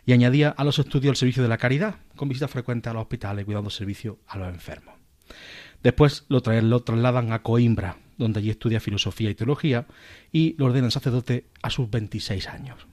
y 0.04 0.12
añadía 0.12 0.48
a 0.50 0.64
los 0.64 0.78
estudios 0.80 1.10
el 1.12 1.16
servicio 1.16 1.42
de 1.42 1.48
la 1.48 1.58
caridad, 1.58 1.96
con 2.16 2.28
visitas 2.28 2.50
frecuentes 2.50 2.90
a 2.90 2.94
los 2.94 3.02
hospitales 3.02 3.44
cuidando 3.44 3.70
servicio 3.70 4.18
a 4.26 4.38
los 4.38 4.48
enfermos. 4.48 4.94
Después 5.82 6.24
lo, 6.28 6.42
traen- 6.42 6.68
lo 6.70 6.80
trasladan 6.82 7.32
a 7.32 7.42
Coimbra, 7.42 7.98
donde 8.18 8.40
allí 8.40 8.50
estudia 8.50 8.80
filosofía 8.80 9.30
y 9.30 9.34
teología, 9.36 9.86
y 10.32 10.56
lo 10.58 10.66
ordenan 10.66 10.90
sacerdote 10.90 11.46
a 11.62 11.70
sus 11.70 11.88
26 11.90 12.48
años. 12.48 12.84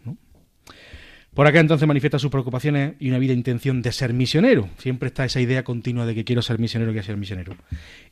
Por 1.33 1.47
acá 1.47 1.59
entonces 1.59 1.87
manifiesta 1.87 2.19
sus 2.19 2.29
preocupaciones 2.29 2.93
y 2.99 3.09
una 3.09 3.17
vida 3.17 3.33
intención 3.33 3.81
de 3.81 3.91
ser 3.91 4.13
misionero. 4.13 4.69
Siempre 4.77 5.07
está 5.07 5.25
esa 5.25 5.41
idea 5.41 5.63
continua 5.63 6.05
de 6.05 6.13
que 6.13 6.23
quiero 6.23 6.43
ser 6.43 6.59
misionero, 6.59 6.91
quiero 6.91 7.05
ser 7.05 7.17
misionero. 7.17 7.55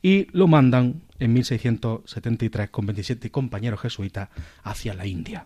Y 0.02 0.26
lo 0.32 0.48
mandan 0.48 1.02
en 1.20 1.32
1673 1.32 2.70
con 2.70 2.86
27 2.86 3.30
compañeros 3.30 3.80
jesuitas 3.80 4.28
hacia 4.64 4.94
la 4.94 5.06
India. 5.06 5.44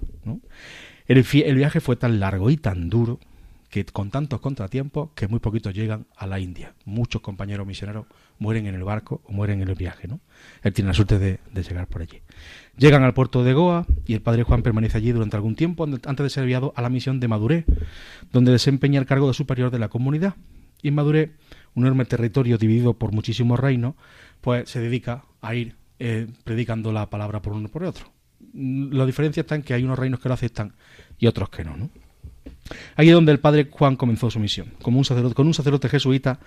El, 1.06 1.22
viaje 1.54 1.80
fue 1.80 1.96
tan 1.96 2.18
largo 2.18 2.48
y 2.48 2.56
tan 2.56 2.88
duro 2.88 3.20
que 3.68 3.84
con 3.84 4.10
tantos 4.10 4.40
contratiempos 4.40 5.10
que 5.14 5.28
muy 5.28 5.40
poquitos 5.40 5.74
llegan 5.74 6.06
a 6.16 6.26
la 6.26 6.40
India. 6.40 6.72
Muchos 6.86 7.20
compañeros 7.20 7.66
misioneros 7.66 8.06
mueren 8.38 8.66
en 8.66 8.74
el 8.74 8.84
barco 8.84 9.20
o 9.24 9.32
mueren 9.32 9.60
en 9.60 9.68
el 9.68 9.74
viaje. 9.74 10.08
¿no? 10.08 10.20
Él 10.62 10.72
tiene 10.72 10.88
la 10.88 10.94
suerte 10.94 11.18
de 11.18 11.62
llegar 11.62 11.88
por 11.88 12.00
allí. 12.00 12.22
Llegan 12.76 13.02
al 13.04 13.14
puerto 13.14 13.42
de 13.42 13.54
Goa 13.54 13.86
y 14.06 14.12
el 14.14 14.20
padre 14.20 14.42
Juan 14.42 14.62
permanece 14.62 14.98
allí 14.98 15.10
durante 15.12 15.36
algún 15.36 15.54
tiempo 15.56 15.84
ante- 15.84 16.08
antes 16.08 16.24
de 16.24 16.30
ser 16.30 16.42
enviado 16.42 16.72
a 16.76 16.82
la 16.82 16.90
misión 16.90 17.20
de 17.20 17.28
Maduré, 17.28 17.64
donde 18.32 18.52
desempeña 18.52 19.00
el 19.00 19.06
cargo 19.06 19.28
de 19.28 19.34
superior 19.34 19.70
de 19.70 19.78
la 19.78 19.88
comunidad. 19.88 20.34
Y 20.82 20.88
en 20.88 20.94
Maduré, 20.94 21.32
un 21.74 21.84
enorme 21.84 22.04
territorio 22.04 22.58
dividido 22.58 22.94
por 22.94 23.12
muchísimos 23.12 23.58
reinos, 23.58 23.94
pues 24.42 24.68
se 24.68 24.80
dedica 24.80 25.24
a 25.40 25.54
ir 25.54 25.74
eh, 25.98 26.26
predicando 26.44 26.92
la 26.92 27.08
palabra 27.08 27.40
por 27.40 27.54
uno 27.54 27.68
por 27.68 27.84
otro. 27.84 28.12
La 28.52 29.06
diferencia 29.06 29.40
está 29.40 29.54
en 29.54 29.62
que 29.62 29.72
hay 29.72 29.82
unos 29.84 29.98
reinos 29.98 30.20
que 30.20 30.28
lo 30.28 30.34
aceptan 30.34 30.74
y 31.18 31.26
otros 31.26 31.48
que 31.48 31.64
no, 31.64 31.76
¿no? 31.76 31.90
Ahí 32.96 33.08
es 33.08 33.14
donde 33.14 33.32
el 33.32 33.38
padre 33.38 33.68
Juan 33.70 33.96
comenzó 33.96 34.30
su 34.30 34.38
misión. 34.38 34.72
Como 34.82 35.02
con 35.34 35.46
un 35.46 35.54
sacerdote 35.54 35.88
jesuita, 35.88 36.40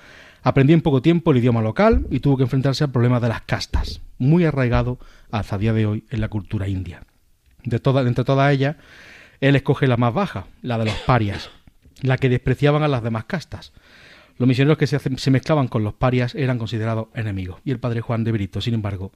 aprendió 0.43 0.75
en 0.75 0.81
poco 0.81 1.01
tiempo 1.01 1.31
el 1.31 1.37
idioma 1.37 1.61
local 1.61 2.05
y 2.11 2.19
tuvo 2.19 2.37
que 2.37 2.43
enfrentarse 2.43 2.83
al 2.83 2.91
problema 2.91 3.19
de 3.19 3.29
las 3.29 3.41
castas, 3.41 4.01
muy 4.17 4.43
arraigado 4.45 4.99
hasta 5.31 5.57
día 5.57 5.73
de 5.73 5.85
hoy 5.85 6.05
en 6.09 6.21
la 6.21 6.29
cultura 6.29 6.67
india. 6.67 7.03
De 7.63 7.79
toda- 7.79 8.01
entre 8.07 8.23
todas 8.23 8.51
ellas, 8.53 8.77
él 9.41 9.55
escoge 9.55 9.87
la 9.87 9.97
más 9.97 10.13
baja, 10.13 10.47
la 10.61 10.77
de 10.77 10.85
los 10.85 10.95
parias, 11.05 11.49
la 12.01 12.17
que 12.17 12.29
despreciaban 12.29 12.83
a 12.83 12.87
las 12.87 13.03
demás 13.03 13.25
castas. 13.25 13.73
Los 14.37 14.47
misioneros 14.47 14.77
que 14.77 14.87
se, 14.87 14.99
se 14.99 15.31
mezclaban 15.31 15.67
con 15.67 15.83
los 15.83 15.93
parias 15.93 16.33
eran 16.33 16.57
considerados 16.57 17.07
enemigos, 17.13 17.59
y 17.65 17.71
el 17.71 17.79
padre 17.79 17.99
Juan 17.99 18.23
de 18.23 18.31
Brito, 18.31 18.61
sin 18.61 18.73
embargo, 18.73 19.11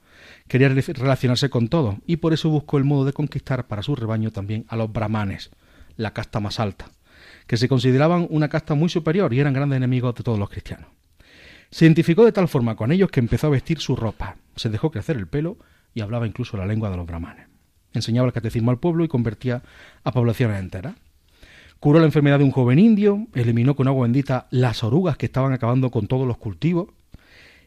quería 0.48 0.68
re- 0.68 0.82
relacionarse 0.82 1.48
con 1.48 1.68
todos, 1.68 1.96
y 2.06 2.16
por 2.16 2.34
eso 2.34 2.50
buscó 2.50 2.76
el 2.76 2.84
modo 2.84 3.06
de 3.06 3.14
conquistar 3.14 3.66
para 3.66 3.82
su 3.82 3.96
rebaño 3.96 4.30
también 4.32 4.66
a 4.68 4.76
los 4.76 4.92
brahmanes, 4.92 5.50
la 5.96 6.12
casta 6.12 6.40
más 6.40 6.60
alta, 6.60 6.90
que 7.46 7.56
se 7.56 7.68
consideraban 7.68 8.26
una 8.28 8.48
casta 8.48 8.74
muy 8.74 8.90
superior 8.90 9.32
y 9.32 9.40
eran 9.40 9.54
grandes 9.54 9.78
enemigos 9.78 10.14
de 10.14 10.22
todos 10.22 10.38
los 10.38 10.50
cristianos. 10.50 10.88
Se 11.70 11.86
identificó 11.86 12.24
de 12.26 12.32
tal 12.32 12.46
forma 12.48 12.76
con 12.76 12.92
ellos 12.92 13.10
que 13.10 13.20
empezó 13.20 13.46
a 13.46 13.50
vestir 13.50 13.78
su 13.80 13.96
ropa, 13.96 14.36
se 14.56 14.68
dejó 14.68 14.90
crecer 14.90 15.16
el 15.16 15.26
pelo 15.26 15.56
y 15.94 16.00
hablaba 16.00 16.26
incluso 16.26 16.56
la 16.56 16.66
lengua 16.66 16.90
de 16.90 16.96
los 16.96 17.06
brahmanes. 17.06 17.46
Enseñaba 17.92 18.26
el 18.26 18.32
catecismo 18.32 18.70
al 18.70 18.78
pueblo 18.78 19.04
y 19.04 19.08
convertía 19.08 19.62
a 20.02 20.12
poblaciones 20.12 20.58
enteras. 20.58 20.94
Curó 21.78 22.00
la 22.00 22.06
enfermedad 22.06 22.38
de 22.38 22.44
un 22.44 22.50
joven 22.50 22.78
indio, 22.78 23.26
eliminó 23.34 23.76
con 23.76 23.86
agua 23.86 24.02
bendita 24.02 24.48
las 24.50 24.82
orugas 24.82 25.16
que 25.16 25.26
estaban 25.26 25.52
acabando 25.52 25.90
con 25.90 26.08
todos 26.08 26.26
los 26.26 26.38
cultivos, 26.38 26.88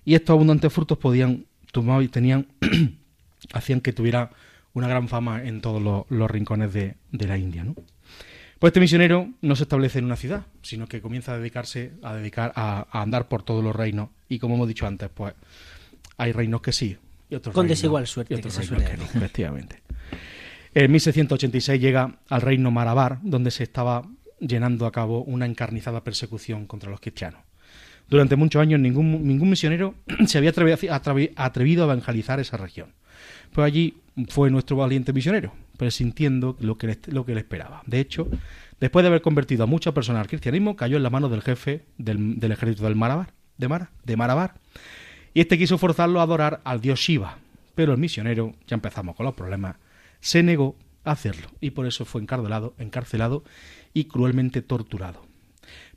y 0.03 0.15
estos 0.15 0.33
abundantes 0.33 0.71
frutos 0.73 0.97
podían 0.97 1.45
tomar 1.71 2.01
y 2.01 2.07
tenían 2.07 2.47
hacían 3.53 3.81
que 3.81 3.93
tuviera 3.93 4.31
una 4.73 4.87
gran 4.87 5.07
fama 5.07 5.43
en 5.43 5.61
todos 5.61 6.05
los, 6.09 6.31
rincones 6.31 6.73
de, 6.73 6.95
de 7.11 7.27
la 7.27 7.37
India. 7.37 7.65
Pues 8.59 8.69
este 8.69 8.79
misionero 8.79 9.29
no 9.41 9.55
se 9.55 9.63
establece 9.63 9.99
en 9.99 10.05
una 10.05 10.15
ciudad, 10.15 10.45
sino 10.61 10.87
que 10.87 11.01
comienza 11.01 11.33
a 11.33 11.37
dedicarse 11.37 11.93
a 12.03 12.15
dedicar 12.15 12.51
a 12.55 12.87
andar 12.91 13.27
por 13.27 13.43
todos 13.43 13.63
los 13.63 13.75
reinos 13.75 14.09
y 14.29 14.39
como 14.39 14.55
hemos 14.55 14.67
dicho 14.67 14.87
antes, 14.87 15.09
pues 15.13 15.33
hay 16.17 16.31
reinos 16.31 16.61
que 16.61 16.71
sí 16.71 16.97
y 17.29 17.35
otros 17.35 17.53
Con 17.53 17.67
desigual 17.67 18.03
no, 18.03 18.07
suerte, 18.07 18.33
y 18.33 18.37
otros 18.37 18.57
que 18.57 18.63
se 18.63 18.69
reinos 18.75 18.87
suele 18.89 19.05
que 19.05 19.13
no, 19.13 19.19
efectivamente. 19.19 19.81
En 20.73 20.91
1686 20.91 21.81
llega 21.81 22.19
al 22.29 22.41
reino 22.41 22.71
Marabar, 22.71 23.19
donde 23.23 23.51
se 23.51 23.63
estaba 23.63 24.03
llenando 24.39 24.85
a 24.85 24.91
cabo 24.91 25.23
una 25.23 25.45
encarnizada 25.45 26.03
persecución 26.03 26.67
contra 26.67 26.89
los 26.91 26.99
cristianos. 26.99 27.41
Durante 28.09 28.35
muchos 28.35 28.61
años 28.61 28.79
ningún, 28.79 29.27
ningún 29.27 29.49
misionero 29.49 29.95
se 30.27 30.37
había 30.37 30.53
atrevi- 30.53 30.89
atrevi- 30.89 31.31
atrevido 31.35 31.83
a 31.83 31.85
evangelizar 31.93 32.39
esa 32.39 32.57
región. 32.57 32.93
Pues 33.51 33.65
allí 33.65 33.97
fue 34.29 34.49
nuestro 34.51 34.77
valiente 34.77 35.13
misionero, 35.13 35.53
presintiendo 35.77 36.55
lo 36.59 36.77
que, 36.77 36.87
le, 36.87 36.97
lo 37.07 37.25
que 37.25 37.33
le 37.33 37.39
esperaba. 37.41 37.81
De 37.85 37.99
hecho, 37.99 38.27
después 38.79 39.03
de 39.03 39.07
haber 39.07 39.21
convertido 39.21 39.63
a 39.63 39.67
muchas 39.67 39.93
personas 39.93 40.21
al 40.21 40.27
cristianismo, 40.27 40.75
cayó 40.75 40.97
en 40.97 41.03
la 41.03 41.09
mano 41.09 41.27
del 41.29 41.41
jefe 41.41 41.83
del, 41.97 42.39
del 42.39 42.51
ejército 42.51 42.83
del 42.83 42.95
Marabar, 42.95 43.33
de, 43.57 43.67
Mara, 43.67 43.89
de 44.05 44.15
Marabar. 44.15 44.53
Y 45.38 45.41
este 45.41 45.60
quiso 45.60 45.78
forzarlo 45.78 46.19
a 46.19 46.23
adorar 46.23 46.62
al 46.63 46.82
dios 46.82 47.00
Shiva. 47.00 47.38
Pero 47.76 47.91
el 47.91 48.00
misionero, 48.00 48.56
ya 48.65 48.73
empezamos 48.73 49.15
con 49.15 49.23
los 49.28 49.36
problemas, 49.36 49.76
se 50.19 50.41
negó 50.41 50.76
a 51.04 51.12
hacerlo. 51.12 51.50
Y 51.62 51.69
por 51.69 51.86
eso 51.86 52.06
fue 52.06 52.21
encarcelado, 52.21 52.73
encarcelado 52.80 53.43
y 53.93 54.06
cruelmente 54.06 54.63
torturado. 54.63 55.28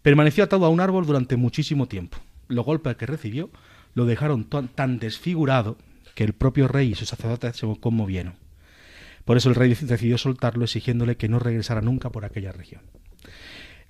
Permaneció 0.03 0.45
atado 0.45 0.67
a 0.67 0.69
un 0.69 0.81
árbol 0.81 1.07
durante 1.07 1.37
muchísimo 1.37 1.89
tiempo. 1.89 2.19
Los 2.49 2.67
golpes 2.67 2.97
que 2.97 3.07
recibió 3.07 3.49
lo 3.95 4.05
dejaron 4.05 4.45
tan- 4.45 4.69
tan 4.69 4.99
desfigurado 4.99 5.79
que 6.15 6.25
el 6.25 6.35
propio 6.35 6.69
rey 6.69 6.91
y 6.91 6.95
sus 6.95 7.09
sacerdotes 7.09 7.57
se 7.57 7.67
conmovieron. 7.81 8.35
Por 9.25 9.39
eso 9.39 9.49
el 9.49 9.55
rey 9.55 9.71
decidió 9.75 10.19
soltarlo 10.19 10.65
exigiéndole 10.65 11.17
que 11.17 11.31
no 11.31 11.39
regresara 11.39 11.81
nunca 11.81 12.11
por 12.11 12.27
aquella 12.27 12.53
región. 12.53 12.83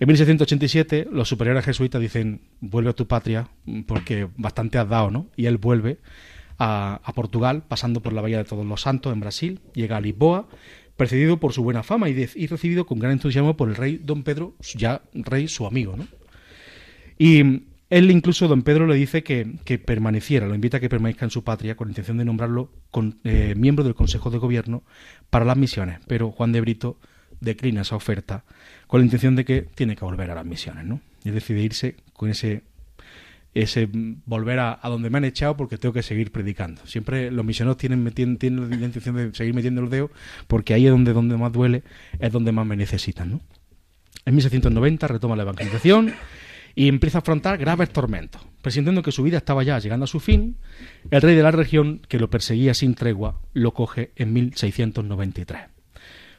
En 0.01 0.09
1687 0.09 1.09
los 1.13 1.29
superiores 1.29 1.65
jesuitas 1.65 2.01
dicen 2.01 2.41
vuelve 2.61 2.91
a 2.91 2.95
tu 2.95 3.07
patria 3.07 3.49
porque 3.87 4.29
bastante 4.37 4.79
has 4.79 4.89
dado, 4.89 5.11
¿no? 5.11 5.27
Y 5.37 5.47
él 5.47 5.59
vuelve 5.59 5.99
a, 6.59 7.01
Portugal 7.15 7.65
pasando 7.69 8.01
por 8.01 8.13
la 8.13 8.23
Bahía 8.23 8.39
de 8.39 8.45
Todos 8.45 8.67
los 8.67 8.81
Santos 8.81 9.13
en 9.13 9.21
Brasil, 9.21 9.61
llega 9.75 9.97
a 9.99 10.01
Lisboa, 10.01 10.49
precedido 10.97 11.39
por 11.39 11.53
su 11.53 11.63
buena 11.63 11.83
fama 11.83 12.09
y 12.09 12.47
recibido 12.47 12.87
con 12.87 12.99
gran 12.99 13.13
entusiasmo 13.13 13.57
por 13.57 13.69
el 13.69 13.77
rey 13.77 14.01
Don 14.03 14.23
Pedro, 14.23 14.55
ya 14.75 15.03
rey 15.15 15.49
su 15.49 15.67
amigo, 15.67 15.97
¿no? 15.97 16.07
Y 17.19 17.65
él 17.91 18.11
incluso, 18.11 18.47
don 18.47 18.63
Pedro, 18.63 18.87
le 18.87 18.95
dice 18.95 19.23
que, 19.23 19.57
que 19.65 19.79
permaneciera, 19.79 20.47
lo 20.47 20.55
invita 20.55 20.77
a 20.77 20.81
que 20.81 20.89
permanezca 20.89 21.25
en 21.27 21.31
su 21.31 21.45
patria 21.45 21.77
con 21.77 21.89
intención 21.89 22.19
de 22.19 22.25
nombrarlo 22.25 22.71
con- 22.91 23.19
eh, 23.25 23.55
miembro 23.57 23.85
del 23.85 23.95
Consejo 23.95 24.31
de 24.31 24.39
Gobierno 24.39 24.85
para 25.29 25.45
las 25.45 25.57
misiones. 25.57 25.99
Pero 26.07 26.31
Juan 26.31 26.53
de 26.53 26.61
Brito 26.61 26.99
declina 27.40 27.83
esa 27.83 27.96
oferta 27.96 28.44
con 28.87 29.00
la 29.00 29.05
intención 29.05 29.37
de 29.37 29.44
que 29.44 29.62
tiene 29.62 29.96
que 29.96 30.05
volver 30.05 30.31
a 30.31 30.35
las 30.35 30.46
misiones, 30.46 30.85
¿no? 30.85 31.00
Y 31.24 31.31
decide 31.31 31.61
irse 31.61 31.96
con 32.12 32.31
ese 32.31 32.62
ese 33.53 33.88
volver 33.92 34.61
a, 34.61 34.79
a 34.81 34.88
donde 34.88 35.11
me 35.11 35.18
han 35.18 35.24
echado 35.24 35.57
porque 35.57 35.76
tengo 35.76 35.92
que 35.92 36.03
seguir 36.03 36.31
predicando. 36.31 36.87
Siempre 36.87 37.31
los 37.31 37.44
misioneros 37.44 37.79
tienen, 37.79 38.09
tienen, 38.12 38.37
tienen 38.38 38.70
la 38.70 38.87
intención 38.87 39.16
de 39.16 39.35
seguir 39.35 39.55
metiendo 39.55 39.81
los 39.83 39.90
dedos 39.90 40.11
porque 40.46 40.74
ahí 40.74 40.87
es 40.87 40.92
donde, 40.92 41.12
donde 41.12 41.37
más 41.37 41.53
duele, 41.53 41.83
es 42.18 42.33
donde 42.33 42.53
más 42.53 42.66
me 42.66 42.76
necesitan, 42.76 43.31
¿no? 43.31 43.40
En 44.24 44.35
1690 44.35 45.09
retoma 45.09 45.35
la 45.35 45.42
evangelización 45.42 46.12
y 46.74 46.88
empieza 46.88 47.18
a 47.18 47.20
afrontar 47.20 47.59
graves 47.59 47.90
tormentos. 47.90 48.42
Presintiendo 48.62 49.03
que 49.03 49.12
su 49.12 49.22
vida 49.22 49.38
estaba 49.38 49.62
ya 49.62 49.79
llegando 49.79 50.05
a 50.05 50.07
su 50.07 50.20
fin, 50.20 50.57
el 51.11 51.22
rey 51.22 51.35
de 51.35 51.42
la 51.42 51.50
región, 51.50 52.03
que 52.07 52.18
lo 52.18 52.29
perseguía 52.29 52.74
sin 52.74 52.94
tregua, 52.94 53.40
lo 53.55 53.72
coge 53.72 54.12
en 54.16 54.33
1693. 54.35 55.62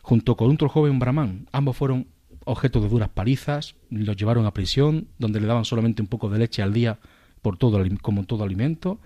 Junto 0.01 0.35
con 0.35 0.51
otro 0.51 0.69
joven 0.69 0.99
brahman, 0.99 1.47
ambos 1.51 1.77
fueron 1.77 2.07
objeto 2.45 2.81
de 2.81 2.89
duras 2.89 3.09
palizas, 3.09 3.75
los 3.89 4.15
llevaron 4.17 4.45
a 4.45 4.53
prisión, 4.53 5.07
donde 5.19 5.39
le 5.39 5.47
daban 5.47 5.65
solamente 5.65 6.01
un 6.01 6.07
poco 6.07 6.29
de 6.29 6.39
leche 6.39 6.61
al 6.63 6.73
día 6.73 6.99
por 7.41 7.57
todo, 7.57 7.79
como 8.01 8.23
todo 8.25 8.43
alimento, 8.43 8.99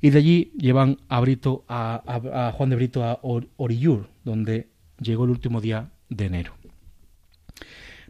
y 0.00 0.10
de 0.10 0.18
allí 0.18 0.52
llevan 0.56 0.98
a 1.08 1.20
Brito 1.20 1.64
a, 1.68 2.02
a- 2.06 2.48
a 2.48 2.52
Juan 2.52 2.70
de 2.70 2.76
Brito 2.76 3.04
a 3.04 3.18
Or- 3.22 3.48
Orillur, 3.56 4.08
donde 4.24 4.68
llegó 4.98 5.24
el 5.24 5.30
último 5.30 5.60
día 5.60 5.90
de 6.08 6.26
enero. 6.26 6.52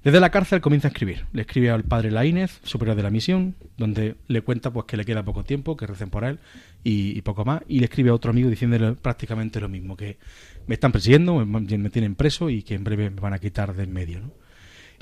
Desde 0.02 0.18
la 0.18 0.30
cárcel 0.30 0.62
comienza 0.62 0.88
a 0.88 0.90
escribir. 0.90 1.26
Le 1.32 1.42
escribe 1.42 1.70
al 1.70 1.84
padre 1.84 2.10
Laínez, 2.10 2.60
superior 2.62 2.96
de 2.96 3.02
la 3.02 3.10
misión, 3.10 3.54
donde 3.76 4.16
le 4.28 4.40
cuenta 4.40 4.72
pues 4.72 4.86
que 4.86 4.96
le 4.96 5.04
queda 5.04 5.22
poco 5.22 5.44
tiempo, 5.44 5.76
que 5.76 5.86
recen 5.86 6.08
por 6.08 6.24
él 6.24 6.38
y, 6.82 7.20
poco 7.20 7.44
más. 7.44 7.62
Y 7.68 7.80
le 7.80 7.84
escribe 7.84 8.08
a 8.10 8.14
otro 8.14 8.30
amigo 8.30 8.48
diciéndole 8.48 8.92
prácticamente 8.92 9.60
lo 9.60 9.68
mismo, 9.68 9.96
que 9.96 10.16
me 10.66 10.74
están 10.74 10.90
persiguiendo, 10.90 11.44
me, 11.44 11.60
me 11.60 11.90
tienen 11.90 12.14
preso 12.14 12.48
y 12.48 12.62
que 12.62 12.74
en 12.74 12.84
breve 12.84 13.10
me 13.10 13.20
van 13.20 13.34
a 13.34 13.38
quitar 13.38 13.74
del 13.74 13.88
medio. 13.88 14.20
¿no? 14.20 14.32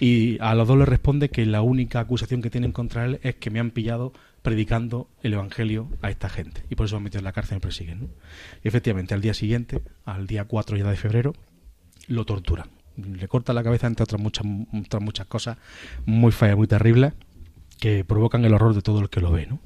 Y 0.00 0.38
a 0.40 0.54
los 0.54 0.66
dos 0.66 0.78
le 0.78 0.84
responde 0.84 1.28
que 1.28 1.46
la 1.46 1.62
única 1.62 2.00
acusación 2.00 2.42
que 2.42 2.50
tienen 2.50 2.72
contra 2.72 3.04
él 3.04 3.20
es 3.22 3.36
que 3.36 3.50
me 3.50 3.60
han 3.60 3.70
pillado 3.70 4.12
predicando 4.42 5.10
el 5.22 5.34
evangelio 5.34 5.88
a 6.02 6.10
esta 6.10 6.28
gente. 6.28 6.64
Y 6.70 6.74
por 6.74 6.86
eso 6.86 6.96
me 6.96 6.98
han 6.98 7.04
metido 7.04 7.20
en 7.20 7.24
la 7.24 7.32
cárcel 7.32 7.54
y 7.54 7.56
me 7.56 7.60
persiguen. 7.60 8.08
Y 8.64 8.68
efectivamente, 8.68 9.14
al 9.14 9.20
día 9.20 9.34
siguiente, 9.34 9.80
al 10.04 10.26
día 10.26 10.44
4 10.44 10.76
ya 10.76 10.90
de 10.90 10.96
febrero, 10.96 11.34
lo 12.06 12.24
torturan. 12.24 12.77
Le 12.98 13.28
cortan 13.28 13.54
la 13.54 13.62
cabeza, 13.62 13.86
entre 13.86 14.04
otras 14.04 14.20
muchas, 14.20 14.44
otras 14.84 15.02
muchas 15.02 15.26
cosas 15.26 15.56
muy 16.04 16.32
feas, 16.32 16.56
muy 16.56 16.66
terribles, 16.66 17.12
que 17.78 18.04
provocan 18.04 18.44
el 18.44 18.52
horror 18.54 18.74
de 18.74 18.82
todo 18.82 19.00
el 19.00 19.08
que 19.08 19.20
lo 19.20 19.30
ve. 19.30 19.46
¿no? 19.46 19.60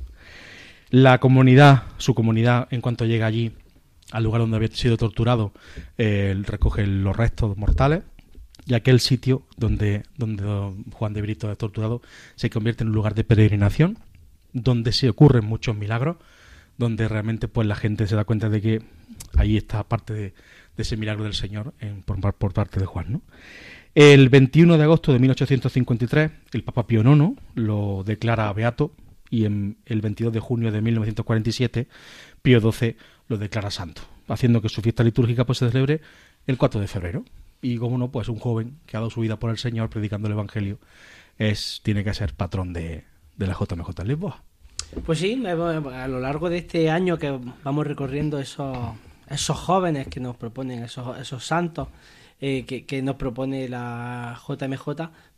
La 0.91 1.19
comunidad, 1.19 1.85
su 1.97 2.15
comunidad, 2.15 2.69
en 2.71 2.81
cuanto 2.81 3.07
llega 3.07 3.27
allí, 3.27 3.53
al 4.11 4.25
lugar 4.25 4.43
donde 4.43 4.57
había 4.57 4.69
sido 4.69 4.97
torturado, 4.99 5.53
eh, 5.97 6.35
recoge 6.47 6.87
los 6.87 7.17
restos 7.17 7.57
mortales 7.57 8.03
y 8.67 8.75
aquel 8.75 9.01
sitio 9.01 9.47
donde, 9.57 10.05
donde 10.17 10.45
don 10.45 10.85
Juan 10.93 11.15
de 11.15 11.23
Brito 11.23 11.51
es 11.51 11.59
torturado 11.59 12.03
se 12.37 12.51
convierte 12.51 12.85
en 12.85 12.89
un 12.89 12.95
lugar 12.95 13.15
de 13.15 13.25
peregrinación, 13.25 13.99
donde 14.53 14.93
se 14.93 15.09
ocurren 15.09 15.45
muchos 15.45 15.77
milagros, 15.77 16.19
donde 16.79 17.09
realmente 17.09 17.49
pues 17.49 17.67
la 17.67 17.75
gente 17.75 18.07
se 18.07 18.15
da 18.15 18.25
cuenta 18.25 18.49
de 18.49 18.61
que 18.61 18.83
ahí 19.35 19.57
está 19.57 19.83
parte 19.85 20.13
de, 20.13 20.35
de 20.77 20.83
ese 20.83 20.97
milagro 20.97 21.25
del 21.25 21.35
Señor 21.35 21.75
por, 22.05 22.35
por 22.35 22.53
parte 22.53 22.81
de 22.81 22.87
Juan. 22.87 23.13
¿no? 23.13 23.23
El 23.95 24.29
21 24.31 24.79
de 24.79 24.85
agosto 24.85 25.13
de 25.13 25.19
1853, 25.19 26.31
el 26.53 26.65
Papa 26.65 26.87
Pío 26.87 27.03
IX 27.03 27.39
lo 27.55 28.03
declara 28.05 28.53
beato 28.53 28.93
y 29.29 29.45
el 29.45 30.01
22 30.01 30.33
de 30.33 30.41
junio 30.41 30.73
de 30.73 30.81
1947, 30.81 31.89
Pío 32.43 32.73
XII 32.73 32.97
lo 33.29 33.39
declara 33.39 33.71
santo, 33.71 34.03
haciendo 34.29 34.61
que 34.61 34.69
su 34.69 34.83
fiesta 34.83 35.05
litúrgica 35.05 35.45
pues, 35.45 35.59
se 35.59 35.71
celebre 35.71 36.01
el 36.47 36.59
4 36.59 36.81
de 36.81 36.87
febrero. 36.87 37.25
Y 37.61 37.77
como 37.77 37.97
no, 37.97 38.11
pues 38.11 38.29
un 38.29 38.39
joven 38.39 38.79
que 38.87 38.97
ha 38.97 39.01
dado 39.01 39.11
su 39.11 39.21
vida 39.21 39.39
por 39.39 39.51
el 39.51 39.59
Señor 39.59 39.89
predicando 39.89 40.27
el 40.27 40.33
Evangelio 40.33 40.79
es 41.39 41.81
tiene 41.83 42.03
que 42.03 42.13
ser 42.13 42.35
patrón 42.35 42.73
de, 42.73 43.05
de 43.37 43.47
la 43.47 43.55
JMJ 43.55 44.01
en 44.01 44.09
Lisboa. 44.09 44.43
Pues 45.07 45.21
sí, 45.21 45.43
a 45.47 46.09
lo 46.09 46.21
largo 46.21 46.51
de 46.51 46.59
este 46.59 46.91
año 46.91 47.19
que 47.19 47.39
vamos 47.63 47.87
recorriendo 47.87 48.39
esos, 48.39 48.77
esos 49.33 49.59
jóvenes 49.59 50.09
que 50.09 50.21
nos 50.21 50.37
proponen, 50.37 50.83
esos, 50.85 51.19
esos 51.19 51.45
santos 51.45 51.89
eh, 52.41 52.65
que, 52.65 52.85
que 52.85 53.03
nos 53.03 53.17
propone 53.17 53.69
la 53.69 54.41
JMJ, 54.47 54.85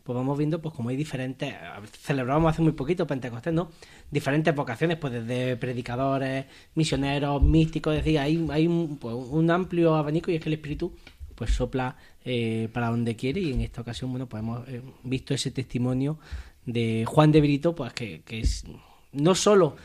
pues 0.05 0.17
vamos 0.17 0.37
viendo 0.37 0.61
pues 0.61 0.75
como 0.75 0.91
hay 0.91 0.97
diferentes, 0.97 1.55
celebrábamos 2.03 2.53
hace 2.53 2.63
muy 2.63 2.73
poquito 2.73 3.07
Pentecostés, 3.07 3.55
¿no? 3.55 3.71
Diferentes 4.11 4.55
vocaciones, 4.55 4.99
pues 4.99 5.15
desde 5.15 5.57
predicadores, 5.57 6.45
misioneros, 6.75 7.43
místicos, 7.43 7.95
es 7.95 8.05
decir, 8.05 8.19
hay, 8.19 8.47
hay 8.51 8.67
un, 8.67 8.99
pues, 8.99 9.15
un 9.15 9.51
amplio 9.51 9.95
abanico 9.95 10.31
y 10.31 10.37
es 10.37 10.43
que 10.43 10.51
el 10.51 10.55
Espíritu 10.55 10.95
pues 11.35 11.51
sopla 11.51 11.97
eh, 12.25 12.69
para 12.73 12.91
donde 12.91 13.17
quiere 13.17 13.41
y 13.41 13.53
en 13.53 13.63
esta 13.63 13.81
ocasión, 13.81 14.11
bueno, 14.11 14.29
pues 14.29 14.43
hemos 14.43 14.69
eh, 14.69 14.83
visto 15.03 15.35
ese 15.35 15.51
testimonio 15.51 16.19
de 16.67 17.05
Juan 17.07 17.33
de 17.33 17.41
Brito, 17.41 17.75
pues 17.75 17.93
que, 17.93 18.23
que 18.23 18.41
es, 18.41 18.65
no 19.13 19.35
solo 19.35 19.77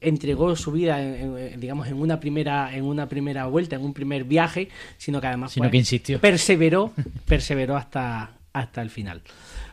entregó 0.00 0.54
su 0.56 0.72
vida 0.72 1.00
en- 1.02 1.36
en- 1.38 1.60
digamos 1.60 1.86
en 1.88 1.94
una 2.00 2.18
primera 2.20 2.74
en 2.74 2.84
una 2.84 3.08
primera 3.08 3.46
vuelta 3.46 3.76
en 3.76 3.82
un 3.82 3.94
primer 3.94 4.24
viaje 4.24 4.68
sino 4.98 5.20
que 5.20 5.26
además 5.28 5.52
Sino 5.52 5.64
pues, 5.64 5.70
que 5.72 5.76
insistió. 5.78 6.20
perseveró 6.20 6.92
perseveró 7.26 7.76
hasta 7.76 8.32
hasta 8.52 8.82
el 8.82 8.90
final 8.90 9.22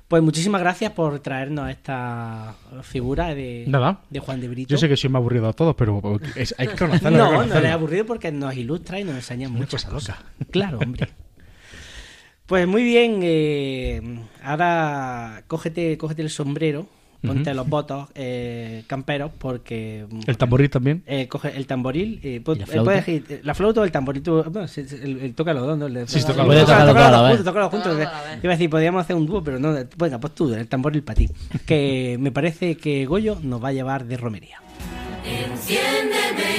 pues 0.07 0.21
muchísimas 0.21 0.61
gracias 0.61 0.91
por 0.91 1.19
traernos 1.21 1.69
esta 1.71 2.55
figura 2.83 3.33
de, 3.33 3.65
Nada. 3.67 4.01
de 4.11 4.19
Juan 4.19 4.39
de 4.39 4.47
Brito 4.49 4.69
Yo 4.69 4.77
sé 4.77 4.87
que 4.87 4.95
soy 4.97 5.09
me 5.09 5.17
aburrido 5.17 5.47
a 5.47 5.53
todos, 5.53 5.73
pero 5.75 6.19
es- 6.35 6.53
hay 6.59 6.67
que 6.67 6.75
conocerlo. 6.75 7.17
no, 7.17 7.23
no 7.25 7.31
conocerlo. 7.37 7.61
le 7.61 7.67
es 7.69 7.73
aburrido 7.73 8.05
porque 8.05 8.31
nos 8.31 8.55
ilustra 8.55 8.99
y 8.99 9.03
nos 9.05 9.15
enseña 9.15 9.49
muchas 9.49 9.85
cosa 9.85 9.89
cosas. 9.89 10.17
loca. 10.19 10.51
Claro, 10.51 10.77
hombre. 10.79 11.09
Pues 12.45 12.67
muy 12.67 12.83
bien, 12.83 13.21
eh, 13.23 14.19
ahora 14.43 15.43
cógete, 15.47 15.97
cógete 15.97 16.21
el 16.21 16.29
sombrero, 16.29 16.87
ponte 17.25 17.53
los 17.53 17.67
votos 17.69 18.09
eh, 18.15 18.83
camperos 18.87 19.31
porque... 19.37 20.05
El 20.27 20.37
tamboril 20.37 20.69
también. 20.69 21.03
eh, 21.07 21.27
coge 21.27 21.55
el 21.55 21.65
tamboril, 21.65 22.19
eh, 22.23 22.41
¿Y 22.45 22.55
la 22.57 22.63
eh, 22.63 22.67
flauta? 22.67 22.83
puedes 22.83 23.07
ir- 23.07 23.25
eh, 23.29 23.39
la 23.43 23.53
flauta 23.53 23.81
o 23.81 23.83
el 23.83 23.91
tamboril, 23.91 24.21
tú- 24.23 24.43
bueno, 24.49 24.67
se- 24.67 24.87
se- 24.87 25.03
el, 25.03 25.19
el 25.21 25.33
toca 25.33 25.53
los 25.53 25.65
dos, 25.65 25.77
¿no? 25.77 25.87
Sí, 26.07 26.21
toca 26.21 26.43
los 26.43 26.55
dos. 26.55 27.43
toca- 27.43 27.59
los 27.61 27.69
juntos. 27.71 27.97
Iba 27.97 28.53
a 28.53 28.55
decir, 28.55 28.69
podríamos 28.69 29.01
hacer 29.01 29.15
un 29.15 29.25
dúo, 29.25 29.43
pero 29.43 29.59
no, 29.59 29.73
venga, 29.97 30.19
pues 30.19 30.35
tú, 30.35 30.53
el 30.53 30.67
tamboril 30.67 31.03
para 31.03 31.15
ti. 31.15 31.29
Que 31.65 32.17
me 32.19 32.31
parece 32.31 32.75
que 32.77 33.05
Goyo 33.05 33.37
nos 33.41 33.63
va 33.63 33.69
a 33.69 33.73
llevar 33.73 34.05
de 34.05 34.17
romería. 34.17 34.57
Enciéndeme 35.25 36.57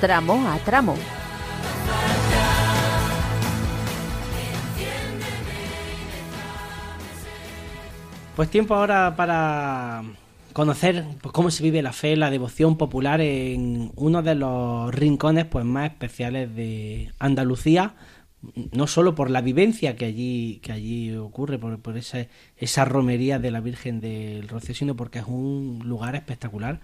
Tramo 0.00 0.48
a 0.48 0.58
tramo. 0.58 0.96
Pues 8.36 8.50
tiempo 8.50 8.74
ahora 8.74 9.14
para 9.14 10.02
conocer 10.52 11.04
pues, 11.20 11.32
cómo 11.32 11.52
se 11.52 11.62
vive 11.62 11.82
la 11.82 11.92
fe, 11.92 12.16
la 12.16 12.30
devoción 12.30 12.76
popular 12.76 13.20
en 13.20 13.92
uno 13.94 14.22
de 14.22 14.34
los 14.34 14.92
rincones 14.92 15.44
pues 15.44 15.64
más 15.64 15.90
especiales 15.90 16.52
de 16.54 17.12
Andalucía, 17.20 17.94
no 18.72 18.88
solo 18.88 19.14
por 19.14 19.30
la 19.30 19.40
vivencia 19.40 19.94
que 19.94 20.06
allí 20.06 20.58
que 20.64 20.72
allí 20.72 21.14
ocurre, 21.14 21.58
por, 21.58 21.78
por 21.78 21.96
esa, 21.96 22.26
esa 22.56 22.84
romería 22.84 23.38
de 23.38 23.52
la 23.52 23.60
Virgen 23.60 24.00
del 24.00 24.48
Rocío, 24.48 24.74
sino 24.74 24.96
porque 24.96 25.20
es 25.20 25.26
un 25.28 25.82
lugar 25.84 26.16
espectacular, 26.16 26.80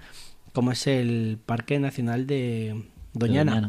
como 0.52 0.70
es 0.70 0.86
el 0.86 1.38
Parque 1.44 1.80
Nacional 1.80 2.28
de 2.28 2.84
Doñana. 3.12 3.54
Doñana. 3.56 3.68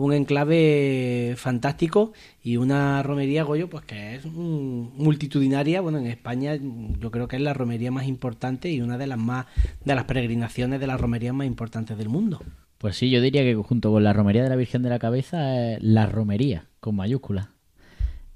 Un 0.00 0.14
enclave 0.14 1.34
fantástico 1.36 2.14
y 2.42 2.56
una 2.56 3.02
romería, 3.02 3.42
Goyo, 3.42 3.68
pues 3.68 3.84
que 3.84 4.14
es 4.14 4.24
multitudinaria. 4.24 5.82
Bueno, 5.82 5.98
en 5.98 6.06
España 6.06 6.56
yo 6.98 7.10
creo 7.10 7.28
que 7.28 7.36
es 7.36 7.42
la 7.42 7.52
romería 7.52 7.90
más 7.90 8.06
importante 8.06 8.70
y 8.70 8.80
una 8.80 8.96
de 8.96 9.06
las 9.06 9.18
más 9.18 9.44
de 9.84 9.94
las 9.94 10.04
peregrinaciones 10.04 10.80
de 10.80 10.86
las 10.86 10.98
romerías 10.98 11.34
más 11.34 11.46
importantes 11.46 11.98
del 11.98 12.08
mundo. 12.08 12.40
Pues 12.78 12.96
sí, 12.96 13.10
yo 13.10 13.20
diría 13.20 13.42
que 13.42 13.54
junto 13.54 13.90
con 13.92 14.02
la 14.02 14.14
romería 14.14 14.42
de 14.42 14.48
la 14.48 14.56
Virgen 14.56 14.82
de 14.82 14.88
la 14.88 14.98
Cabeza, 14.98 15.72
es 15.74 15.82
la 15.82 16.06
romería, 16.06 16.64
con 16.80 16.96
mayúsculas. 16.96 17.48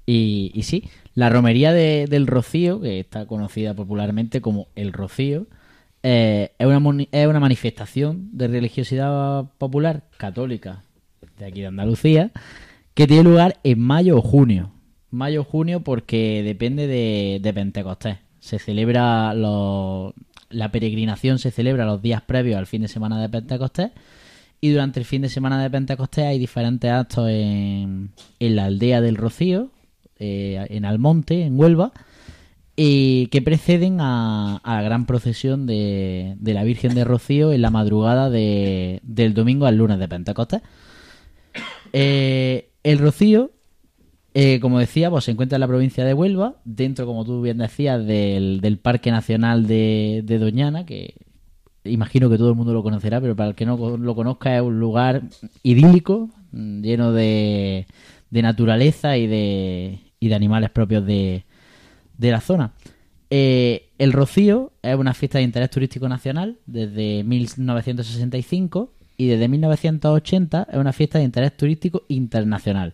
Y, 0.05 0.51
y 0.53 0.61
sí, 0.63 0.87
la 1.15 1.29
romería 1.31 1.73
de- 1.73 2.05
del 2.07 2.27
Rocío, 2.27 2.79
que 2.79 2.99
está 2.99 3.25
conocida 3.25 3.73
popularmente 3.73 4.39
como 4.39 4.67
el 4.75 4.93
Rocío, 4.93 5.47
eh, 6.03 6.51
es, 6.59 6.67
una, 6.67 7.07
es 7.11 7.27
una 7.27 7.39
manifestación 7.39 8.29
de 8.33 8.47
religiosidad 8.49 9.45
popular 9.57 10.03
católica 10.19 10.83
de 11.37 11.45
aquí 11.45 11.61
de 11.61 11.67
Andalucía, 11.67 12.31
que 12.93 13.07
tiene 13.07 13.23
lugar 13.23 13.57
en 13.63 13.79
mayo 13.79 14.17
o 14.17 14.21
junio. 14.21 14.71
Mayo 15.11 15.41
o 15.41 15.43
junio 15.43 15.81
porque 15.81 16.41
depende 16.43 16.87
de, 16.87 17.53
Pentecostés. 17.53 18.17
Se 18.39 18.59
celebra 18.59 19.33
los- 19.33 20.13
la 20.49 20.71
peregrinación 20.71 21.39
se 21.39 21.51
celebra 21.51 21.85
los 21.85 22.01
días 22.01 22.21
previos 22.21 22.57
al 22.57 22.67
fin 22.67 22.81
de 22.83 22.87
semana 22.87 23.19
de 23.21 23.27
Pentecostés 23.29 23.91
y 24.61 24.69
durante 24.69 24.99
el 24.99 25.05
fin 25.05 25.21
de 25.21 25.29
semana 25.29 25.61
de 25.61 25.69
Pentecostés 25.69 26.25
hay 26.25 26.39
diferentes 26.39 26.89
actos 26.91 27.27
en, 27.29 28.11
en 28.39 28.55
la 28.55 28.65
aldea 28.65 29.01
del 29.01 29.15
Rocío, 29.17 29.69
eh, 30.19 30.65
en 30.69 30.85
Almonte, 30.85 31.43
en 31.43 31.59
Huelva, 31.59 31.91
y 32.75 33.27
que 33.27 33.41
preceden 33.41 33.99
a, 34.01 34.57
a 34.57 34.75
la 34.75 34.81
gran 34.81 35.05
procesión 35.05 35.65
de, 35.65 36.35
de 36.39 36.53
la 36.53 36.63
Virgen 36.63 36.93
de 36.93 37.03
Rocío 37.05 37.51
en 37.53 37.61
la 37.61 37.69
madrugada 37.71 38.29
de- 38.29 38.99
del 39.03 39.33
domingo 39.33 39.65
al 39.65 39.77
lunes 39.77 39.97
de 39.99 40.07
Pentecostés. 40.07 40.61
Eh, 41.97 42.71
el 42.83 42.99
Rocío, 42.99 43.51
eh, 44.33 44.59
como 44.59 44.79
decía, 44.79 45.09
se 45.21 45.31
encuentra 45.31 45.55
en 45.55 45.61
la 45.61 45.67
provincia 45.67 46.03
de 46.03 46.13
Huelva, 46.13 46.57
dentro, 46.65 47.05
como 47.05 47.23
tú 47.23 47.41
bien 47.41 47.57
decías, 47.57 48.05
del, 48.05 48.79
Parque 48.81 49.11
Nacional 49.11 49.65
de, 49.65 50.21
de 50.25 50.37
Doñana, 50.37 50.85
que 50.85 51.15
imagino 51.85 52.29
que 52.29 52.37
todo 52.37 52.49
el 52.49 52.55
mundo 52.55 52.73
lo 52.73 52.83
conocerá, 52.83 53.21
pero 53.21 53.33
para 53.37 53.51
el 53.51 53.55
que 53.55 53.65
no 53.65 53.95
lo 53.95 54.13
conozca 54.13 54.57
es 54.57 54.61
un 54.61 54.77
lugar 54.77 55.21
idílico, 55.63 56.29
mm, 56.51 56.81
lleno 56.81 57.13
de, 57.13 57.87
de 58.29 58.41
naturaleza 58.41 59.15
y 59.15 59.27
de, 59.27 59.99
y 60.19 60.27
de 60.27 60.35
animales 60.35 60.71
propios 60.71 61.05
de, 61.05 61.45
de 62.17 62.31
la 62.31 62.41
zona. 62.41 62.73
Eh, 63.29 63.91
el 63.99 64.11
Rocío 64.11 64.73
es 64.81 64.97
una 64.97 65.13
fiesta 65.13 65.37
de 65.37 65.45
interés 65.45 65.69
turístico 65.69 66.09
nacional 66.09 66.57
desde 66.65 67.23
1965 67.23 68.91
y 69.17 69.27
desde 69.27 69.47
1980 69.47 70.67
es 70.71 70.77
una 70.77 70.93
fiesta 70.93 71.19
de 71.19 71.25
interés 71.25 71.55
turístico 71.55 72.03
internacional. 72.07 72.93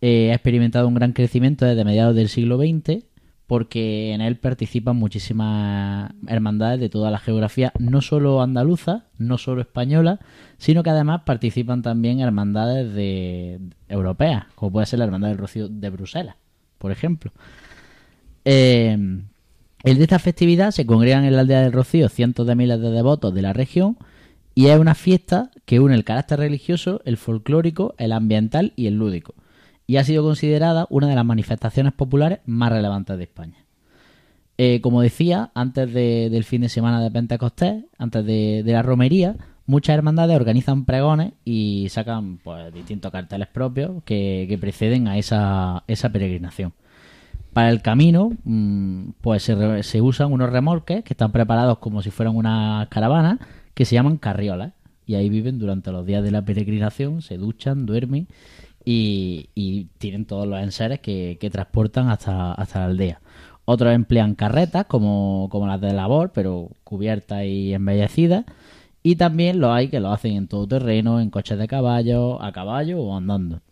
Eh, 0.00 0.30
ha 0.30 0.34
experimentado 0.34 0.88
un 0.88 0.94
gran 0.94 1.12
crecimiento 1.12 1.66
desde 1.66 1.84
mediados 1.84 2.16
del 2.16 2.28
siglo 2.28 2.56
XX 2.58 3.04
porque 3.50 4.12
en 4.12 4.20
él 4.20 4.36
participan 4.36 4.94
muchísimas 4.94 6.12
hermandades 6.28 6.78
de 6.78 6.88
toda 6.88 7.10
la 7.10 7.18
geografía, 7.18 7.72
no 7.80 8.00
solo 8.00 8.42
andaluza, 8.42 9.06
no 9.18 9.38
solo 9.38 9.60
española, 9.60 10.20
sino 10.56 10.84
que 10.84 10.90
además 10.90 11.22
participan 11.26 11.82
también 11.82 12.20
hermandades 12.20 12.94
de 12.94 13.58
europeas, 13.88 14.44
como 14.54 14.70
puede 14.70 14.86
ser 14.86 15.00
la 15.00 15.06
Hermandad 15.06 15.30
del 15.30 15.38
Rocío 15.38 15.68
de 15.68 15.90
Bruselas, 15.90 16.36
por 16.78 16.92
ejemplo. 16.92 17.32
Eh, 18.44 18.96
el 19.82 19.96
de 19.98 20.02
esta 20.04 20.20
festividad 20.20 20.70
se 20.70 20.86
congregan 20.86 21.24
en 21.24 21.34
la 21.34 21.40
aldea 21.40 21.62
del 21.62 21.72
Rocío 21.72 22.08
cientos 22.08 22.46
de 22.46 22.54
miles 22.54 22.80
de 22.80 22.92
devotos 22.92 23.34
de 23.34 23.42
la 23.42 23.52
región 23.52 23.98
y 24.54 24.66
es 24.66 24.78
una 24.78 24.94
fiesta 24.94 25.50
que 25.64 25.80
une 25.80 25.94
el 25.94 26.04
carácter 26.04 26.38
religioso, 26.40 27.00
el 27.04 27.16
folclórico, 27.16 27.94
el 27.98 28.12
ambiental 28.12 28.72
y 28.76 28.86
el 28.86 28.94
lúdico. 28.94 29.34
Y 29.86 29.96
ha 29.96 30.04
sido 30.04 30.22
considerada 30.22 30.86
una 30.90 31.08
de 31.08 31.14
las 31.16 31.24
manifestaciones 31.24 31.92
populares 31.92 32.40
más 32.46 32.70
relevantes 32.70 33.16
de 33.16 33.24
España. 33.24 33.64
Eh, 34.58 34.80
como 34.82 35.00
decía, 35.00 35.50
antes 35.54 35.92
de- 35.92 36.28
del 36.30 36.44
fin 36.44 36.60
de 36.60 36.68
semana 36.68 37.00
de 37.02 37.10
Pentecostés, 37.10 37.84
antes 37.98 38.24
de, 38.26 38.62
la 38.66 38.82
romería, 38.82 39.36
muchas 39.66 39.94
hermandades 39.96 40.36
organizan 40.36 40.84
pregones 40.84 41.32
y 41.44 41.86
sacan 41.88 42.38
pues, 42.38 42.72
distintos 42.74 43.10
carteles 43.10 43.48
propios 43.48 44.02
que, 44.04 44.44
que 44.48 44.58
preceden 44.58 45.08
a 45.08 45.16
esa, 45.16 45.84
esa 45.86 46.10
peregrinación. 46.10 46.74
Para 47.54 47.70
el 47.70 47.80
camino, 47.82 48.32
mm, 48.44 49.10
pues 49.22 49.42
se, 49.44 49.82
se 49.82 50.00
usan 50.02 50.30
unos 50.30 50.50
remolques 50.50 51.02
que 51.04 51.14
están 51.14 51.32
preparados 51.32 51.78
como 51.78 52.02
si 52.02 52.10
fueran 52.10 52.36
una 52.36 52.86
caravana, 52.90 53.38
que 53.80 53.86
se 53.86 53.94
llaman 53.94 54.18
carriolas. 54.18 54.74
Y 55.06 55.14
ahí 55.14 55.30
viven 55.30 55.58
durante 55.58 55.90
los 55.90 56.04
días 56.04 56.22
de 56.22 56.30
la 56.30 56.44
peregrinación, 56.44 57.22
se 57.22 57.38
duchan, 57.38 57.86
duermen 57.86 58.28
y, 58.84 59.88
tienen 59.96 60.26
todos 60.26 60.46
los 60.46 60.60
enseres 60.60 61.00
que, 61.00 61.38
que 61.40 61.48
transportan 61.48 62.10
hasta, 62.10 62.52
hasta 62.52 62.80
la 62.80 62.84
aldea. 62.84 63.20
Otros 63.64 63.94
emplean 63.94 64.34
carretas 64.34 64.84
como, 64.84 65.48
como 65.50 65.66
las 65.66 65.80
de 65.80 65.94
labor, 65.94 66.30
pero 66.34 66.68
cubiertas 66.84 67.46
y 67.46 67.72
embellecidas. 67.72 68.44
Y 69.02 69.16
también 69.16 69.60
los 69.60 69.70
hay 69.70 69.88
que 69.88 69.98
lo 69.98 70.12
hacen 70.12 70.36
en 70.36 70.46
todo 70.46 70.68
terreno, 70.68 71.18
en 71.18 71.30
coches 71.30 71.56
de 71.56 71.66
caballo, 71.66 72.42
a 72.42 72.52
caballo 72.52 73.00
o 73.00 73.16
andando. 73.16 73.62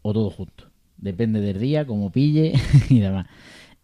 O 0.00 0.14
todo 0.14 0.30
junto. 0.30 0.64
Depende 0.96 1.42
del 1.42 1.60
día, 1.60 1.86
como 1.86 2.10
pille 2.10 2.54
y 2.88 3.00
demás. 3.00 3.26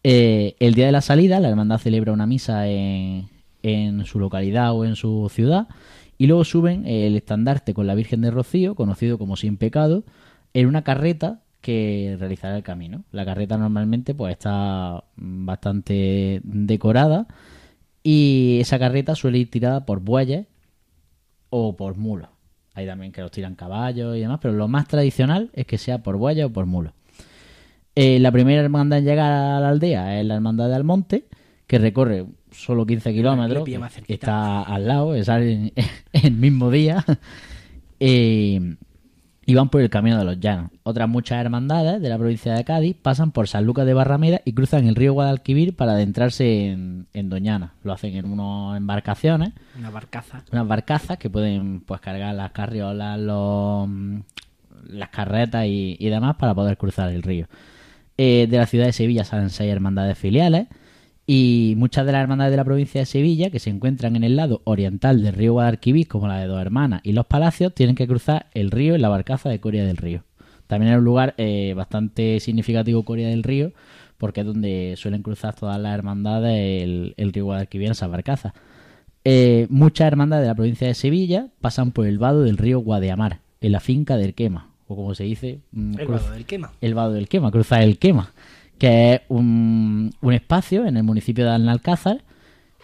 Eh, 0.03 0.57
el 0.61 0.73
día 0.73 0.87
de 0.87 0.93
la 0.93 1.03
salida, 1.03 1.41
la 1.41 1.51
hermandad 1.51 1.77
celebra 1.77 2.15
una 2.15 2.27
misa 2.27 2.67
en, 2.69 3.29
en 3.63 4.05
su 4.07 4.19
localidad 4.19 4.73
o 4.75 4.85
en 4.85 4.97
su 4.97 5.31
ciudad. 5.33 5.69
Y 6.17 6.27
luego 6.27 6.45
suben 6.45 6.87
el 6.87 7.17
estandarte 7.17 7.75
con 7.75 7.87
la 7.87 7.95
Virgen 7.95 8.21
de 8.21 8.31
Rocío, 8.31 8.75
conocido 8.75 9.19
como 9.19 9.37
Sin 9.37 9.57
Pecado, 9.57 10.05
en 10.53 10.67
una 10.67 10.83
carreta 10.83 11.43
que 11.61 12.17
realizará 12.19 12.57
el 12.57 12.63
camino. 12.63 13.05
La 13.13 13.25
carreta 13.25 13.57
normalmente 13.57 14.15
pues 14.15 14.33
está 14.33 15.05
bastante 15.17 16.41
decorada 16.45 17.27
y 18.03 18.59
esa 18.61 18.79
carreta 18.79 19.15
suele 19.15 19.39
ir 19.39 19.51
tirada 19.51 19.85
por 19.85 20.01
bueyes 20.01 20.47
o 21.51 21.77
por 21.77 21.97
mulos. 21.97 22.29
Hay 22.75 22.87
también 22.87 23.13
que 23.13 23.21
los 23.21 23.31
tiran 23.31 23.55
caballos 23.55 24.17
y 24.17 24.21
demás, 24.21 24.39
pero 24.41 24.55
lo 24.55 24.69
más 24.69 24.87
tradicional 24.87 25.51
es 25.53 25.67
que 25.67 25.79
sea 25.79 26.03
por 26.03 26.17
bueyes 26.17 26.47
o 26.47 26.53
por 26.53 26.67
mulos. 26.67 26.93
Eh, 27.95 28.21
la 28.21 28.31
primera 28.31 28.63
hermandad 28.63 29.01
en 29.01 29.05
llegar 29.05 29.33
a 29.33 29.61
la 29.61 29.69
aldea 29.71 30.21
es 30.21 30.25
la 30.25 30.37
hermandad 30.37 30.69
de 30.69 30.77
Almonte, 30.77 31.25
que 31.69 31.79
recorre 31.79 32.27
solo 32.51 32.85
15 32.85 33.13
kilómetros. 33.13 33.69
Está 34.09 34.63
al 34.63 34.89
lado, 34.89 35.15
es 35.15 35.29
el, 35.29 35.73
el 36.13 36.33
mismo 36.33 36.71
día. 36.73 37.05
Eh, 38.01 38.77
y 39.45 39.55
van 39.55 39.71
por 39.71 39.81
el 39.81 39.89
camino 39.91 40.19
de 40.19 40.25
los 40.25 40.39
llanos. 40.41 40.71
Otras 40.83 41.09
muchas 41.09 41.41
hermandades 41.41 42.03
de 42.03 42.09
la 42.11 42.19
provincia 42.19 42.53
de 42.53 42.65
Cádiz 42.65 42.95
pasan 43.01 43.33
por 43.33 43.49
San 43.49 43.65
Lucas 43.65 43.87
de 43.87 43.95
Barrameda 43.95 44.41
y 44.45 44.53
cruzan 44.53 44.87
el 44.87 44.95
río 44.95 45.15
Guadalquivir 45.15 45.75
para 45.75 45.93
adentrarse 45.93 46.67
en, 46.71 47.07
en 47.15 47.31
Doñana. 47.31 47.73
Lo 47.83 47.93
hacen 47.95 48.15
en 48.15 48.27
unas 48.31 48.77
embarcaciones, 48.77 49.53
Una 49.79 49.89
barcaza. 49.91 50.45
unas 50.53 50.69
barcazas 50.69 51.17
que 51.17 51.31
pueden 51.31 51.81
pues 51.81 52.01
cargar 52.01 52.35
las 52.35 52.51
carriolas, 52.53 53.19
los, 53.19 53.89
las 54.87 55.09
carretas 55.09 55.65
y, 55.67 55.97
y 55.99 56.09
demás 56.11 56.37
para 56.37 56.55
poder 56.55 56.77
cruzar 56.77 57.11
el 57.11 57.23
río. 57.23 57.47
Eh, 58.19 58.49
de 58.51 58.57
la 58.59 58.67
ciudad 58.67 58.85
de 58.85 58.93
Sevilla 58.93 59.25
salen 59.25 59.49
seis 59.49 59.73
hermandades 59.73 60.19
filiales 60.19 60.67
y 61.31 61.75
muchas 61.77 62.07
de 62.07 62.13
las 62.13 62.23
hermandades 62.23 62.51
de 62.53 62.57
la 62.57 62.65
provincia 62.65 63.03
de 63.03 63.05
Sevilla 63.07 63.51
que 63.51 63.59
se 63.59 63.69
encuentran 63.69 64.17
en 64.17 64.25
el 64.25 64.35
lado 64.35 64.63
oriental 64.65 65.23
del 65.23 65.35
río 65.35 65.53
Guadalquivir, 65.53 66.09
como 66.09 66.27
la 66.27 66.39
de 66.41 66.47
Dos 66.47 66.59
Hermanas 66.61 67.03
y 67.05 67.13
Los 67.13 67.27
Palacios, 67.27 67.75
tienen 67.75 67.95
que 67.97 68.09
cruzar 68.09 68.47
el 68.55 68.71
río 68.71 68.95
en 68.95 69.03
la 69.03 69.11
barcaza 69.11 69.51
de 69.51 69.61
Coria 69.61 69.85
del 69.85 69.99
Río. 69.99 70.25
También 70.67 70.93
es 70.93 70.99
un 70.99 71.05
lugar 71.05 71.35
eh, 71.37 71.75
bastante 71.77 72.41
significativo 72.41 73.03
Coria 73.05 73.29
del 73.29 73.43
Río 73.43 73.73
porque 74.17 74.41
es 74.41 74.47
donde 74.47 74.95
suelen 74.97 75.23
cruzar 75.23 75.55
todas 75.55 75.79
las 75.79 75.95
hermandades 75.95 76.83
el, 76.83 77.15
el 77.19 77.33
río 77.33 77.45
Guadalquivir 77.45 77.87
en 77.89 77.93
esas 77.93 78.11
barcazas. 78.11 78.53
Eh, 79.25 79.67
muchas 79.69 80.07
hermandades 80.07 80.45
de 80.45 80.49
la 80.49 80.55
provincia 80.55 80.87
de 80.87 80.95
Sevilla 80.95 81.49
pasan 81.61 81.93
por 81.93 82.07
el 82.07 82.19
vado 82.19 82.43
del 82.43 82.57
río 82.57 82.81
Guadeamar, 82.81 83.41
en 83.61 83.73
la 83.73 83.81
finca 83.81 84.17
del 84.17 84.33
Quema, 84.35 84.71
o 84.87 84.97
como 84.97 85.15
se 85.15 85.25
dice, 85.25 85.59
mm, 85.73 85.99
El 86.01 86.07
cruz- 86.07 86.23
vado 86.23 86.33
del 86.33 86.47
quema. 86.47 86.73
el 86.81 86.95
vado 86.95 87.13
del 87.13 87.29
Quema, 87.29 87.51
cruzar 87.51 87.83
el 87.83 87.99
Quema, 87.99 88.33
que 88.79 89.15
es 89.15 89.21
un, 89.29 90.13
un 90.21 90.33
espacio 90.33 90.87
en 90.87 90.97
el 90.97 91.03
municipio 91.03 91.45
de 91.45 91.51
Alnalcázar 91.51 92.25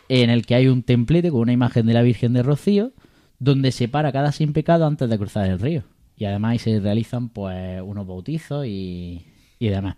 en 0.08 0.30
el 0.30 0.44
que 0.44 0.54
hay 0.54 0.68
un 0.68 0.82
templete 0.82 1.30
con 1.30 1.40
una 1.40 1.52
imagen 1.52 1.86
de 1.86 1.94
la 1.94 2.02
Virgen 2.02 2.32
de 2.32 2.42
Rocío 2.42 2.92
donde 3.38 3.72
se 3.72 3.88
para 3.88 4.12
cada 4.12 4.32
sin 4.32 4.52
pecado 4.52 4.86
antes 4.86 5.08
de 5.08 5.18
cruzar 5.18 5.46
el 5.46 5.58
río. 5.58 5.84
Y 6.16 6.24
además 6.24 6.52
ahí 6.52 6.58
se 6.58 6.80
realizan 6.80 7.28
pues 7.28 7.82
unos 7.82 8.06
bautizos 8.06 8.66
y, 8.66 9.26
y 9.58 9.68
demás. 9.68 9.96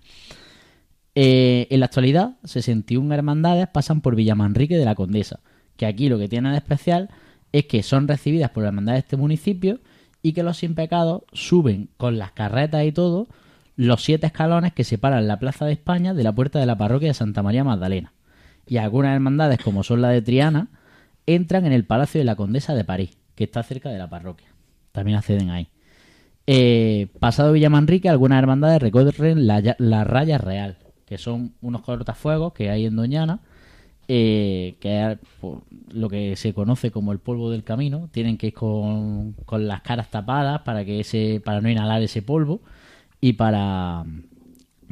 Eh, 1.15 1.67
en 1.71 1.81
la 1.81 1.87
actualidad, 1.87 2.37
61 2.45 3.15
hermandades 3.15 3.69
pasan 3.69 4.01
por 4.01 4.17
Villamanrique 4.17 4.77
de 4.77 4.85
la 4.85 4.95
Condesa, 4.95 5.41
que 5.77 5.87
aquí 5.87 6.09
lo 6.09 6.19
que 6.19 6.29
tiene 6.29 6.51
de 6.51 6.59
especial 6.59 7.11
es 7.53 7.67
que 7.67 7.83
son 7.83 8.09
recibidas 8.09 8.51
por 8.51 8.63
la 8.63 8.69
hermandad 8.69 8.95
de 8.95 8.99
este 8.99 9.17
municipio 9.17 9.81
y 10.23 10.33
que 10.33 10.43
los 10.43 10.59
sin 10.59 10.75
pecados 10.75 11.23
suben 11.33 11.89
con 11.97 12.19
las 12.19 12.33
carretas 12.33 12.85
y 12.85 12.93
todo 12.93 13.29
los 13.77 14.03
siete 14.03 14.27
escalones 14.27 14.73
que 14.73 14.85
separan 14.85 15.29
la 15.29 15.39
Plaza 15.39 15.67
de 15.67 15.73
España 15.73 16.15
de 16.15 16.25
la 16.25 16.35
puerta 16.35 16.59
de 16.59 16.67
la 16.67 16.79
parroquia 16.79 17.09
de 17.09 17.15
Santa 17.15 17.43
María 17.43 17.63
Magdalena. 17.63 18.13
Y 18.67 18.79
algunas 18.79 19.15
hermandades, 19.15 19.59
como 19.63 19.85
son 19.85 20.03
la 20.03 20.09
de 20.09 20.23
Triana, 20.23 20.69
entran 21.27 21.67
en 21.67 21.73
el 21.73 21.85
Palacio 21.85 22.19
de 22.19 22.25
la 22.25 22.37
Condesa 22.37 22.75
de 22.75 22.85
París, 22.85 23.17
que 23.35 23.45
está 23.45 23.63
cerca 23.63 23.91
de 23.91 23.99
la 23.99 24.09
parroquia. 24.09 24.49
También 24.93 25.19
acceden 25.19 25.51
ahí. 25.51 25.69
Eh, 26.47 27.09
pasado 27.21 27.53
Villamanrique, 27.53 28.09
algunas 28.09 28.39
hermandades 28.39 28.81
recorren 28.81 29.47
la, 29.47 29.77
la 29.79 30.05
raya 30.05 30.39
real, 30.39 30.79
que 31.05 31.19
son 31.19 31.55
unos 31.61 31.83
cortafuegos 31.83 32.53
que 32.55 32.71
hay 32.71 32.87
en 32.87 32.97
Doñana, 32.97 33.41
eh, 34.09 34.77
que 34.81 35.13
es 35.13 35.19
lo 35.93 36.09
que 36.09 36.37
se 36.37 36.55
conoce 36.55 36.91
como 36.91 37.13
el 37.13 37.19
polvo 37.19 37.51
del 37.51 37.65
camino. 37.65 38.09
Tienen 38.13 38.39
que 38.39 38.49
ir 38.49 38.55
con, 38.55 39.33
con 39.45 39.67
las 39.67 39.83
caras 39.83 40.11
tapadas 40.11 40.63
para 40.63 40.85
que 40.85 41.01
ese, 41.01 41.43
para 41.45 41.61
no 41.61 41.69
inhalar 41.69 42.03
ese 42.03 42.23
polvo 42.23 42.63
y 43.29 43.33
para 43.33 44.05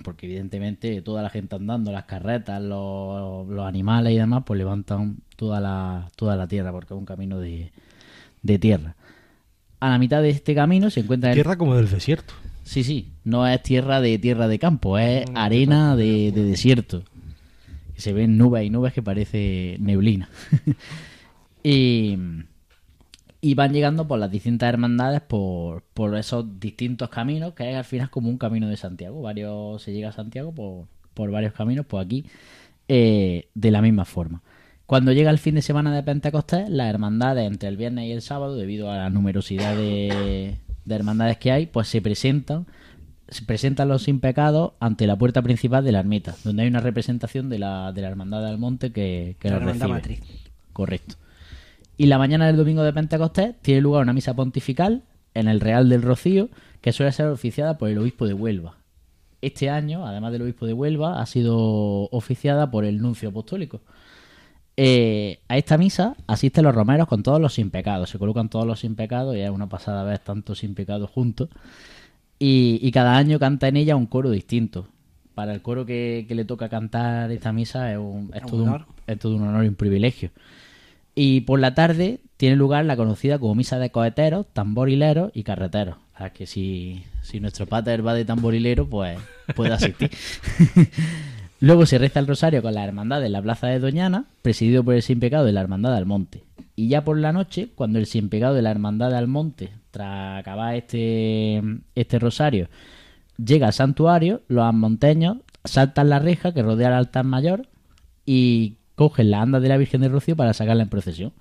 porque 0.03 0.27
evidentemente 0.27 1.01
toda 1.03 1.23
la 1.23 1.31
gente 1.31 1.55
andando, 1.55 1.92
las 1.92 2.05
carretas, 2.05 2.61
los, 2.61 3.47
los 3.47 3.64
animales 3.64 4.12
y 4.12 4.16
demás, 4.16 4.42
pues 4.44 4.59
levantan 4.59 5.18
toda 5.37 5.61
la, 5.61 6.11
toda 6.16 6.35
la 6.35 6.49
tierra, 6.49 6.73
porque 6.73 6.94
es 6.94 6.99
un 6.99 7.07
camino 7.07 7.38
de, 7.38 7.70
de 8.42 8.59
tierra. 8.59 8.97
A 9.79 9.90
la 9.90 9.99
mitad 9.99 10.20
de 10.20 10.31
este 10.31 10.53
camino 10.55 10.90
se 10.90 11.01
encuentra 11.01 11.31
el- 11.31 11.37
Tierra 11.37 11.57
como 11.57 11.77
del 11.77 11.88
desierto. 11.88 12.35
Sí, 12.64 12.83
sí, 12.83 13.12
no 13.23 13.47
es 13.47 13.62
tierra 13.62 14.01
de 14.01 14.18
tierra 14.18 14.49
de 14.49 14.59
campo, 14.59 14.99
es 14.99 15.27
arena 15.35 15.94
de, 15.94 16.33
de 16.33 16.44
desierto. 16.44 17.05
Se 17.97 18.12
ven 18.12 18.37
nubes 18.37 18.64
y 18.66 18.70
nubes 18.70 18.92
que 18.92 19.03
parece 19.03 19.77
neblina. 19.79 20.29
y, 21.62 22.18
y 23.45 23.53
van 23.55 23.75
llegando 23.75 24.09
por 24.09 24.19
las 24.19 24.31
distintas 24.31 24.71
hermandades 24.71 25.21
por, 25.21 25.83
por 25.93 26.17
esos 26.17 26.59
distintos 26.59 27.11
caminos, 27.11 27.53
que 27.53 27.71
es 27.71 27.77
al 27.77 27.85
final 27.85 28.09
como 28.09 28.31
un 28.31 28.39
camino 28.39 28.69
de 28.69 28.79
Santiago. 28.79 29.21
Varios 29.21 29.83
se 29.83 29.93
llega 29.93 30.09
a 30.09 30.13
Santiago 30.13 30.53
por, 30.53 30.87
por 31.13 31.31
varios 31.31 31.53
caminos, 31.53 31.85
pues 31.85 32.07
aquí 32.07 32.25
eh, 32.89 33.49
de 33.55 33.71
la 33.71 33.83
misma 33.83 34.07
forma. 34.07 34.41
Cuando 34.87 35.13
llega 35.13 35.31
el 35.31 35.39
fin 35.39 35.57
de 35.57 35.61
semana 35.61 35.95
de 35.95 36.03
Pentecostés, 36.03 36.71
las 36.71 36.89
hermandades 36.89 37.47
entre 37.47 37.69
el 37.69 37.77
viernes 37.77 38.07
y 38.07 38.13
el 38.13 38.23
sábado, 38.23 38.57
debido 38.57 38.91
a 38.91 38.97
la 38.97 39.11
numerosidad 39.11 39.77
de, 39.77 40.57
de 40.87 40.95
hermandades 40.95 41.37
que 41.37 41.53
hay, 41.53 41.67
pues 41.67 41.89
se 41.89 42.01
presentan 42.01 42.67
se 43.29 43.43
presentan 43.45 43.89
los 43.89 44.05
sin 44.05 44.21
pecados 44.21 44.73
ante 44.81 45.07
la 45.07 45.17
puerta 45.17 45.43
principal 45.43 45.85
de 45.85 45.93
la 45.93 46.01
ermita, 46.01 46.35
donde 46.45 46.63
hay 46.63 46.69
una 46.69 46.81
representación 46.81 47.51
de 47.51 47.59
la, 47.59 47.93
de 47.93 48.01
la 48.01 48.09
hermandad 48.09 48.43
del 48.43 48.57
monte 48.57 48.91
que, 48.91 49.37
que 49.39 49.51
La 49.51 49.57
los 49.57 49.63
hermandad 49.63 49.89
recibe. 49.89 50.17
matriz. 50.17 50.21
Correcto. 50.73 51.17
Y 51.97 52.07
la 52.07 52.19
mañana 52.19 52.47
del 52.47 52.57
domingo 52.57 52.83
de 52.83 52.93
Pentecostés 52.93 53.55
tiene 53.63 53.81
lugar 53.81 54.03
una 54.03 54.13
misa 54.13 54.35
pontifical 54.35 55.03
en 55.35 55.49
el 55.49 55.61
Real 55.61 55.89
del 55.89 56.03
Rocío, 56.03 56.49
que 56.81 56.93
suele 56.93 57.13
ser 57.13 57.27
oficiada 57.27 57.79
por 57.79 57.89
el 57.89 57.99
obispo 57.99 58.27
de 58.27 58.35
Huelva. 58.35 58.77
Este 59.41 59.69
año, 59.71 60.07
además 60.07 60.33
del 60.33 60.43
obispo 60.43 60.67
de 60.67 60.73
Huelva, 60.73 61.21
ha 61.21 61.27
sido 61.27 61.57
oficiada 62.11 62.71
por 62.71 62.85
el 62.85 63.01
nuncio 63.01 63.29
apostólico. 63.29 63.81
Eh, 64.77 65.39
a 65.47 65.57
esta 65.57 65.79
misa 65.79 66.17
asisten 66.27 66.65
los 66.65 66.75
romeros 66.75 67.07
con 67.07 67.23
todos 67.23 67.41
los 67.41 67.55
sin 67.55 67.71
pecados. 67.71 68.11
Se 68.11 68.19
colocan 68.19 68.49
todos 68.49 68.67
los 68.67 68.81
sin 68.81 68.97
pecados 68.97 69.37
y 69.37 69.41
es 69.41 69.51
una 69.51 69.69
pasada 69.69 70.03
ver 70.03 70.19
tantos 70.19 70.59
sin 70.59 70.75
pecados 70.75 71.11
juntos. 71.11 71.49
Y, 72.39 72.81
y 72.83 72.91
cada 72.91 73.17
año 73.17 73.39
canta 73.39 73.69
en 73.69 73.77
ella 73.77 73.97
un 73.97 74.07
coro 74.07 74.31
distinto. 74.31 74.89
Para 75.35 75.53
el 75.53 75.63
coro 75.63 75.85
que, 75.85 76.25
que 76.29 76.35
le 76.35 76.45
toca 76.45 76.69
cantar 76.69 77.31
esta 77.31 77.53
misa 77.53 77.93
es, 77.93 77.99
un, 77.99 78.31
es 78.35 78.43
Un 78.43 78.49
todo, 78.51 78.63
un, 78.63 78.69
honor. 78.69 78.87
es 79.07 79.19
todo 79.19 79.37
un 79.37 79.43
honor 79.43 79.65
y 79.65 79.69
un 79.69 79.75
privilegio. 79.75 80.31
Y 81.14 81.42
por 81.42 81.61
la 81.61 81.74
tarde 81.74 82.20
tiene 82.37 82.57
lugar 82.57 82.85
la 82.85 82.96
conocida 82.96 83.38
como 83.38 83.55
misa 83.55 83.79
de 83.79 83.90
coheteros, 83.90 84.46
tamborileros 84.53 85.31
y 85.35 85.44
carreteros. 85.44 85.96
A 86.14 86.31
que 86.31 86.46
si, 86.46 87.05
si 87.22 87.40
nuestro 87.40 87.66
pater 87.66 88.07
va 88.07 88.14
de 88.14 88.24
tamborilero, 88.24 88.88
pues 88.88 89.18
puede 89.55 89.72
asistir. 89.72 90.11
Luego 91.61 91.87
se 91.87 91.98
reza 91.98 92.20
el 92.20 92.27
rosario 92.27 92.62
con 92.62 92.74
la 92.74 92.85
hermandad 92.85 93.24
en 93.24 93.33
la 93.33 93.42
plaza 93.42 93.68
de 93.68 93.79
Doñana, 93.79 94.27
presidido 94.42 94.85
por 94.85 94.94
el 94.94 95.03
sin 95.03 95.20
pecado 95.20 95.44
de 95.44 95.53
la 95.53 95.61
hermandad 95.61 95.94
del 95.94 96.07
monte. 96.07 96.44
Y 96.77 96.88
ya 96.88 97.05
por 97.05 97.18
la 97.18 97.33
noche, 97.33 97.68
cuando 97.74 97.98
el 97.98 98.07
sin 98.07 98.29
pecado 98.29 98.55
de 98.55 98.62
la 98.62 98.70
hermandad 98.70 99.11
del 99.11 99.29
monte, 99.29 99.70
tras 99.90 100.40
acabar 100.40 100.74
este, 100.74 101.62
este 101.94 102.18
rosario, 102.18 102.68
llega 103.42 103.68
al 103.68 103.72
santuario, 103.72 104.42
los 104.48 104.74
monteños 104.74 105.38
saltan 105.64 106.11
la 106.11 106.18
reja 106.18 106.53
que 106.53 106.62
rodea 106.62 106.88
al 106.88 106.94
altar 106.94 107.24
mayor 107.24 107.66
y 108.27 108.74
cogen 108.95 109.31
la 109.31 109.41
anda 109.43 109.61
de 109.61 109.69
la 109.69 109.77
Virgen 109.77 110.01
de 110.01 110.09
Rocío 110.09 110.37
para 110.37 110.53
sacarla 110.55 110.83
en 110.83 110.89
procesión. 110.89 111.33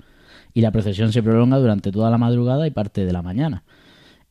Y 0.53 0.61
la 0.61 0.71
procesión 0.71 1.11
se 1.11 1.23
prolonga 1.23 1.57
durante 1.57 1.91
toda 1.91 2.09
la 2.11 2.17
madrugada 2.17 2.67
y 2.67 2.71
parte 2.71 3.05
de 3.05 3.11
la 3.13 3.21
mañana. 3.21 3.63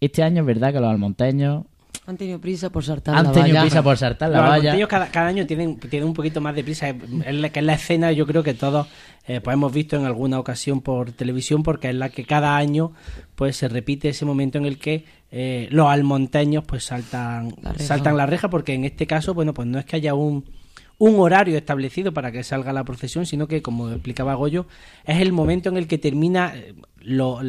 Este 0.01 0.23
año 0.23 0.41
es 0.43 0.47
verdad 0.47 0.73
que 0.73 0.81
los 0.81 0.91
almonteños 0.91 1.65
Han 2.07 2.17
tenido 2.17 2.41
prisa 2.41 2.71
por 2.71 2.83
saltar 2.85 3.15
han 3.17 3.27
la 3.27 3.33
tenido 3.33 3.55
valla. 3.55 3.61
prisa 3.63 3.83
por 3.83 3.97
saltar 3.97 4.31
la 4.31 4.39
Los 4.39 4.47
valla. 4.49 4.55
almonteños 4.57 4.89
cada, 4.89 5.09
cada 5.11 5.27
año 5.29 5.47
tienen, 5.47 5.79
tienen 5.79 6.09
un 6.09 6.15
poquito 6.15 6.41
más 6.41 6.55
de 6.55 6.65
prisa. 6.65 6.89
Es 6.91 7.35
la, 7.35 7.49
que 7.51 7.61
es 7.61 7.67
la 7.67 7.75
escena, 7.75 8.11
yo 8.13 8.27
creo 8.27 8.43
que 8.43 8.55
todos 8.55 8.87
eh, 9.29 9.41
pues 9.41 9.55
hemos 9.55 9.73
visto 9.73 9.97
en 9.97 10.05
alguna 10.05 10.39
ocasión 10.41 10.81
por 10.81 11.13
televisión, 11.13 11.63
porque 11.63 11.91
es 11.91 11.95
la 11.95 12.09
que 12.09 12.25
cada 12.25 12.57
año 12.57 12.93
pues 13.37 13.57
se 13.57 13.69
repite 13.69 14.09
ese 14.09 14.25
momento 14.25 14.59
en 14.59 14.67
el 14.67 14.79
que 14.79 15.05
eh, 15.31 15.69
los 15.71 15.87
almonteños 15.89 16.65
pues 16.65 16.85
saltan 16.85 17.55
La 17.63 17.73
reja. 17.73 17.85
saltan 17.85 18.17
la 18.17 18.27
reja, 18.27 18.49
porque 18.51 18.75
en 18.75 18.85
este 18.85 19.07
caso, 19.07 19.35
bueno, 19.35 19.55
pues 19.55 19.67
no 19.69 19.79
es 19.79 19.85
que 19.85 19.97
haya 19.97 20.15
un, 20.15 20.45
un 21.03 21.19
horario 21.19 21.59
establecido 21.59 22.15
para 22.15 22.31
que 22.31 22.45
salga 22.45 22.73
la 22.73 22.85
procesión, 22.85 23.27
sino 23.27 23.49
que, 23.49 23.61
como 23.61 23.91
explicaba 23.91 24.35
Goyo, 24.35 24.69
es 25.05 25.21
el 25.21 25.33
momento 25.33 25.69
en 25.69 25.77
el 25.77 25.89
que 25.89 25.99
termina 25.99 26.55
eh, 26.55 26.75
lo, 27.01 27.41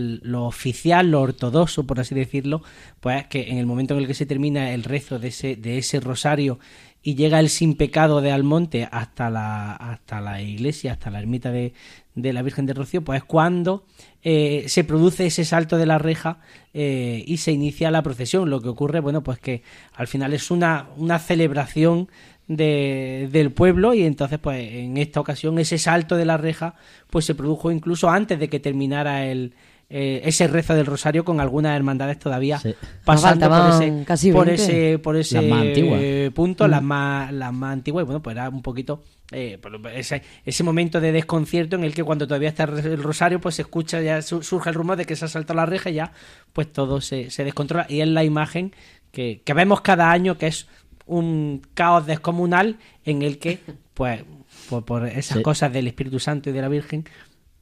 oficial, 0.48 1.12
lo 1.12 1.22
ortodoxo, 1.22 1.86
por 1.86 2.00
así 2.00 2.16
decirlo, 2.16 2.64
pues 3.00 3.28
que 3.28 3.52
en 3.52 3.60
el 3.60 3.68
momento 3.68 3.94
en 3.94 4.00
el 4.00 4.08
que 4.08 4.16
se 4.16 4.26
termina 4.26 4.74
el 4.74 4.84
rezo 4.84 5.20
de 5.20 5.28
ese, 5.28 5.56
de 5.56 5.78
ese 5.78 6.00
rosario 6.00 6.58
y 7.04 7.14
llega 7.14 7.40
el 7.40 7.50
sin 7.50 7.76
pecado 7.76 8.22
de 8.22 8.32
Almonte 8.32 8.90
hasta 8.92 9.30
la, 9.30 9.74
hasta 9.74 10.20
la 10.20 10.42
iglesia, 10.42 10.94
hasta 10.94 11.12
la 11.12 11.20
ermita 11.20 11.52
de, 11.52 11.74
de 12.16 12.34
la 12.34 12.42
Virgen 12.42 12.66
de 12.66 12.74
Rocío, 12.74 13.04
pues 13.04 13.18
es 13.18 13.24
cuando 13.24 13.86
eh, 14.24 14.66
se 14.68 14.84
produce 14.84 15.26
ese 15.26 15.44
salto 15.44 15.78
de 15.78 15.86
la 15.86 15.98
reja 15.98 16.40
eh, 16.74 17.24
y 17.28 17.38
se 17.38 17.52
inicia 17.52 17.92
la 17.92 18.04
procesión. 18.04 18.50
Lo 18.50 18.62
que 18.62 18.70
ocurre, 18.70 19.00
bueno, 19.02 19.22
pues 19.22 19.38
que 19.40 19.64
al 19.94 20.08
final 20.08 20.34
es 20.34 20.50
una, 20.50 20.88
una 20.96 21.20
celebración 21.20 22.10
de, 22.56 23.30
del 23.32 23.52
pueblo 23.52 23.94
y 23.94 24.04
entonces 24.04 24.40
pues 24.40 24.72
en 24.74 24.98
esta 24.98 25.20
ocasión 25.20 25.58
ese 25.60 25.78
salto 25.78 26.16
de 26.18 26.26
la 26.26 26.38
reja 26.38 26.76
pues 27.10 27.26
se 27.26 27.36
produjo 27.36 27.72
incluso 27.72 28.10
antes 28.10 28.40
de 28.40 28.50
que 28.50 28.60
terminara 28.60 29.26
el, 29.26 29.54
eh, 29.90 30.22
ese 30.26 30.48
rezo 30.48 30.74
del 30.74 30.86
rosario 30.86 31.24
con 31.24 31.40
algunas 31.40 31.76
hermandades 31.76 32.18
todavía 32.20 32.58
Sí. 32.60 32.74
pasando 33.06 33.48
por 33.50 33.70
ese, 33.70 34.04
casi 34.06 34.32
por 34.32 34.48
20. 34.48 34.64
ese, 34.64 35.00
por 35.00 35.16
ese 35.18 35.36
Las 35.36 35.46
más 35.46 35.62
antiguas. 35.62 36.00
eh, 36.02 36.32
punto, 36.34 36.68
las 36.68 36.82
más, 36.82 37.32
las 37.32 37.54
más 37.54 37.74
antiguas. 37.74 38.04
Y 38.04 38.06
bueno, 38.06 38.24
pues 38.24 38.36
era 38.36 38.50
un 38.50 38.62
poquito 38.64 39.04
eh, 39.32 39.60
ese, 39.94 40.22
ese 40.46 40.64
momento 40.64 41.00
de 41.02 41.12
desconcierto 41.12 41.76
en 41.76 41.84
el 41.84 41.94
que 41.94 42.04
cuando 42.04 42.26
todavía 42.28 42.50
está 42.50 42.64
el 42.64 43.04
rosario, 43.04 43.40
pues 43.40 43.56
se 43.56 43.62
escucha, 43.64 44.02
ya 44.02 44.22
su- 44.22 44.42
surge 44.42 44.70
el 44.70 44.76
rumor 44.76 44.96
de 44.98 45.06
que 45.06 45.16
se 45.16 45.26
ha 45.26 45.28
saltado 45.28 45.58
la 45.58 45.66
reja 45.66 45.90
y 45.92 45.96
ya, 45.96 46.12
pues 46.54 46.72
todo 46.72 47.00
se, 47.02 47.30
se 47.30 47.44
descontrola. 47.44 47.86
Y 47.90 48.02
es 48.02 48.08
la 48.08 48.24
imagen 48.24 48.74
que, 49.12 49.42
que 49.46 49.54
vemos 49.54 49.82
cada 49.82 50.12
año, 50.12 50.38
que 50.40 50.48
es 50.48 50.68
un 51.06 51.62
caos 51.74 52.06
descomunal 52.06 52.78
en 53.06 53.22
el 53.22 53.38
que, 53.40 53.60
pues, 53.94 54.24
por, 54.70 54.86
por 54.86 55.06
esas 55.08 55.38
Sí. 55.38 55.44
cosas 55.44 55.72
del 55.74 55.88
Espíritu 55.88 56.20
Santo 56.20 56.50
y 56.50 56.54
de 56.54 56.62
la 56.62 56.70
Virgen, 56.70 57.06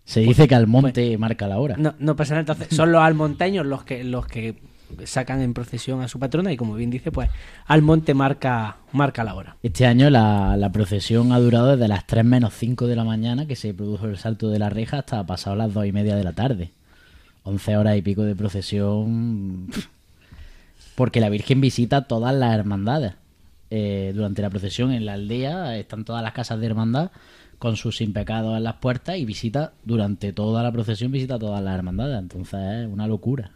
Se 0.05 0.19
dice 0.21 0.47
que 0.47 0.55
Almonte 0.55 1.17
marca 1.17 1.47
la 1.47 1.57
hora. 1.59 1.75
no, 1.77 1.93
no 1.99 2.15
pasa 2.15 2.33
nada. 2.33 2.41
Entonces, 2.41 2.75
son 2.75 2.91
los 2.91 3.01
almonteños 3.01 3.65
los 3.65 3.83
que, 3.83 4.03
los 4.03 4.25
que 4.27 4.55
sacan 5.05 5.41
en 5.41 5.53
procesión 5.53 6.01
a 6.01 6.09
su 6.09 6.19
patrona 6.19 6.51
y 6.51 6.57
como 6.57 6.75
bien 6.75 6.89
dice, 6.89 7.11
pues 7.13 7.29
Almonte 7.65 8.13
marca, 8.13 8.75
marca 8.91 9.23
la 9.23 9.35
hora. 9.35 9.55
Este 9.63 9.85
año 9.85 10.09
la, 10.09 10.57
la 10.57 10.69
procesión 10.71 11.31
ha 11.31 11.39
durado 11.39 11.67
desde 11.77 11.87
las 11.87 12.05
3 12.07 12.25
menos 12.25 12.53
5 12.55 12.87
de 12.87 12.95
la 12.97 13.05
mañana, 13.05 13.45
que 13.47 13.55
se 13.55 13.73
produjo 13.73 14.05
el 14.07 14.17
salto 14.17 14.49
de 14.49 14.59
la 14.59 14.69
reja, 14.69 14.99
hasta 14.99 15.25
pasado 15.25 15.55
las 15.55 15.73
2 15.73 15.85
y 15.85 15.91
media 15.93 16.15
de 16.17 16.23
la 16.25 16.33
tarde. 16.33 16.71
11 17.43 17.77
horas 17.77 17.95
y 17.97 18.01
pico 18.01 18.23
de 18.23 18.35
procesión. 18.35 19.67
Porque 20.95 21.21
la 21.21 21.29
Virgen 21.29 21.61
visita 21.61 22.01
todas 22.03 22.35
las 22.35 22.53
hermandades. 22.53 23.13
Eh, 23.73 24.11
durante 24.13 24.41
la 24.41 24.49
procesión 24.49 24.91
en 24.91 25.05
la 25.05 25.13
aldea 25.13 25.77
están 25.77 26.03
todas 26.03 26.21
las 26.21 26.33
casas 26.33 26.59
de 26.59 26.65
hermandad 26.67 27.09
con 27.57 27.77
sus 27.77 27.95
sin 27.97 28.11
pecados 28.11 28.57
en 28.57 28.63
las 28.65 28.75
puertas 28.75 29.17
y 29.17 29.23
visita 29.23 29.71
durante 29.85 30.33
toda 30.33 30.61
la 30.61 30.71
procesión 30.73 31.11
visita 31.11 31.39
todas 31.39 31.63
las 31.63 31.73
hermandades. 31.75 32.19
Entonces 32.19 32.59
es 32.59 32.87
una 32.87 33.07
locura. 33.07 33.51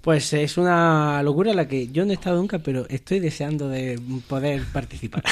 Pues 0.00 0.32
es 0.34 0.58
una 0.58 1.22
locura 1.22 1.52
en 1.52 1.56
la 1.56 1.66
que 1.66 1.88
yo 1.88 2.04
no 2.04 2.10
he 2.10 2.14
estado 2.14 2.36
nunca, 2.36 2.58
pero 2.58 2.86
estoy 2.90 3.20
deseando 3.20 3.68
de 3.70 3.98
poder 4.28 4.62
participar. 4.70 5.22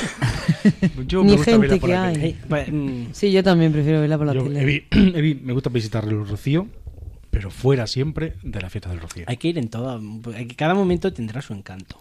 Yo 1.07 1.23
Ni 1.23 1.33
me 1.33 1.37
gusta 1.37 1.51
gente 1.53 1.67
verla 1.69 1.81
por 1.81 1.89
que 1.91 1.95
la 1.95 2.05
hay. 2.07 2.15
tele. 2.15 2.29
Eh, 2.29 2.37
pues, 2.49 2.73
mm, 2.73 3.05
Sí, 3.13 3.33
yo 3.33 3.43
también 3.43 3.71
prefiero 3.73 4.01
verla 4.01 4.17
por 4.17 4.27
la 4.29 4.33
Yo, 4.35 4.45
tele. 4.45 4.63
Evi- 4.91 5.15
Evi, 5.15 5.35
me 5.43 5.53
gusta 5.53 5.69
visitar 5.69 6.05
el 6.05 6.27
Rocío, 6.27 6.69
pero 7.31 7.51
fuera 7.51 7.87
siempre 7.87 8.35
de 8.43 8.61
la 8.63 8.71
fiesta 8.71 8.89
del 8.89 9.01
Rocío. 9.01 9.25
hay 9.27 9.37
que 9.37 9.49
ir 9.49 9.59
en 9.59 9.69
todo. 9.69 10.01
hay 10.35 10.47
que- 10.47 10.57
Cada 10.57 10.73
momento 10.75 11.13
tendrá 11.13 11.43
su 11.43 11.53
encanto. 11.53 11.99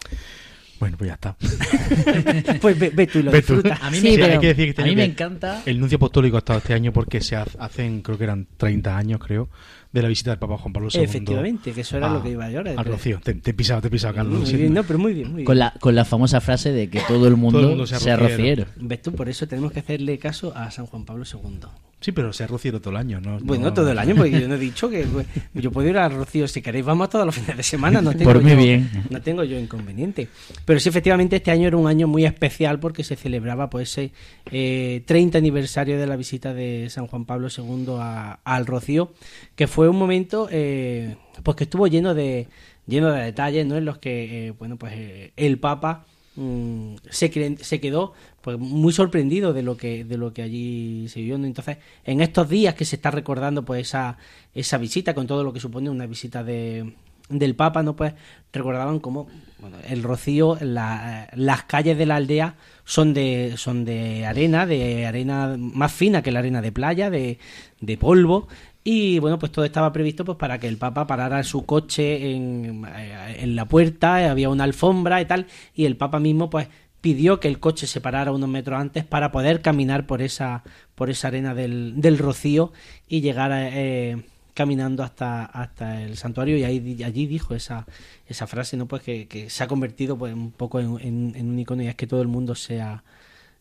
Bueno, 0.81 0.97
pues 0.97 1.07
ya 1.09 1.13
está. 1.13 1.37
Pues 2.61 2.77
ve, 2.79 2.89
ve 2.89 3.05
tú 3.07 3.19
y 3.19 3.23
lo 3.23 3.31
Ve 3.31 3.41
tú. 3.43 3.53
disfrutas. 3.53 3.79
A 3.83 3.91
mí 3.91 3.97
Sí, 3.97 4.11
me, 4.11 4.15
pero- 4.17 4.33
hay 4.33 4.39
que 4.39 4.47
decir 4.47 4.65
que 4.65 4.69
este 4.71 4.81
a 4.81 4.85
mí 4.85 4.95
me 4.95 5.03
encanta 5.05 5.61
El 5.65 5.79
nuncio 5.79 5.95
apostólico 5.97 6.37
ha 6.37 6.39
estado 6.39 6.57
este 6.59 6.73
año 6.73 6.91
porque 6.91 7.21
se 7.21 7.35
ha- 7.35 7.45
hacen, 7.59 8.01
creo 8.01 8.17
que 8.17 8.23
eran 8.25 8.47
30 8.57 8.97
años, 8.97 9.19
creo, 9.23 9.47
de 9.93 10.01
la 10.01 10.07
visita 10.07 10.31
del 10.31 10.39
Papa 10.39 10.57
Juan 10.57 10.73
Pablo 10.73 10.89
II. 10.93 11.01
Efectivamente, 11.01 11.71
que 11.71 11.81
eso 11.81 11.97
era 11.97 12.09
a- 12.09 12.13
lo 12.15 12.23
que 12.23 12.31
iba 12.31 12.49
yo 12.49 12.57
ahora. 12.59 12.73
Al 12.75 12.85
Rocío. 12.85 13.19
Te, 13.23 13.35
te 13.35 13.51
he 13.51 13.53
pisado, 13.53 13.79
te 13.81 13.87
he 13.87 13.91
pisado, 13.91 14.15
Carlos. 14.15 14.51
Muy 14.51 14.69
no, 14.69 14.83
pero 14.83 14.97
muy 14.99 15.13
bien, 15.13 15.27
muy 15.27 15.35
bien. 15.37 15.45
con 15.45 15.59
la, 15.59 15.71
con 15.79 15.93
la 15.95 16.03
famosa 16.03 16.41
frase 16.41 16.71
de 16.71 16.89
que 16.89 17.01
todo 17.07 17.27
el 17.27 17.37
mundo, 17.37 17.59
Todo 17.59 17.69
el 17.71 17.77
mundo 17.77 17.85
sea 17.87 18.15
rociero. 18.17 18.65
¿Ves 18.77 19.01
tú? 19.03 19.13
Por 19.13 19.29
eso 19.29 19.47
tenemos 19.47 19.71
que 19.71 19.81
hacerle 19.81 20.17
caso 20.17 20.51
a 20.55 20.71
San 20.71 20.87
Juan 20.87 21.05
Pablo 21.05 21.25
II. 21.31 21.59
Sí, 22.01 22.11
pero 22.11 22.33
sea 22.33 22.47
rociero 22.47 22.81
todo 22.81 22.89
el 22.89 22.97
año, 22.97 23.21
¿no? 23.21 23.37
Bueno, 23.41 23.65
No- 23.65 23.73
todo 23.73 23.91
el 23.91 23.99
año, 23.99 24.15
porque 24.15 24.31
yo 24.41 24.47
no 24.47 24.55
he 24.55 24.57
dicho 24.71 24.89
que 24.89 25.03
pues, 25.05 25.27
yo 25.53 25.71
puedo 25.71 25.87
ir 25.87 25.97
a 25.97 26.09
Rocío 26.09 26.47
si 26.47 26.61
queréis, 26.61 26.83
vamos 26.83 27.09
todos 27.09 27.25
los 27.27 27.35
fines 27.35 27.55
de 27.55 27.61
semana, 27.63 28.01
no 28.01 28.11
tengo, 28.17 28.25
Por 28.33 28.43
mí 28.43 28.49
yo, 28.51 28.57
bien. 28.57 28.89
no 29.11 29.21
tengo 29.21 29.43
yo 29.43 29.57
inconveniente. 29.59 30.27
Pero 30.65 30.79
sí, 30.79 30.89
efectivamente, 30.89 31.35
este 31.35 31.51
año 31.51 31.67
era 31.67 31.77
un 31.77 31.87
año 31.87 32.07
muy 32.07 32.25
especial 32.25 32.79
porque 32.79 33.03
se 33.03 33.15
celebraba 33.15 33.69
pues 33.69 33.91
ese 33.91 34.11
eh, 34.51 35.03
30 35.05 35.37
aniversario 35.37 35.99
de 35.99 36.07
la 36.07 36.15
visita 36.15 36.53
de 36.55 36.89
San 36.89 37.05
Juan 37.07 37.25
Pablo 37.25 37.49
II 37.55 37.85
a- 37.99 38.39
al 38.43 38.65
Rocío, 38.65 39.13
que 39.55 39.67
fue 39.67 39.87
un 39.87 39.97
momento 39.97 40.47
eh, 40.51 41.15
pues 41.43 41.55
que 41.55 41.65
estuvo 41.65 41.85
lleno 41.87 42.13
de 42.15 42.47
lleno 42.87 43.11
de 43.11 43.21
detalles, 43.25 43.65
¿no? 43.67 43.77
En 43.77 43.85
los 43.85 43.99
que, 43.99 44.47
eh, 44.47 44.51
bueno, 44.57 44.75
pues 44.75 44.93
eh, 44.95 45.33
el 45.37 45.59
Papa 45.59 46.05
mm, 46.35 46.95
se, 47.09 47.57
se 47.63 47.79
quedó 47.79 48.13
pues 48.41 48.57
muy 48.57 48.93
sorprendido 48.93 49.53
de 49.53 49.63
lo 49.63 49.77
que 49.77 50.03
de 50.05 50.17
lo 50.17 50.33
que 50.33 50.41
allí 50.41 51.07
se 51.09 51.21
¿no? 51.21 51.45
entonces 51.45 51.77
en 52.05 52.21
estos 52.21 52.49
días 52.49 52.75
que 52.75 52.85
se 52.85 52.95
está 52.95 53.11
recordando 53.11 53.63
pues 53.65 53.87
esa 53.87 54.17
esa 54.55 54.77
visita 54.77 55.13
con 55.13 55.27
todo 55.27 55.43
lo 55.43 55.53
que 55.53 55.59
supone 55.59 55.89
una 55.89 56.05
visita 56.07 56.43
de 56.43 56.93
del 57.29 57.55
Papa 57.55 57.81
no 57.83 57.95
pues 57.95 58.13
recordaban 58.51 58.99
como 58.99 59.27
bueno, 59.59 59.77
el 59.87 60.03
rocío 60.03 60.57
la- 60.59 61.29
las 61.33 61.63
calles 61.63 61.97
de 61.97 62.05
la 62.05 62.15
aldea 62.17 62.55
son 62.83 63.13
de 63.13 63.53
son 63.57 63.85
de 63.85 64.25
arena 64.25 64.65
de 64.65 65.05
arena 65.05 65.55
más 65.57 65.93
fina 65.93 66.21
que 66.23 66.31
la 66.31 66.39
arena 66.39 66.61
de 66.61 66.71
playa 66.73 67.09
de, 67.09 67.37
de 67.79 67.97
polvo 67.97 68.47
y 68.83 69.19
bueno, 69.19 69.37
pues 69.39 69.51
todo 69.51 69.65
estaba 69.65 69.93
previsto 69.93 70.25
pues 70.25 70.37
para 70.37 70.59
que 70.59 70.67
el 70.67 70.77
Papa 70.77 71.05
parara 71.07 71.43
su 71.43 71.65
coche 71.65 72.31
en, 72.35 72.85
eh, 72.97 73.37
en 73.39 73.55
la 73.55 73.65
puerta, 73.65 74.29
había 74.31 74.49
una 74.49 74.63
alfombra 74.63 75.21
y 75.21 75.25
tal, 75.25 75.47
y 75.75 75.85
el 75.85 75.97
Papa 75.97 76.19
mismo 76.19 76.49
pues 76.49 76.67
pidió 77.01 77.39
que 77.39 77.47
el 77.47 77.59
coche 77.59 77.87
se 77.87 78.01
parara 78.01 78.31
unos 78.31 78.49
metros 78.49 78.79
antes 78.79 79.03
para 79.05 79.31
poder 79.31 79.61
caminar 79.61 80.05
por 80.07 80.21
esa, 80.21 80.63
por 80.95 81.09
esa 81.09 81.27
arena 81.29 81.53
del, 81.55 81.93
del 81.97 82.17
Rocío 82.17 82.73
y 83.07 83.21
llegar 83.21 83.51
eh, 83.53 84.23
caminando 84.53 85.01
hasta, 85.03 85.45
hasta 85.45 86.01
el 86.03 86.17
santuario 86.17 86.57
y 86.57 86.63
ahí, 86.63 87.03
allí 87.03 87.25
dijo 87.25 87.55
esa, 87.55 87.85
esa 88.27 88.45
frase, 88.47 88.77
¿no? 88.77 88.87
Pues 88.87 89.01
que, 89.03 89.27
que 89.27 89.49
se 89.49 89.63
ha 89.63 89.67
convertido 89.67 90.17
pues 90.17 90.33
un 90.33 90.51
poco 90.51 90.79
en, 90.79 90.97
en- 91.01 91.33
en 91.35 91.49
un 91.49 91.57
icono 91.59 91.81
y 91.83 91.87
es 91.87 91.95
que 91.95 92.05
todo 92.07 92.21
el 92.21 92.27
mundo 92.27 92.53
sea, 92.55 93.03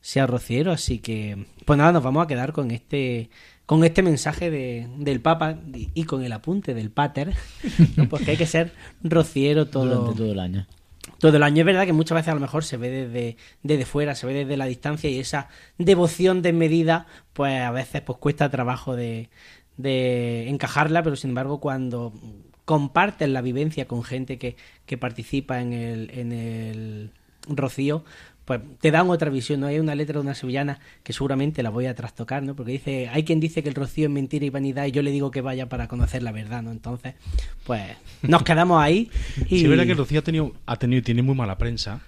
sea 0.01 0.27
rociero, 0.27 0.73
así 0.73 0.99
que 0.99 1.47
pues 1.65 1.79
nada, 1.79 1.93
nos 1.93 2.03
vamos 2.03 2.25
a 2.25 2.27
quedar 2.27 2.53
con 2.53 2.71
este 2.71 3.31
con 3.71 3.85
este 3.85 4.03
mensaje 4.03 4.51
de, 4.51 4.89
del 4.97 5.21
Papa 5.21 5.57
y, 5.95 6.03
con 6.03 6.25
el 6.25 6.33
apunte 6.33 6.75
del 6.75 6.91
Pater, 6.91 7.37
¿no? 7.97 8.09
pues 8.09 8.25
que 8.25 8.33
hay 8.33 8.37
que 8.37 8.45
ser 8.45 8.73
rociero 9.05 9.69
todo, 9.69 9.85
durante 9.85 10.19
todo 10.19 10.33
el 10.33 10.41
año. 10.41 10.67
todo 11.21 11.37
el 11.37 11.43
año. 11.45 11.61
Es 11.61 11.67
verdad 11.67 11.87
que 11.87 11.93
muchas 11.93 12.17
veces 12.17 12.31
a 12.31 12.35
lo 12.35 12.41
mejor 12.41 12.65
se 12.65 12.77
ve 12.77 12.91
desde, 12.91 13.37
desde 13.63 13.87
fuera, 13.87 14.17
se 14.17 14.27
ve 14.27 14.35
desde 14.35 14.57
la 14.57 14.65
distancia 14.65 15.09
y 15.09 15.21
esa 15.21 15.51
devoción 15.79 16.43
desmedida, 16.43 17.07
pues 17.33 17.63
a 17.63 17.71
veces 17.71 18.01
pues 18.01 18.19
cuesta 18.19 18.51
trabajo 18.51 18.97
de, 18.97 19.31
de 19.77 20.49
encajarla, 20.49 21.05
pero 21.05 21.15
sin 21.15 21.31
embargo 21.31 21.61
cuando 21.61 22.13
compartes 22.65 23.29
la 23.29 23.41
vivencia 23.41 23.87
con 23.87 24.03
gente 24.03 24.37
que, 24.37 24.57
que 24.85 24.99
participa 24.99 25.61
en 25.61 25.75
el, 25.75 26.11
en 26.13 26.33
el 26.33 27.13
rocío, 27.47 28.05
pues 28.51 28.63
te 28.81 28.91
dan 28.91 29.09
otra 29.11 29.31
visión, 29.31 29.61
¿no? 29.61 29.69
Hay 29.69 29.79
una 29.79 29.95
letra 29.95 30.15
de 30.15 30.23
una 30.23 30.35
sevillana 30.35 30.81
que 31.05 31.13
seguramente 31.13 31.63
la 31.63 31.71
voy 31.71 31.87
a 31.87 31.95
trastocar, 31.95 32.43
¿no? 32.43 32.57
Porque 32.57 32.73
dice, 32.73 33.09
hay 33.09 33.23
quien 33.23 33.39
dice 33.39 33.63
que 33.63 33.69
el 33.69 33.77
rocío 33.77 34.07
es 34.09 34.11
mentira 34.11 34.45
y 34.45 34.51
vanidad 34.51 34.87
y 34.87 34.91
yo 34.91 35.03
le 35.03 35.13
digo 35.13 35.31
que 35.31 35.41
vaya 35.41 35.69
para 35.69 35.87
conocer 35.87 36.25
la 36.25 36.33
verdad, 36.33 36.61
¿no? 36.61 36.73
Entonces, 36.73 37.15
pues 37.65 37.83
nos 38.23 38.43
quedamos 38.43 38.83
ahí 38.83 39.09
y... 39.47 39.59
Sí, 39.59 39.63
es 39.63 39.71
verdad 39.71 39.85
que 39.85 39.93
el 39.93 39.99
Rocío 39.99 40.19
ha 40.19 40.23
tenido, 40.25 40.53
ha 40.67 40.75
tenido 40.75 40.99
y 40.99 41.03
tiene 41.03 41.23
muy 41.23 41.37
mala 41.37 41.59
prensa 41.59 42.01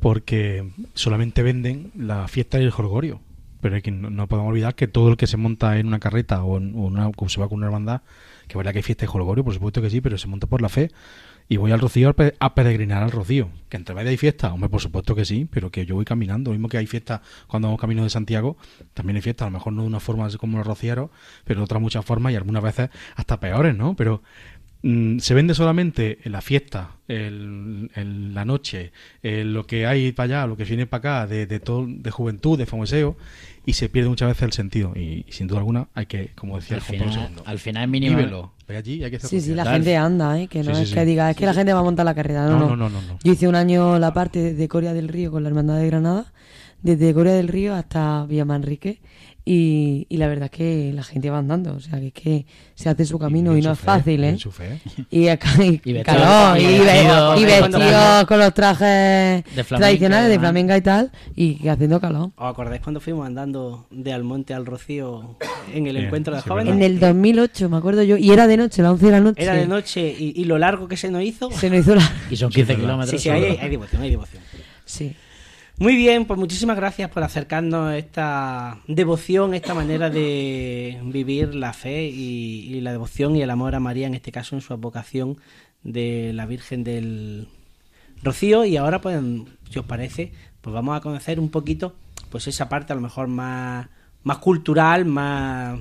porque 0.00 0.70
solamente 0.94 1.42
venden 1.42 1.92
la 1.94 2.28
fiesta 2.28 2.58
y 2.58 2.64
el 2.64 2.70
jolgorio. 2.70 3.20
Pero 3.60 3.74
hay 3.76 3.82
que, 3.82 3.90
no, 3.90 4.08
no 4.08 4.26
podemos 4.26 4.52
olvidar 4.52 4.74
que 4.74 4.88
todo 4.88 5.10
el 5.10 5.18
que 5.18 5.26
se 5.26 5.36
monta 5.36 5.78
en 5.78 5.86
una 5.86 5.98
carreta 5.98 6.44
o, 6.44 6.56
en, 6.56 6.74
o 6.76 6.78
una, 6.78 7.08
o 7.08 7.28
se 7.28 7.42
va 7.42 7.48
con 7.50 7.58
una 7.58 7.66
hermandad, 7.66 8.00
que 8.48 8.56
verdad 8.56 8.72
que 8.72 8.78
hay 8.78 8.82
fiesta 8.82 9.04
y 9.04 9.08
jolgorio, 9.08 9.44
por 9.44 9.52
supuesto 9.52 9.82
que 9.82 9.90
sí, 9.90 10.00
pero 10.00 10.16
se 10.16 10.28
monta 10.28 10.46
por 10.46 10.62
la 10.62 10.70
fe. 10.70 10.90
Y 11.48 11.58
voy 11.58 11.72
al 11.72 11.80
Rocío 11.80 12.08
a, 12.08 12.12
pe- 12.14 12.34
a 12.38 12.54
peregrinar 12.54 13.02
al 13.02 13.10
Rocío. 13.10 13.50
Que 13.68 13.76
entre 13.76 13.94
medio 13.94 14.10
hay 14.10 14.16
fiesta, 14.16 14.52
hombre, 14.52 14.70
por 14.70 14.80
supuesto 14.80 15.14
que 15.14 15.24
sí, 15.24 15.46
pero 15.50 15.70
que 15.70 15.84
yo 15.84 15.94
voy 15.94 16.04
caminando. 16.04 16.50
Lo 16.50 16.54
mismo 16.54 16.68
que 16.68 16.78
hay 16.78 16.86
fiesta 16.86 17.20
cuando 17.46 17.68
vamos 17.68 17.80
camino 17.80 18.02
de 18.02 18.10
Santiago, 18.10 18.56
también 18.94 19.16
hay 19.16 19.22
fiesta, 19.22 19.44
a 19.44 19.48
lo 19.48 19.52
mejor 19.52 19.72
no 19.74 19.82
de 19.82 19.88
una 19.88 20.00
forma 20.00 20.28
como 20.38 20.58
los 20.58 20.66
rocieros, 20.66 21.10
pero 21.44 21.60
de 21.60 21.64
otras 21.64 21.82
muchas 21.82 22.04
formas 22.04 22.32
y 22.32 22.36
algunas 22.36 22.62
veces 22.62 22.88
hasta 23.14 23.38
peores, 23.40 23.76
¿no? 23.76 23.94
Pero 23.94 24.22
se 25.18 25.32
vende 25.34 25.54
solamente 25.54 26.18
en 26.24 26.32
la 26.32 26.42
fiesta, 26.42 26.90
el- 27.08 27.90
el- 27.94 28.34
la 28.34 28.44
noche, 28.44 28.92
eh, 29.22 29.42
lo 29.44 29.66
que 29.66 29.86
hay 29.86 30.12
para 30.12 30.40
allá, 30.40 30.46
lo 30.46 30.56
que 30.56 30.64
viene 30.64 30.86
para 30.86 30.98
acá, 31.22 31.26
de, 31.26 31.46
de 31.46 31.58
todo, 31.60 31.86
de 31.88 32.10
juventud, 32.10 32.58
de 32.58 32.66
famoseo, 32.66 33.16
y 33.64 33.72
se 33.72 33.88
pierde 33.88 34.10
muchas 34.10 34.28
veces 34.28 34.42
el 34.42 34.52
sentido. 34.52 34.92
Y, 34.94 35.24
y 35.26 35.32
sin 35.32 35.46
duda 35.46 35.60
alguna 35.60 35.88
hay 35.94 36.04
que, 36.04 36.30
como 36.34 36.56
decía 36.60 36.76
Al 36.76 36.82
Pablo 36.82 37.10
final, 37.12 37.30
al 37.46 37.58
final 37.58 37.82
es 37.84 37.88
mínimo. 37.88 38.52
allí 38.68 38.94
y 38.96 39.04
hay 39.04 39.10
que 39.10 39.16
hacer 39.16 39.30
Sí, 39.30 39.40
sí, 39.40 39.54
la 39.54 39.64
gente 39.64 39.96
anda, 39.96 40.38
¿eh? 40.38 40.48
Que 40.48 40.58
no 40.62 40.70
Sí, 40.72 40.76
sí, 40.76 40.82
es 40.82 40.88
sí. 40.90 40.94
que 40.94 41.04
diga, 41.06 41.30
es 41.30 41.36
que 41.38 41.46
la 41.46 41.54
gente 41.54 41.72
va 41.72 41.80
a 41.80 41.82
montar 41.82 42.04
la 42.04 42.14
carrera. 42.14 42.46
No, 42.46 42.58
No, 42.58 42.76
no, 42.76 42.90
no, 42.90 43.00
no. 43.00 43.18
Yo 43.24 43.32
hice 43.32 43.48
un 43.48 43.54
año 43.54 43.98
la 43.98 44.12
parte 44.12 44.52
de 44.52 44.68
Coria 44.68 44.92
del 44.92 45.08
Río 45.08 45.30
con 45.30 45.42
la 45.44 45.48
Hermandad 45.48 45.78
de 45.78 45.86
Granada, 45.86 46.26
desde 46.82 47.14
Coria 47.14 47.32
del 47.32 47.48
Río 47.48 47.74
hasta 47.74 48.26
Villa 48.26 48.44
Manrique, 48.44 49.00
y, 49.46 50.06
y 50.08 50.16
la 50.16 50.26
verdad 50.28 50.46
es 50.46 50.50
que 50.56 50.92
la 50.94 51.02
gente 51.02 51.28
va 51.28 51.38
andando, 51.38 51.74
o 51.74 51.80
sea, 51.80 52.00
que 52.00 52.06
es 52.06 52.12
que 52.14 52.46
se 52.74 52.88
hace 52.88 53.04
su 53.04 53.18
camino 53.18 53.56
y, 53.56 53.60
no 53.60 53.72
es 53.72 53.78
fe, 53.78 53.84
fácil, 53.84 54.24
¿eh? 54.24 54.38
su 54.38 54.50
fe. 54.50 54.80
Y, 55.10 55.28
acá, 55.28 55.50
y, 55.62 55.80
Y 55.84 55.92
vestido- 55.92 56.02
calor, 56.04 56.58
y 56.58 56.64
y, 56.64 56.66
ve- 56.78 56.78
vestido- 56.84 57.36
y 57.36 57.44
cuando- 57.58 57.78
vestidos 57.78 58.24
con 58.26 58.38
los 58.38 58.54
trajes 58.54 59.44
De 59.44 59.64
flamenca, 59.64 59.76
tradicionales 59.78 60.30
de 60.30 60.38
flamenca 60.38 60.76
y 60.78 60.80
tal, 60.80 61.12
y 61.36 61.68
haciendo 61.68 62.00
calor. 62.00 62.30
¿Os 62.36 62.50
acordáis 62.50 62.80
cuando 62.80 63.00
fuimos 63.00 63.26
andando 63.26 63.86
de 63.90 64.12
Almonte 64.14 64.54
al 64.54 64.64
Rocío 64.64 65.36
en 65.74 65.86
el 65.88 65.94
Bien, 65.96 66.06
encuentro 66.06 66.34
de 66.34 66.40
sí, 66.42 66.48
jóvenes? 66.48 66.72
En 66.74 66.82
el 66.82 66.98
2008, 66.98 67.68
me 67.68 67.76
acuerdo 67.76 68.02
yo, 68.02 68.16
y 68.16 68.30
era 68.30 68.46
de 68.46 68.56
noche, 68.56 68.80
las 68.82 68.92
11 68.92 69.06
de 69.06 69.12
la 69.12 69.20
noche. 69.20 69.42
Era 69.42 69.54
de 69.54 69.66
noche 69.66 70.14
y, 70.18 70.32
y 70.40 70.44
lo 70.46 70.56
largo 70.58 70.88
que 70.88 70.96
se 70.96 71.10
nos 71.10 71.22
hizo. 71.22 71.50
Se 71.50 71.68
nos 71.68 71.80
hizo 71.80 71.94
la... 71.94 72.12
Y 72.30 72.36
son 72.36 72.48
15 72.50 72.72
verdad. 72.72 72.80
kilómetros. 72.82 73.10
Sí, 73.20 73.28
sí, 73.28 73.28
hay, 73.28 73.58
hay 73.60 73.68
devoción, 73.70 74.00
hay 74.02 74.10
devoción. 74.10 74.42
Sí. 74.86 75.14
Muy 75.76 75.96
bien, 75.96 76.24
pues 76.24 76.38
muchísimas 76.38 76.76
gracias 76.76 77.10
por 77.10 77.24
acercarnos 77.24 77.94
esta 77.94 78.78
devoción, 78.86 79.54
esta 79.54 79.74
manera 79.74 80.08
de 80.08 81.00
vivir 81.06 81.56
la 81.56 81.72
fe 81.72 82.06
y, 82.06 82.76
y 82.76 82.80
la 82.80 82.92
devoción 82.92 83.34
y 83.34 83.42
el 83.42 83.50
amor 83.50 83.74
a 83.74 83.80
María, 83.80 84.06
en 84.06 84.14
este 84.14 84.30
caso 84.30 84.54
en 84.54 84.62
su 84.62 84.72
advocación 84.72 85.36
de 85.82 86.32
la 86.32 86.46
Virgen 86.46 86.84
del 86.84 87.48
Rocío. 88.22 88.64
Y 88.64 88.76
ahora, 88.76 89.00
pues, 89.00 89.20
si 89.68 89.80
os 89.80 89.84
parece, 89.84 90.32
pues 90.60 90.72
vamos 90.72 90.96
a 90.96 91.00
conocer 91.00 91.40
un 91.40 91.50
poquito, 91.50 91.96
pues 92.30 92.46
esa 92.46 92.68
parte 92.68 92.92
a 92.92 92.96
lo 92.96 93.02
mejor 93.02 93.26
más, 93.26 93.88
más 94.22 94.38
cultural, 94.38 95.04
más, 95.06 95.76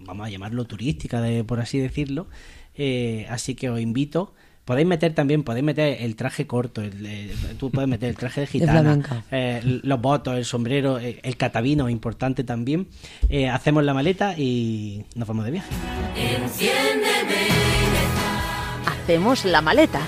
vamos 0.00 0.26
a 0.26 0.30
llamarlo 0.30 0.64
turística, 0.64 1.20
de, 1.20 1.44
por 1.44 1.60
así 1.60 1.78
decirlo. 1.78 2.26
Eh, 2.74 3.26
así 3.28 3.54
que 3.54 3.68
os 3.68 3.80
invito 3.80 4.34
Podéis 4.64 4.86
meter 4.86 5.14
también, 5.14 5.42
podéis 5.42 5.64
meter 5.64 5.98
el 6.00 6.16
traje 6.16 6.46
corto, 6.46 6.80
el, 6.80 7.04
eh, 7.04 7.34
tú 7.58 7.70
puedes 7.70 7.88
meter 7.88 8.08
el 8.08 8.16
traje 8.16 8.42
de 8.42 8.46
gitana, 8.48 9.24
eh, 9.30 9.60
los 9.82 10.00
votos, 10.00 10.38
el 10.38 10.46
sombrero, 10.46 10.98
eh, 10.98 11.20
el 11.22 11.36
catabino, 11.36 11.90
importante 11.90 12.44
también. 12.44 12.88
Eh, 13.28 13.48
hacemos 13.48 13.84
la 13.84 13.92
maleta 13.92 14.34
y 14.38 15.04
nos 15.14 15.28
vamos 15.28 15.44
de 15.44 15.50
viaje. 15.50 15.68
Enciéndeme. 16.16 17.48
Hacemos 18.86 19.44
la 19.44 19.60
maleta. 19.60 20.00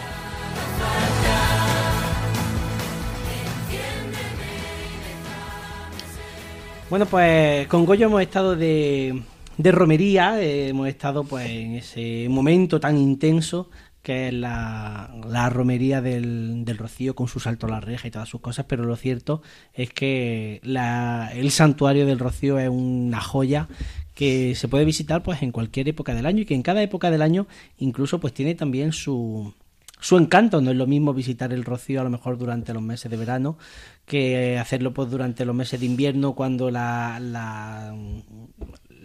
Bueno, 6.89 7.05
pues 7.05 7.67
con 7.67 7.85
Goyo 7.85 8.07
hemos 8.07 8.23
estado 8.23 8.57
de, 8.57 9.21
de 9.59 9.73
romería, 9.73 10.41
eh, 10.41 10.69
hemos 10.69 10.89
estado 10.89 11.25
pues 11.25 11.51
en 11.51 11.75
ese 11.75 12.27
momento 12.31 12.79
tan 12.81 12.97
intenso 12.97 13.71
que 14.07 14.29
es 14.29 14.35
la, 14.35 15.11
la 15.29 15.51
romería 15.51 16.01
del, 16.01 16.65
del 16.65 16.79
Rocío 16.79 17.17
con 17.17 17.27
su 17.27 17.41
salto 17.41 17.67
a 17.67 17.71
la 17.71 17.81
reja 17.81 18.07
y 18.07 18.13
todas 18.13 18.29
sus 18.29 18.41
cosas, 18.41 18.65
pero 18.69 18.85
lo 18.85 18.95
cierto 18.95 19.43
es 19.75 19.93
que 19.93 20.61
la- 20.63 21.33
el 21.35 21.51
santuario 21.51 22.07
del 22.07 22.21
Rocío 22.21 22.61
es 22.61 22.69
una 22.69 23.21
joya 23.21 23.67
que 24.15 24.55
se 24.55 24.69
puede 24.69 24.85
visitar 24.85 25.25
pues 25.25 25.43
en 25.43 25.51
cualquier 25.51 25.89
época 25.89 26.15
del 26.15 26.25
año 26.27 26.43
y 26.43 26.45
que 26.47 26.55
en 26.55 26.63
cada 26.63 26.83
época 26.85 27.11
del 27.11 27.21
año 27.21 27.49
incluso 27.79 28.21
pues 28.21 28.33
tiene 28.33 28.55
también 28.55 28.93
su, 28.93 29.53
su 29.99 30.17
encanto. 30.19 30.61
No 30.61 30.71
es 30.71 30.77
lo 30.77 30.87
mismo 30.87 31.13
visitar 31.13 31.53
el 31.53 31.65
Rocío 31.65 32.01
a 32.01 32.05
lo 32.05 32.11
mejor 32.11 32.39
durante 32.39 32.73
los 32.73 32.83
meses 32.85 33.11
de 33.11 33.17
verano 33.17 33.59
que 34.05 34.57
hacerlo 34.57 34.95
pues 34.95 35.11
durante 35.11 35.45
los 35.45 35.57
meses 35.57 35.81
de 35.81 35.87
invierno 35.87 36.35
cuando 36.35 36.71
la, 36.71 37.19
la, 37.21 37.93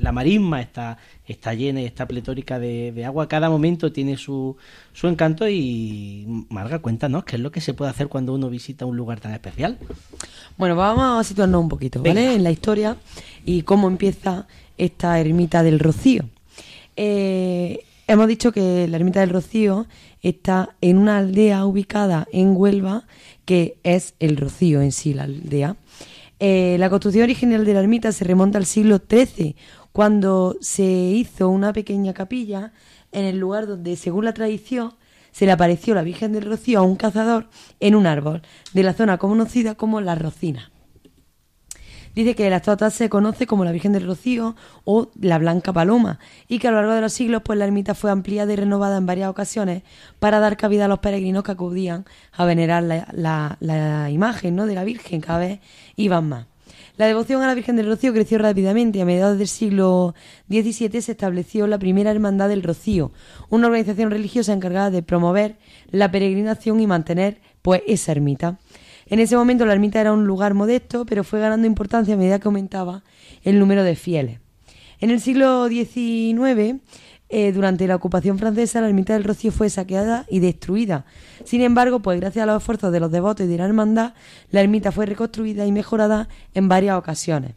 la 0.02 0.12
marisma 0.12 0.62
está, 0.62 0.98
está 1.26 1.54
llena 1.54 1.82
y 1.82 1.86
está 1.86 2.08
pletórica 2.08 2.60
de, 2.60 2.92
de 2.92 3.06
agua. 3.06 3.28
Cada 3.28 3.50
momento 3.50 3.92
tiene 3.92 4.18
su, 4.18 4.58
su 4.94 5.08
encanto 5.08 5.48
y 5.48 6.26
Marga, 6.50 6.80
cuéntanos 6.80 7.24
qué 7.24 7.36
es 7.36 7.42
lo 7.42 7.52
que 7.52 7.62
se 7.62 7.74
puede 7.74 7.92
hacer 7.92 8.08
cuando 8.08 8.34
uno 8.34 8.50
visita 8.50 8.86
un 8.86 8.98
lugar 8.98 9.20
tan 9.20 9.34
especial. 9.34 9.78
Bueno, 10.58 10.76
vamos 10.76 11.22
a 11.22 11.24
situarnos 11.24 11.62
un 11.62 11.70
poquito, 11.70 12.02
¿vale? 12.02 12.14
Venga. 12.14 12.34
En 12.34 12.44
la 12.44 12.52
historia 12.52 12.98
y 13.46 13.62
cómo 13.62 13.88
empieza 13.88 14.48
esta 14.78 15.20
ermita 15.20 15.64
del 15.64 15.80
Rocío. 15.80 16.26
Eh, 16.96 17.86
hemos 18.08 18.28
dicho 18.28 18.52
que 18.52 18.88
la 18.88 18.98
ermita 18.98 19.20
del 19.22 19.30
Rocío 19.30 19.88
está 20.22 20.76
en 20.82 20.98
una 20.98 21.20
aldea 21.20 21.66
ubicada 21.66 22.28
en 22.32 22.56
Huelva, 22.56 23.04
que 23.46 23.78
es 23.84 24.16
el 24.20 24.38
Rocío 24.38 24.82
en 24.82 24.92
sí, 24.92 25.14
la 25.14 25.24
aldea. 25.24 25.76
Eh, 26.44 26.78
la 26.80 26.90
construcción 26.90 27.24
original 27.24 27.66
de 27.66 27.74
la 27.76 27.82
ermita 27.82 28.12
se 28.12 28.26
remonta 28.26 28.58
al 28.58 28.66
siglo 28.66 29.00
XIII, 29.08 29.56
cuando 29.92 30.58
se 30.62 30.84
hizo 30.84 31.50
una 31.50 31.74
pequeña 31.74 32.14
capilla 32.14 32.72
en 33.12 33.26
el 33.26 33.40
lugar 33.40 33.68
donde, 33.68 33.96
según 33.96 34.26
la 34.26 34.34
tradición, 34.34 34.94
se 35.32 35.46
le 35.46 35.52
apareció 35.52 35.96
la 35.96 36.04
Virgen 36.04 36.34
del 36.34 36.46
Rocío 36.46 36.80
a 36.80 36.84
un 36.84 36.96
cazador 36.96 37.50
en 37.80 37.96
un 37.96 38.06
árbol 38.06 38.42
de 38.74 38.84
la 38.84 38.94
zona 38.94 39.18
conocida 39.18 39.76
como 39.76 40.02
La 40.02 40.16
Rocina. 40.16 40.72
Dice 42.14 42.36
que 42.36 42.50
la 42.50 42.58
estatua 42.58 42.90
se 42.90 43.08
conoce 43.08 43.48
como 43.48 43.64
la 43.64 43.72
Virgen 43.72 43.94
del 43.94 44.06
Rocío 44.06 44.56
o 44.84 45.10
la 45.20 45.38
Blanca 45.38 45.72
Paloma 45.72 46.20
y 46.50 46.60
que 46.60 46.68
a 46.68 46.72
lo 46.72 46.78
largo 46.78 46.94
de 46.94 47.02
los 47.02 47.14
siglos 47.14 47.42
pues 47.44 47.58
la 47.58 47.64
ermita 47.66 47.96
fue 47.96 48.12
ampliada 48.12 48.52
y 48.52 48.58
renovada 48.58 48.98
en 48.98 49.06
varias 49.06 49.30
ocasiones 49.30 49.84
para 50.20 50.40
dar 50.42 50.58
cabida 50.58 50.86
a 50.86 50.88
los 50.90 51.00
peregrinos 51.00 51.44
que 51.44 51.54
acudían 51.54 52.06
a 52.34 52.44
venerar 52.44 52.84
la, 52.84 54.10
imagen 54.12 54.58
¿no? 54.58 54.66
de 54.66 54.76
la 54.76 54.84
Virgen, 54.84 55.22
cada 55.22 55.40
vez 55.40 55.60
iban 55.96 56.28
más. 56.28 56.51
La 57.02 57.08
devoción 57.08 57.42
a 57.42 57.48
la 57.48 57.56
Virgen 57.56 57.78
del 57.78 57.88
Rocío 57.88 58.14
creció 58.14 58.38
rápidamente 58.38 59.00
y 59.00 59.02
a 59.02 59.06
mediados 59.06 59.40
del 59.40 59.48
siglo 59.48 60.14
XVII 60.52 61.02
se 61.02 61.14
estableció 61.14 61.66
la 61.66 61.80
primera 61.80 62.12
Hermandad 62.12 62.48
del 62.48 62.62
Rocío, 62.62 63.12
una 63.50 63.66
organización 63.66 64.12
religiosa 64.12 64.54
encargada 64.54 64.92
de 64.92 65.02
promover 65.02 65.58
la 65.90 66.12
peregrinación 66.12 66.80
y 66.80 66.86
mantener 66.86 67.42
pues 67.64 67.82
esa 67.88 68.12
ermita. 68.12 68.60
En 69.08 69.20
ese 69.20 69.36
momento 69.36 69.66
la 69.66 69.74
ermita 69.74 70.00
era 70.00 70.14
un 70.14 70.28
lugar 70.28 70.54
modesto, 70.54 71.08
pero 71.08 71.24
fue 71.24 71.40
ganando 71.40 71.66
importancia 71.66 72.14
a 72.14 72.18
medida 72.18 72.38
que 72.38 72.48
aumentaba 72.48 73.02
el 73.42 73.58
número 73.58 73.84
de 73.84 73.96
fieles. 73.96 74.40
En 75.00 75.10
el 75.10 75.22
siglo 75.22 75.70
XIX, 75.70 76.82
eh, 77.34 77.54
durante 77.54 77.88
la 77.88 77.96
ocupación 77.96 78.38
francesa, 78.38 78.82
la 78.82 78.90
ermita 78.90 79.14
del 79.14 79.24
Rocío 79.24 79.54
fue 79.54 79.70
saqueada 79.70 80.26
y 80.30 80.40
destruida. 80.40 81.06
Sin 81.46 81.62
embargo, 81.62 82.02
pues 82.02 82.20
gracias 82.20 82.44
a 82.44 82.46
los 82.46 82.62
esfuerzos 82.62 82.92
de 82.92 83.00
los 83.00 83.10
devotos 83.10 83.46
y 83.46 83.50
de 83.50 83.58
la 83.58 83.64
hermandad, 83.64 84.16
la 84.50 84.60
ermita 84.60 84.92
fue 84.92 85.06
reconstruida 85.06 85.66
y 85.66 85.72
mejorada 85.72 86.28
en 86.54 86.68
varias 86.68 86.98
ocasiones. 86.98 87.54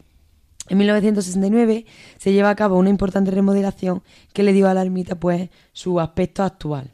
En 0.69 0.77
1969 0.77 1.85
se 2.17 2.31
lleva 2.31 2.51
a 2.51 2.55
cabo 2.55 2.77
una 2.77 2.89
importante 2.89 3.31
remodelación 3.31 4.01
que 4.31 4.43
le 4.43 4.53
dio 4.53 4.69
a 4.69 4.73
la 4.73 4.81
ermita 4.81 5.15
pues 5.15 5.49
su 5.73 5.99
aspecto 5.99 6.43
actual. 6.43 6.91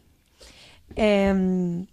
Em, 0.96 1.86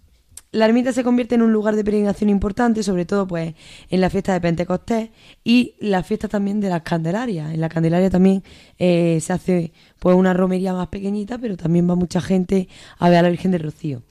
la 0.51 0.65
ermita 0.65 0.91
se 0.93 1.03
convierte 1.03 1.35
en 1.35 1.43
un 1.43 1.53
lugar 1.53 1.75
de 1.75 1.83
peregrinación 1.83 2.29
importante, 2.29 2.81
sobre 2.81 3.05
todo 3.05 3.27
pues 3.27 3.53
en 3.89 4.01
la 4.01 4.09
fiesta 4.09 4.33
de 4.33 4.41
Pentecostés 4.41 5.09
y 5.43 5.75
la 5.79 6.03
fiesta 6.03 6.27
también 6.27 6.59
de 6.59 6.69
las 6.69 6.81
Candelarias. 6.81 7.53
En 7.53 7.61
la 7.61 7.69
Candelaria 7.69 8.09
también 8.09 8.43
eh, 8.79 9.19
se 9.21 9.33
hace 9.33 9.73
pues 9.99 10.15
una 10.15 10.33
romería 10.33 10.73
más 10.73 10.87
pequeñita, 10.87 11.37
pero 11.37 11.55
también 11.55 11.89
va 11.89 11.95
mucha 11.95 12.19
gente 12.21 12.67
a 12.97 13.09
ver 13.09 13.19
a 13.19 13.21
la 13.23 13.29
Virgen 13.29 13.51
del 13.51 13.63
Rocío. 13.63 14.01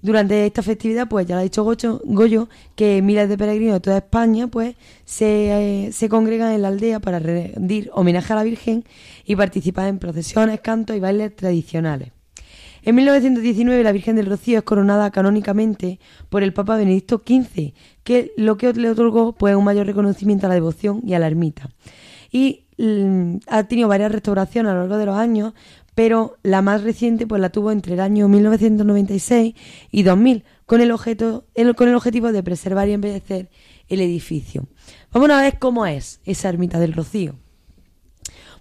Durante 0.00 0.46
esta 0.46 0.62
festividad, 0.62 1.08
pues 1.08 1.26
ya 1.26 1.36
lo 1.36 1.42
ha 1.42 1.44
dicho 1.44 1.62
Goyo, 1.62 2.00
Goyo, 2.04 2.48
que 2.74 3.00
miles 3.02 3.28
de 3.28 3.38
peregrinos 3.38 3.74
de 3.74 3.80
toda 3.80 3.98
España 3.98 4.48
pues 4.48 4.74
se, 5.04 5.86
eh, 5.86 5.92
se 5.92 6.08
congregan 6.08 6.52
en 6.52 6.62
la 6.62 6.68
aldea 6.68 6.98
para 6.98 7.20
rendir 7.20 7.88
homenaje 7.92 8.32
a 8.32 8.36
la 8.36 8.42
Virgen 8.42 8.84
y 9.24 9.36
participar 9.36 9.88
en 9.88 9.98
procesiones, 9.98 10.60
cantos 10.60 10.96
y 10.96 11.00
bailes 11.00 11.36
tradicionales. 11.36 12.10
En 12.84 12.96
1919 12.96 13.84
la 13.84 13.92
Virgen 13.92 14.16
del 14.16 14.26
Rocío 14.26 14.58
es 14.58 14.64
coronada 14.64 15.12
canónicamente 15.12 16.00
por 16.28 16.42
el 16.42 16.52
Papa 16.52 16.76
Benedicto 16.76 17.22
XV, 17.24 17.74
que 18.02 18.32
lo 18.36 18.56
que 18.56 18.72
le 18.72 18.90
otorgó 18.90 19.34
pues 19.34 19.54
un 19.54 19.62
mayor 19.62 19.86
reconocimiento 19.86 20.46
a 20.46 20.48
la 20.48 20.56
devoción 20.56 21.00
y 21.06 21.14
a 21.14 21.20
la 21.20 21.28
ermita. 21.28 21.70
Y 22.32 22.64
mm, 22.78 23.36
ha 23.46 23.62
tenido 23.64 23.88
varias 23.88 24.10
restauraciones 24.10 24.70
a 24.70 24.74
lo 24.74 24.80
largo 24.80 24.98
de 24.98 25.06
los 25.06 25.16
años, 25.16 25.52
pero 25.94 26.38
la 26.42 26.60
más 26.60 26.82
reciente 26.82 27.24
pues 27.24 27.40
la 27.40 27.50
tuvo 27.50 27.70
entre 27.70 27.94
el 27.94 28.00
año 28.00 28.26
1996 28.26 29.54
y 29.92 30.02
2000 30.02 30.42
con 30.66 30.80
el 30.80 30.90
objeto 30.90 31.44
con 31.76 31.88
el 31.88 31.94
objetivo 31.94 32.32
de 32.32 32.42
preservar 32.42 32.88
y 32.88 32.92
embellecer 32.94 33.48
el 33.88 34.00
edificio. 34.00 34.66
Vamos 35.12 35.30
a 35.30 35.40
ver 35.40 35.60
cómo 35.60 35.86
es 35.86 36.20
esa 36.24 36.48
ermita 36.48 36.80
del 36.80 36.94
Rocío. 36.94 37.36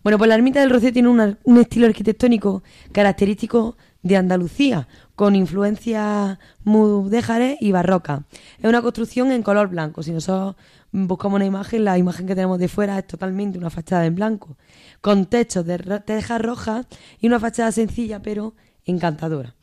Bueno, 0.03 0.17
pues 0.17 0.27
la 0.27 0.35
ermita 0.35 0.59
del 0.59 0.71
Rocío 0.71 0.91
tiene 0.91 1.09
un 1.09 1.57
estilo 1.57 1.85
arquitectónico 1.87 2.63
característico 2.91 3.77
de 4.03 4.17
Andalucía, 4.17 4.87
con 5.15 5.35
influencias 5.35 6.37
mudéjares 6.63 7.57
y 7.59 7.71
barrocas. 7.71 8.21
Es 8.59 8.65
una 8.65 8.81
construcción 8.81 9.31
en 9.31 9.43
color 9.43 9.69
blanco. 9.69 10.03
Si 10.03 10.11
nosotros 10.11 10.55
buscamos 10.91 11.37
una 11.37 11.45
imagen, 11.45 11.85
la 11.85 11.97
imagen 11.97 12.27
que 12.27 12.35
tenemos 12.35 12.59
de 12.59 12.67
fuera 12.67 12.97
es 12.97 13.07
totalmente 13.07 13.57
una 13.57 13.69
fachada 13.69 14.05
en 14.05 14.15
blanco, 14.15 14.57
con 15.01 15.25
techos 15.25 15.65
de 15.65 15.77
tejas 16.05 16.41
rojas 16.41 16.85
y 17.19 17.27
una 17.27 17.39
fachada 17.39 17.71
sencilla 17.71 18.21
pero 18.21 18.55
encantadora. 18.85 19.55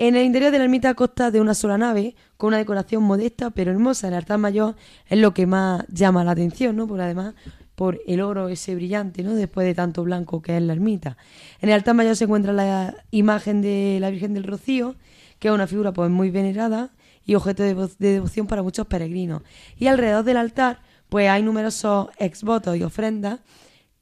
En 0.00 0.14
el 0.14 0.24
interior 0.24 0.52
de 0.52 0.58
la 0.58 0.64
ermita 0.64 0.94
consta 0.94 1.32
de 1.32 1.40
una 1.40 1.54
sola 1.54 1.76
nave, 1.76 2.14
con 2.36 2.48
una 2.48 2.58
decoración 2.58 3.02
modesta 3.02 3.50
pero 3.50 3.72
hermosa. 3.72 4.06
El 4.06 4.14
altar 4.14 4.38
mayor 4.38 4.76
es 5.06 5.18
lo 5.18 5.34
que 5.34 5.46
más 5.46 5.84
llama 5.88 6.22
la 6.22 6.30
atención, 6.30 6.76
¿no? 6.76 6.86
Por 6.86 7.00
además, 7.00 7.34
por 7.78 8.00
el 8.08 8.20
oro 8.20 8.48
ese 8.48 8.74
brillante, 8.74 9.22
¿no? 9.22 9.36
Después 9.36 9.64
de 9.64 9.72
tanto 9.72 10.02
blanco 10.02 10.42
que 10.42 10.56
es 10.56 10.62
la 10.62 10.72
ermita. 10.72 11.16
En 11.60 11.68
el 11.68 11.76
altar 11.76 11.94
mayor 11.94 12.16
se 12.16 12.24
encuentra 12.24 12.52
la 12.52 13.04
imagen 13.12 13.62
de 13.62 13.98
la 14.00 14.10
Virgen 14.10 14.34
del 14.34 14.42
Rocío, 14.42 14.96
que 15.38 15.46
es 15.46 15.54
una 15.54 15.68
figura 15.68 15.92
pues 15.92 16.10
muy 16.10 16.30
venerada 16.30 16.90
y 17.24 17.36
objeto 17.36 17.62
de, 17.62 17.76
devo- 17.76 17.96
de 17.98 18.12
devoción 18.14 18.48
para 18.48 18.64
muchos 18.64 18.88
peregrinos. 18.88 19.42
Y 19.78 19.86
alrededor 19.86 20.24
del 20.24 20.38
altar, 20.38 20.80
pues 21.08 21.30
hay 21.30 21.44
numerosos 21.44 22.08
exvotos 22.18 22.76
y 22.76 22.82
ofrendas 22.82 23.38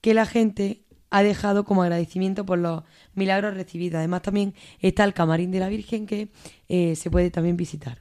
que 0.01 0.15
la 0.15 0.25
gente 0.25 0.81
ha 1.11 1.23
dejado 1.23 1.65
como 1.65 1.83
agradecimiento 1.83 2.47
por 2.47 2.59
los 2.59 2.83
milagros 3.15 3.53
recibidos. 3.55 3.99
Además 3.99 4.23
también 4.23 4.55
está 4.81 5.05
el 5.05 5.13
camarín 5.13 5.51
de 5.51 5.61
la 5.61 5.69
Virgen 5.69 6.07
que 6.07 6.29
eh, 6.71 6.97
se 6.97 7.11
puede 7.11 7.31
también 7.31 7.59
visitar. 7.59 7.99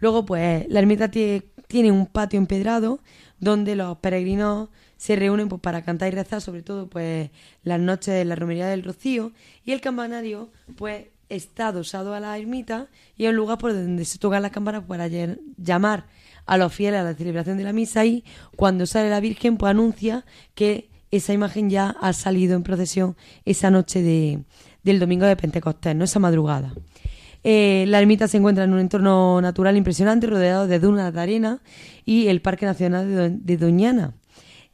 Luego, 0.00 0.24
pues, 0.24 0.66
la 0.68 0.78
ermita 0.80 1.10
tie- 1.10 1.44
tiene 1.68 1.90
un 1.90 2.06
patio 2.06 2.38
empedrado 2.38 3.00
donde 3.40 3.76
los 3.76 3.98
peregrinos 3.98 4.68
se 4.96 5.16
reúnen 5.16 5.48
pues, 5.48 5.60
para 5.60 5.82
cantar 5.82 6.08
y 6.08 6.12
rezar, 6.12 6.40
sobre 6.40 6.62
todo 6.62 6.88
pues 6.88 7.30
las 7.62 7.80
noches 7.80 8.14
de 8.14 8.24
la 8.24 8.34
romería 8.34 8.66
del 8.66 8.82
Rocío, 8.82 9.32
y 9.64 9.72
el 9.72 9.80
campanario 9.80 10.50
pues 10.76 11.06
está 11.28 11.68
adosado 11.68 12.14
a 12.14 12.20
la 12.20 12.38
ermita 12.38 12.88
y 13.16 13.24
es 13.24 13.30
un 13.30 13.36
lugar 13.36 13.58
por 13.58 13.72
donde 13.72 14.04
se 14.04 14.18
tocan 14.18 14.42
las 14.42 14.52
campanas 14.52 14.84
para 14.84 15.08
llamar 15.08 16.06
a 16.46 16.56
los 16.56 16.72
fieles 16.72 17.00
a 17.00 17.04
la 17.04 17.14
celebración 17.14 17.58
de 17.58 17.64
la 17.64 17.72
misa. 17.72 18.04
Y 18.04 18.24
cuando 18.54 18.86
sale 18.86 19.10
la 19.10 19.20
Virgen 19.20 19.56
pues 19.56 19.70
anuncia 19.70 20.24
que 20.54 20.88
esa 21.10 21.32
imagen 21.32 21.70
ya 21.70 21.96
ha 22.00 22.12
salido 22.12 22.56
en 22.56 22.62
procesión 22.62 23.16
esa 23.44 23.70
noche 23.70 24.02
de, 24.02 24.44
del 24.82 24.98
domingo 24.98 25.26
de 25.26 25.36
Pentecostés, 25.36 25.96
no 25.96 26.04
esa 26.04 26.18
madrugada. 26.18 26.72
Eh, 27.48 27.84
la 27.86 28.00
ermita 28.00 28.26
se 28.26 28.38
encuentra 28.38 28.64
en 28.64 28.72
un 28.72 28.80
entorno 28.80 29.40
natural 29.40 29.76
impresionante, 29.76 30.26
rodeado 30.26 30.66
de 30.66 30.80
dunas 30.80 31.12
de 31.14 31.20
arena 31.20 31.60
y 32.04 32.26
el 32.26 32.40
Parque 32.42 32.66
Nacional 32.66 33.08
de, 33.08 33.14
Do- 33.14 33.36
de 33.40 33.56
Doñana. 33.56 34.14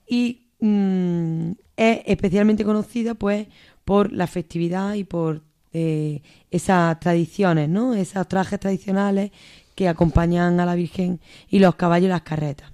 Y 0.08 0.46
mm, 0.60 1.50
es 1.76 2.00
especialmente 2.06 2.64
conocida 2.64 3.14
pues 3.14 3.46
por 3.84 4.10
la 4.12 4.26
festividad 4.26 4.94
y 4.94 5.04
por 5.04 5.42
eh, 5.74 6.22
esas 6.50 6.98
tradiciones, 6.98 7.68
¿no? 7.68 7.92
Esos 7.94 8.26
trajes 8.26 8.58
tradicionales 8.58 9.32
que 9.74 9.88
acompañan 9.88 10.58
a 10.58 10.64
la 10.66 10.74
Virgen 10.74 11.20
y 11.50 11.58
los 11.58 11.74
caballos 11.74 12.06
y 12.06 12.08
las 12.08 12.22
carretas. 12.22 12.72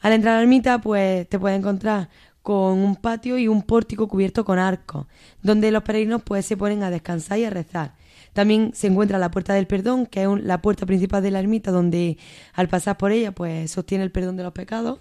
Al 0.00 0.12
entrar 0.14 0.34
a 0.34 0.36
la 0.38 0.42
ermita, 0.44 0.80
pues 0.80 1.28
te 1.28 1.38
puedes 1.38 1.58
encontrar 1.58 2.08
con 2.42 2.78
un 2.78 2.96
patio 2.96 3.36
y 3.38 3.48
un 3.48 3.62
pórtico 3.62 4.08
cubierto 4.08 4.44
con 4.46 4.58
arcos, 4.58 5.06
donde 5.42 5.70
los 5.70 5.82
peregrinos 5.82 6.22
pues 6.22 6.46
se 6.46 6.56
ponen 6.56 6.82
a 6.82 6.90
descansar 6.90 7.38
y 7.38 7.44
a 7.44 7.50
rezar. 7.50 7.92
También 8.36 8.72
se 8.74 8.86
encuentra 8.88 9.18
la 9.18 9.30
puerta 9.30 9.54
del 9.54 9.66
perdón, 9.66 10.04
que 10.04 10.20
es 10.20 10.28
un- 10.28 10.46
la 10.46 10.60
puerta 10.60 10.84
principal 10.84 11.22
de 11.22 11.30
la 11.30 11.40
ermita, 11.40 11.70
donde 11.70 12.18
al 12.52 12.68
pasar 12.68 12.98
por 12.98 13.10
ella 13.10 13.32
pues 13.32 13.70
sostiene 13.70 14.04
el 14.04 14.10
perdón 14.10 14.36
de 14.36 14.42
los 14.42 14.52
pecados, 14.52 14.98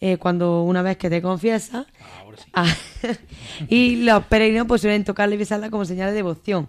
eh, 0.00 0.16
cuando 0.16 0.62
una 0.62 0.80
vez 0.80 0.96
que 0.96 1.10
te 1.10 1.20
confiesas. 1.20 1.84
Ah, 2.54 2.64
y 3.68 3.96
los 3.96 4.24
peregrinos 4.24 4.66
pues 4.66 4.80
suelen 4.80 5.04
tocarla 5.04 5.34
y 5.34 5.38
besarla 5.38 5.68
como 5.68 5.84
señal 5.84 6.08
de 6.08 6.14
devoción. 6.16 6.66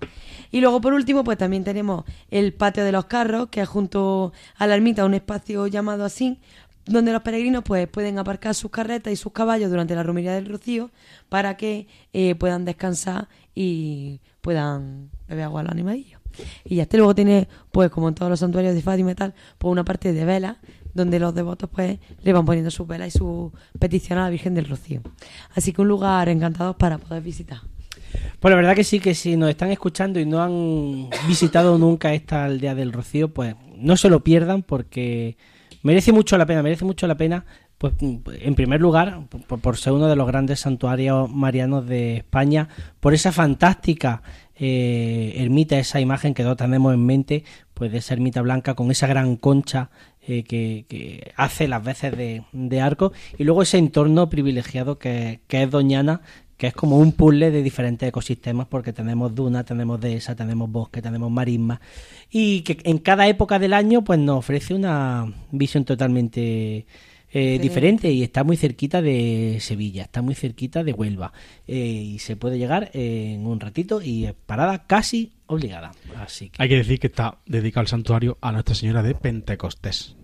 Y 0.52 0.60
luego 0.60 0.82
por 0.82 0.94
último 0.94 1.24
pues 1.24 1.38
también 1.38 1.64
tenemos 1.64 2.04
el 2.32 2.54
patio 2.54 2.84
de 2.84 2.92
los 2.92 3.06
carros, 3.06 3.48
que 3.50 3.62
es 3.62 3.70
junto 3.70 4.34
a 4.58 4.68
la 4.68 4.76
ermita 4.76 5.06
un 5.06 5.14
espacio 5.14 5.68
llamado 5.68 6.04
así, 6.04 6.38
donde 6.86 7.14
los 7.14 7.22
peregrinos 7.22 7.64
pues 7.64 7.88
pueden 7.88 8.20
aparcar 8.20 8.56
sus 8.56 8.72
carretas 8.72 9.14
y 9.14 9.16
sus 9.16 9.32
caballos 9.32 9.70
durante 9.70 9.96
la 9.96 10.04
romería 10.04 10.34
del 10.34 10.48
Rocío 10.48 10.90
para 11.30 11.56
que 11.56 11.88
eh, 12.12 12.36
puedan 12.36 12.66
descansar 12.66 13.30
y 13.56 14.22
puedan 14.42 15.10
beber 15.28 15.46
agua 15.46 15.62
a 15.62 15.64
los 15.64 15.72
animalillos. 15.72 16.20
Y 16.64 16.76
ya 16.76 16.84
este 16.84 16.98
luego 16.98 17.16
tiene, 17.16 17.48
pues 17.72 17.90
como 17.90 18.08
en 18.08 18.16
todos 18.16 18.30
los 18.30 18.40
santuarios 18.40 18.76
de 18.76 18.82
Fátima 18.82 19.12
y 19.12 19.16
tal, 19.16 19.34
pues 19.58 19.72
una 19.72 19.84
parte 19.84 20.14
de 20.14 20.26
velas 20.26 20.58
donde 20.94 21.20
los 21.20 21.34
devotos 21.36 21.70
pues 21.70 22.00
le 22.22 22.34
van 22.34 22.46
poniendo 22.46 22.72
sus 22.72 22.88
velas 22.88 23.16
y 23.16 23.18
su 23.18 23.52
petición 23.78 24.20
a 24.20 24.24
la 24.24 24.30
Virgen 24.30 24.54
del 24.54 24.68
Rocío. 24.68 25.02
Así 25.56 25.74
que 25.74 25.82
un 25.82 25.88
lugar 25.88 26.30
encantado 26.30 26.78
para 26.78 26.98
poder 26.98 27.24
visitar. 27.24 27.60
Pues 28.40 28.52
la 28.52 28.56
verdad 28.56 28.76
que 28.76 28.84
sí, 28.84 29.00
que 29.00 29.14
si 29.14 29.38
nos 29.38 29.50
están 29.50 29.72
escuchando 29.72 30.20
y 30.20 30.26
no 30.26 30.42
han 30.42 31.10
visitado 31.28 31.78
nunca 31.78 32.14
esta 32.14 32.46
aldea 32.46 32.74
del 32.74 32.92
Rocío, 32.92 33.34
pues 33.34 33.56
no 33.76 33.98
se 33.98 34.10
lo 34.10 34.24
pierdan 34.24 34.64
porque 34.64 35.38
merece 35.84 36.12
mucho 36.12 36.38
la 36.38 36.46
pena, 36.46 36.64
merece 36.64 36.86
mucho 36.86 37.08
la 37.08 37.16
pena, 37.16 37.46
pues 37.80 37.94
en 38.02 38.56
primer 38.56 38.82
lugar, 38.82 39.22
por, 39.62 39.78
ser 39.78 39.94
uno 39.94 40.08
de 40.08 40.18
los 40.18 40.28
grandes 40.28 40.60
santuarios 40.60 41.32
marianos 41.32 41.88
de 41.88 42.18
España, 42.18 42.68
por 43.00 43.14
esa 43.14 43.32
fantástica 43.32 44.22
eh, 44.58 45.36
ermita, 45.38 45.80
esa 45.80 46.02
imagen 46.02 46.34
que 46.34 46.44
todos 46.44 46.58
tenemos 46.58 46.94
en 46.94 47.06
mente, 47.06 47.46
pues 47.74 47.90
de 47.94 48.00
esa 48.00 48.16
ermita 48.16 48.42
blanca 48.42 48.76
con 48.76 48.92
esa 48.92 49.08
gran 49.08 49.38
concha 49.38 49.92
eh, 50.22 50.44
que, 50.44 50.86
que 50.90 51.32
hace 51.38 51.70
las 51.70 51.82
veces 51.82 52.18
de, 52.18 52.44
de 52.52 52.82
arco 52.82 53.14
y 53.38 53.46
luego 53.46 53.62
ese 53.62 53.78
entorno 53.78 54.30
privilegiado 54.30 55.00
que, 55.00 55.40
es 55.48 55.72
Doñana, 55.72 56.20
que 56.58 56.68
es 56.68 56.74
como 56.74 56.98
un 56.98 57.14
puzzle 57.14 57.50
de 57.50 57.64
diferentes 57.64 58.10
ecosistemas 58.10 58.68
porque 58.68 58.92
tenemos 58.92 59.34
dunas, 59.34 59.64
tenemos 59.64 60.02
dehesa, 60.02 60.36
tenemos 60.36 60.70
bosque, 60.70 61.02
tenemos 61.02 61.32
marismas 61.32 61.80
y 62.30 62.64
que 62.64 62.78
en 62.84 62.98
cada 62.98 63.26
época 63.30 63.58
del 63.58 63.72
año 63.72 64.04
pues 64.04 64.20
nos 64.20 64.40
ofrece 64.40 64.74
una 64.74 65.34
visión 65.52 65.86
totalmente 65.86 66.86
eh, 67.32 67.60
diferente 67.60 68.12
y 68.12 68.24
está 68.24 68.44
muy 68.44 68.58
cerquita 68.58 69.02
de 69.02 69.58
Sevilla, 69.62 70.04
está 70.04 70.22
muy 70.22 70.36
cerquita 70.36 70.84
de 70.84 70.94
Huelva 70.94 71.32
eh, 71.68 71.78
y 71.78 72.20
se 72.20 72.36
puede 72.36 72.58
llegar 72.58 72.90
en 72.94 73.46
un 73.46 73.60
ratito 73.60 74.02
y 74.02 74.26
es 74.26 74.34
parada 74.34 74.86
casi 74.88 75.34
obligada. 75.46 75.92
Así 76.18 76.50
que 76.50 76.62
Hay 76.62 76.70
que 76.70 76.78
decir 76.78 77.00
que 77.00 77.08
está 77.08 77.38
dedicado 77.46 77.82
el 77.82 77.88
santuario 77.88 78.38
a 78.42 78.52
Nuestra 78.52 78.76
Señora 78.76 79.04
de 79.04 79.16
Pentecostés, 79.16 80.16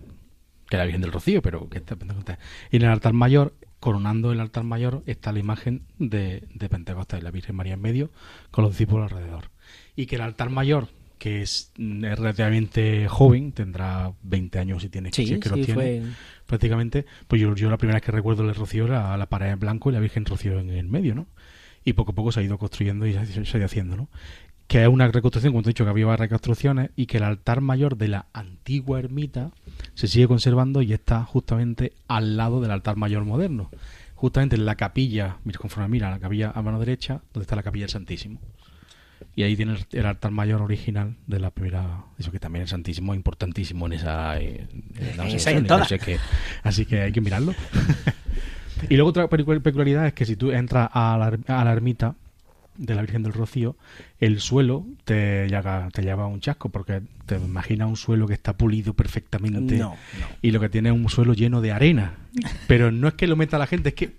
que 0.67 0.75
es 0.75 0.79
la 0.79 0.85
Virgen 0.85 1.01
del 1.01 1.11
Rocío, 1.11 1.41
pero 1.41 1.69
que 1.69 1.77
está 1.79 1.93
en 1.93 1.99
Pentecostés. 1.99 2.37
Y 2.71 2.77
en 2.77 2.83
el 2.83 2.89
altar 2.89 3.13
mayor, 3.13 3.53
coronando 3.79 4.31
el 4.31 4.39
altar 4.39 4.63
mayor, 4.63 5.03
está 5.05 5.31
la 5.31 5.39
imagen 5.39 5.83
de, 5.99 6.47
de 6.53 6.69
Pentecostés, 6.69 7.21
la 7.21 7.31
Virgen 7.31 7.55
María 7.55 7.75
en 7.75 7.81
medio, 7.81 8.11
con 8.51 8.63
los 8.63 8.71
discípulos 8.71 9.11
alrededor. 9.11 9.51
Y 9.95 10.07
que 10.07 10.15
el 10.15 10.21
altar 10.21 10.49
mayor, 10.49 10.89
que 11.17 11.41
es, 11.41 11.71
mm, 11.77 12.05
es 12.05 12.19
relativamente 12.19 13.07
joven, 13.07 13.51
tendrá 13.51 14.11
20 14.23 14.59
años 14.59 14.81
si 14.81 14.89
tiene, 14.89 15.09
Sí, 15.11 15.25
si 15.25 15.33
es 15.35 15.39
que 15.39 15.49
sí, 15.49 15.55
tiene, 15.55 15.73
fue- 15.73 16.01
prácticamente, 16.45 17.05
pues 17.27 17.41
yo, 17.41 17.55
yo 17.55 17.69
la 17.69 17.77
primera 17.77 17.97
vez 17.97 18.03
que 18.03 18.11
recuerdo 18.11 18.43
el 18.47 18.53
Rocío 18.55 18.85
era 18.85 19.15
la 19.17 19.25
pared 19.27 19.51
en 19.51 19.59
blanco 19.59 19.89
y 19.89 19.93
la 19.93 19.99
Virgen 19.99 20.25
Rocío 20.25 20.59
en 20.59 20.69
el 20.69 20.87
medio, 20.87 21.15
¿no? 21.15 21.27
Y 21.83 21.93
poco 21.93 22.11
a 22.11 22.15
poco 22.15 22.31
se 22.31 22.39
ha 22.39 22.43
ido 22.43 22.57
construyendo 22.57 23.05
y 23.05 23.13
se 23.13 23.45
se 23.45 23.57
ha 23.57 23.59
ido 23.59 23.65
haciendo, 23.65 23.95
¿no? 23.95 24.09
Que 24.67 24.81
es 24.81 24.87
una 24.87 25.07
reconstrucción, 25.07 25.53
como 25.53 25.61
te 25.61 25.69
he 25.69 25.71
dicho, 25.71 25.83
que 25.83 25.91
había 25.91 26.07
varias 26.07 26.21
reconstrucciones 26.21 26.89
y 26.95 27.05
que 27.05 27.17
el 27.17 27.23
altar 27.23 27.61
mayor 27.61 27.97
de 27.97 28.07
la 28.07 28.25
antigua 28.33 28.97
ermita 28.97 29.51
se 29.93 30.07
sigue 30.07 30.27
conservando 30.27 30.81
y 30.81 30.91
está 30.91 31.23
justamente 31.23 31.93
al 32.07 32.35
lado 32.35 32.59
del 32.61 32.71
altar 32.71 32.95
mayor 32.95 33.25
moderno. 33.25 33.69
Justamente 34.15 34.55
en 34.55 34.65
la 34.65 34.73
capilla, 34.75 35.37
mira, 35.43 35.59
conforme 35.59 35.87
mira, 35.89 36.09
la 36.09 36.17
capilla 36.19 36.49
a 36.55 36.61
mano 36.63 36.79
derecha, 36.79 37.21
donde 37.33 37.43
está 37.43 37.55
la 37.55 37.61
capilla 37.63 37.83
del 37.83 37.91
Santísimo. 37.91 38.39
Y 39.35 39.43
ahí 39.43 39.55
tiene 39.55 39.75
el, 39.91 40.05
altar 40.05 40.31
mayor 40.31 40.61
original 40.61 41.15
de 41.27 41.39
la 41.39 41.49
primera. 41.49 42.05
Eso 42.17 42.31
que 42.31 42.39
también 42.39 42.63
el 42.63 42.67
Santísimo 42.69 43.13
es 43.13 43.17
importantísimo 43.17 43.85
en 43.87 43.93
esa. 43.93 44.39
eh, 44.39 44.67
en 44.99 45.17
la 45.17 45.27
En 45.29 45.35
esa 45.35 45.51
en 45.51 45.67
todas. 45.67 45.91
así 45.91 45.99
que, 45.99 46.17
así 46.63 46.85
que 46.85 47.01
hay 47.01 47.11
que 47.11 47.21
mirarlo. 47.21 47.53
y 48.89 48.95
luego 48.95 49.09
otra 49.09 49.29
pecu- 49.29 49.61
peculiaridad 49.61 50.07
es 50.07 50.13
que 50.13 50.25
si 50.25 50.35
tú 50.35 50.51
entras 50.51 50.89
a 50.93 51.17
la, 51.17 51.55
a 51.59 51.65
la 51.65 51.71
ermita 51.73 52.15
de 52.77 52.93
la 52.95 53.01
Virgen 53.01 53.23
del 53.23 53.33
Rocío, 53.33 53.75
el 54.19 54.39
suelo 54.41 54.85
te 55.05 55.47
lleva, 55.47 55.89
te 55.91 56.01
lleva 56.01 56.27
un 56.27 56.39
chasco, 56.41 56.69
porque 56.69 57.01
te 57.25 57.37
imaginas 57.37 57.87
un 57.87 57.95
suelo 57.95 58.27
que 58.27 58.33
está 58.33 58.57
pulido 58.57 58.93
perfectamente 58.93 59.77
No, 59.77 59.89
no. 60.19 60.27
y 60.41 60.51
lo 60.51 60.59
que 60.59 60.69
tiene 60.69 60.89
es 60.89 60.95
un 60.95 61.07
suelo 61.09 61.33
lleno 61.33 61.61
de 61.61 61.71
arena. 61.71 62.15
Pero 62.67 62.91
no 62.91 63.07
es 63.07 63.13
que 63.13 63.27
lo 63.27 63.35
meta 63.35 63.57
la 63.57 63.67
gente, 63.67 63.89
es 63.89 63.95
que 63.95 64.15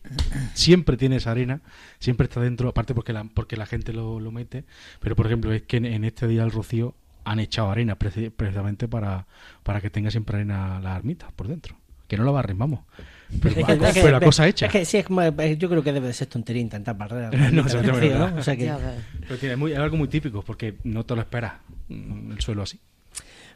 siempre 0.54 0.96
tiene 0.96 1.16
esa 1.16 1.30
arena, 1.32 1.60
siempre 1.98 2.24
está 2.24 2.40
dentro, 2.40 2.68
aparte 2.68 2.94
porque 2.94 3.12
la, 3.12 3.24
porque 3.24 3.56
la 3.56 3.66
gente 3.66 3.92
lo, 3.92 4.20
lo 4.20 4.30
mete. 4.32 4.64
Pero 5.00 5.16
por 5.16 5.26
ejemplo, 5.26 5.52
es 5.52 5.62
que 5.62 5.76
en, 5.76 5.84
en 5.86 6.04
este 6.04 6.26
día 6.26 6.42
del 6.42 6.50
Rocío 6.52 6.94
han 7.24 7.40
echado 7.40 7.70
arena 7.70 7.98
preci- 7.98 8.30
precisamente 8.30 8.88
para, 8.88 9.26
para 9.62 9.80
que 9.80 9.90
tenga 9.90 10.10
siempre 10.10 10.36
arena 10.36 10.80
la 10.80 10.96
ermita 10.96 11.30
por 11.36 11.48
dentro. 11.48 11.76
Que 12.08 12.16
no 12.16 12.24
la 12.24 12.30
barrimamos. 12.30 12.80
Pero, 13.42 13.48
Es 13.60 13.66
que- 13.66 13.72
es 13.72 13.94
que- 13.94 14.00
pero 14.02 14.10
la 14.12 14.20
cosa 14.20 14.46
hecha. 14.46 14.66
Es 14.66 14.72
que 14.72 14.84
sí, 14.84 14.98
es 14.98 15.04
como- 15.06 15.22
es- 15.22 15.58
yo 15.58 15.68
creo 15.68 15.82
que 15.82 15.92
debe 15.92 16.06
de 16.08 16.12
ser 16.12 16.28
tontería 16.28 16.62
intentar 16.62 16.96
barrer. 16.96 17.30
No, 17.52 17.64
me 17.64 17.82
¿no? 17.82 18.00
llama, 18.00 18.34
O 18.38 18.42
sea 18.42 18.56
que-. 18.56 18.72
Pero 19.20 19.38
tiene 19.38 19.56
muy- 19.56 19.72
es 19.72 19.78
algo 19.78 19.96
muy 19.96 20.08
típico 20.08 20.42
porque 20.42 20.76
no 20.84 21.04
te 21.04 21.14
lo 21.14 21.20
esperas 21.22 21.54
mm, 21.88 22.32
el 22.32 22.40
suelo 22.40 22.62
así. 22.62 22.78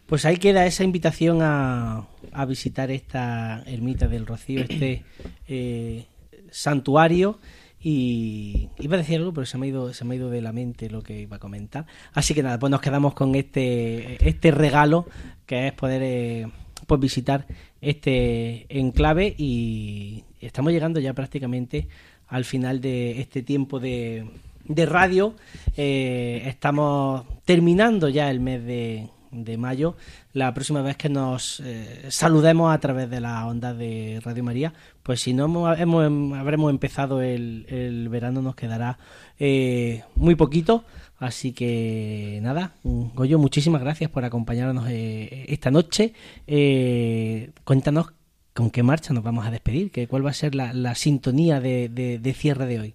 Pues 0.06 0.24
ahí 0.24 0.38
queda 0.38 0.66
esa 0.66 0.82
invitación 0.82 1.38
a, 1.42 2.04
a 2.32 2.44
visitar 2.46 2.90
esta 2.90 3.62
ermita 3.66 4.08
del 4.08 4.26
Rocío, 4.26 4.62
este 4.62 5.04
eh, 5.48 6.06
santuario. 6.50 7.38
Y 7.82 8.68
iba 8.78 8.96
a 8.96 8.98
decir 8.98 9.16
algo, 9.16 9.32
pero 9.32 9.46
se 9.46 9.56
me, 9.56 9.64
ha 9.66 9.68
ido, 9.70 9.94
se 9.94 10.04
me 10.04 10.14
ha 10.14 10.16
ido 10.18 10.28
de 10.28 10.42
la 10.42 10.52
mente 10.52 10.90
lo 10.90 11.02
que 11.02 11.20
iba 11.20 11.36
a 11.36 11.38
comentar. 11.38 11.86
Así 12.12 12.34
que 12.34 12.42
nada, 12.42 12.58
pues 12.58 12.70
nos 12.70 12.80
quedamos 12.82 13.14
con 13.14 13.34
este, 13.34 14.28
este 14.28 14.50
regalo 14.50 15.06
que 15.46 15.68
es 15.68 15.72
poder 15.72 16.02
eh, 16.04 16.46
pues 16.90 17.00
visitar 17.00 17.46
este 17.80 18.66
enclave 18.68 19.32
y 19.38 20.24
estamos 20.40 20.72
llegando 20.72 20.98
ya 20.98 21.14
prácticamente 21.14 21.86
al 22.26 22.44
final 22.44 22.80
de 22.80 23.20
este 23.20 23.42
tiempo 23.44 23.78
de, 23.78 24.26
de 24.64 24.86
radio. 24.86 25.34
Eh, 25.76 26.42
estamos 26.46 27.24
terminando 27.44 28.08
ya 28.08 28.28
el 28.28 28.40
mes 28.40 28.64
de, 28.64 29.08
mayo. 29.56 29.94
La 30.32 30.52
próxima 30.52 30.82
vez 30.82 30.96
que 30.96 31.08
nos 31.08 31.60
eh, 31.64 32.06
saludemos 32.08 32.74
a 32.74 32.78
través 32.80 33.08
de 33.08 33.20
las 33.20 33.44
ondas 33.44 33.78
de 33.78 34.20
Radio 34.24 34.42
María, 34.42 34.72
pues 35.04 35.20
si 35.20 35.32
no 35.32 35.44
hemos, 35.44 35.78
hemos- 35.78 36.36
habremos 36.36 36.70
empezado 36.70 37.22
el, 37.22 37.66
el 37.68 38.08
verano, 38.08 38.42
nos 38.42 38.56
quedará 38.56 38.98
eh, 39.38 40.02
muy 40.16 40.34
poquito. 40.34 40.82
Así 41.20 41.52
que 41.52 42.40
nada, 42.42 42.72
Goyo, 42.82 43.38
muchísimas 43.38 43.82
gracias 43.82 44.10
por 44.10 44.24
acompañarnos 44.24 44.86
eh, 44.88 45.44
esta 45.48 45.70
noche. 45.70 46.14
Eh, 46.46 47.50
cuéntanos 47.64 48.06
con 48.54 48.70
qué 48.70 48.82
marcha 48.82 49.12
nos 49.12 49.22
vamos 49.22 49.46
a 49.46 49.50
despedir, 49.50 49.90
que 49.90 50.08
cuál 50.08 50.24
va 50.24 50.30
a 50.30 50.32
ser 50.32 50.54
la, 50.54 50.94
sintonía 50.94 51.60
de, 51.60 51.90
de- 51.90 52.32
cierre 52.34 52.64
de 52.64 52.80
hoy. 52.80 52.94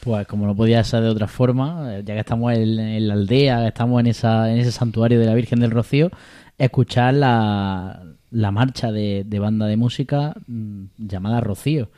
Pues 0.00 0.26
como 0.26 0.46
no 0.46 0.56
podía 0.56 0.82
ser 0.82 1.02
de 1.04 1.10
otra 1.10 1.28
forma, 1.28 1.94
eh, 1.98 2.02
ya 2.04 2.14
que 2.14 2.20
estamos 2.20 2.52
en, 2.54 2.80
en 2.80 3.06
la 3.06 3.14
aldea, 3.14 3.68
estamos 3.68 4.00
en, 4.00 4.08
esa, 4.08 4.50
en 4.52 4.58
ese 4.58 4.72
santuario 4.72 5.20
de 5.20 5.26
la 5.26 5.34
Virgen 5.34 5.60
del 5.60 5.70
Rocío, 5.70 6.10
escuchar 6.58 7.14
la, 7.14 8.02
la 8.32 8.50
marcha 8.50 8.90
de, 8.90 9.22
de 9.24 9.38
banda 9.38 9.66
de 9.66 9.76
música 9.76 10.34
mm, 10.48 10.86
llamada 10.98 11.40
Rocío, 11.40 11.88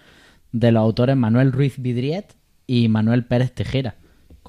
de 0.53 0.71
los 0.71 0.83
autores 0.83 1.17
Manuel 1.17 1.51
Ruiz 1.51 1.79
Vidriet 1.79 2.35
y 2.67 2.89
Manuel 2.89 3.25
Pérez 3.25 3.53
Tejera, 3.53 3.95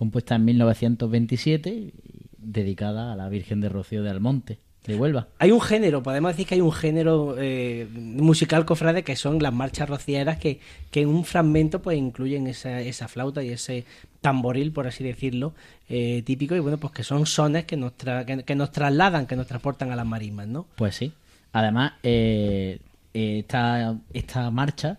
compuesta 0.04 0.36
en 0.36 0.46
1927 0.46 1.70
y 1.70 1.94
dedicada 2.38 3.14
a 3.14 3.16
la 3.16 3.30
Virgen 3.30 3.62
de 3.62 3.70
Rocío 3.70 4.04
de 4.04 4.10
Almonte. 4.10 4.60
de 4.86 4.96
Huelva. 4.98 5.30
Hay 5.40 5.52
un 5.52 5.62
género, 5.62 6.04
podemos 6.04 6.32
decir 6.34 6.46
que 6.46 6.56
hay 6.56 6.62
un 6.62 6.74
género 6.74 7.36
eh, 7.40 7.88
musical 7.96 8.66
cofrade 8.66 9.04
que 9.04 9.16
son 9.16 9.42
las 9.42 9.54
marchas 9.54 9.88
rocieras 9.88 10.38
que, 10.38 10.60
que 10.92 11.02
en 11.04 11.08
un 11.10 11.24
fragmento 11.24 11.82
pues 11.82 11.98
incluyen 11.98 12.48
esa, 12.48 12.82
esa 12.82 13.08
flauta 13.08 13.42
y 13.44 13.50
ese 13.50 13.86
tamboril, 14.20 14.74
por 14.74 14.86
así 14.88 15.02
decirlo, 15.04 15.54
eh, 15.88 16.22
típico 16.26 16.54
y 16.56 16.60
bueno, 16.60 16.78
pues 16.80 16.92
que 16.94 17.04
son 17.04 17.26
sones 17.26 17.64
que 17.64 17.78
nos, 17.78 17.94
tra- 17.98 18.26
que, 18.26 18.44
que 18.44 18.56
nos 18.56 18.72
trasladan, 18.74 19.26
que 19.26 19.38
nos 19.38 19.48
transportan 19.48 19.90
a 19.92 19.96
las 19.96 20.06
marismas, 20.06 20.48
¿no? 20.48 20.68
Pues 20.76 20.96
sí. 20.96 21.14
Además, 21.54 21.94
eh, 22.04 22.80
esta, 23.14 23.98
esta 24.14 24.52
marcha 24.52 24.98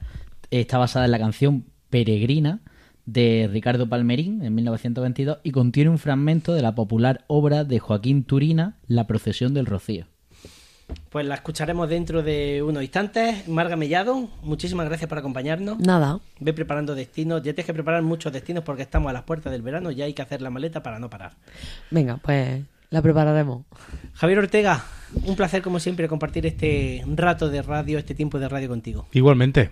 está 0.50 0.78
basada 0.78 1.04
en 1.04 1.10
la 1.10 1.18
canción 1.18 1.64
Peregrina 1.90 2.60
de 3.06 3.48
Ricardo 3.52 3.88
Palmerín 3.88 4.42
en 4.42 4.54
1922 4.54 5.38
y 5.42 5.50
contiene 5.50 5.90
un 5.90 5.98
fragmento 5.98 6.54
de 6.54 6.62
la 6.62 6.74
popular 6.74 7.24
obra 7.26 7.64
de 7.64 7.78
Joaquín 7.78 8.24
Turina, 8.24 8.76
La 8.86 9.06
procesión 9.06 9.54
del 9.54 9.66
Rocío. 9.66 10.06
Pues 11.10 11.26
la 11.26 11.36
escucharemos 11.36 11.88
dentro 11.88 12.22
de 12.22 12.62
unos 12.62 12.82
instantes. 12.82 13.48
Marga 13.48 13.76
Mellado, 13.76 14.28
muchísimas 14.42 14.86
gracias 14.86 15.08
por 15.08 15.18
acompañarnos. 15.18 15.78
Nada. 15.78 16.20
Ve 16.40 16.52
preparando 16.52 16.94
destinos. 16.94 17.40
Ya 17.40 17.54
tienes 17.54 17.66
que 17.66 17.74
preparar 17.74 18.02
muchos 18.02 18.32
destinos 18.32 18.64
porque 18.64 18.82
estamos 18.82 19.10
a 19.10 19.12
las 19.12 19.22
puertas 19.22 19.52
del 19.52 19.62
verano. 19.62 19.90
Ya 19.90 20.04
hay 20.04 20.12
que 20.12 20.22
hacer 20.22 20.42
la 20.42 20.50
maleta 20.50 20.82
para 20.82 20.98
no 20.98 21.08
parar. 21.08 21.32
Venga, 21.90 22.18
pues 22.18 22.62
la 22.90 23.02
prepararemos. 23.02 23.64
Javier 24.14 24.38
Ortega, 24.40 24.84
un 25.24 25.36
placer 25.36 25.62
como 25.62 25.80
siempre 25.80 26.08
compartir 26.08 26.46
este 26.46 27.02
rato 27.14 27.48
de 27.48 27.62
radio, 27.62 27.98
este 27.98 28.14
tiempo 28.14 28.38
de 28.38 28.48
radio 28.48 28.68
contigo. 28.68 29.08
Igualmente, 29.12 29.70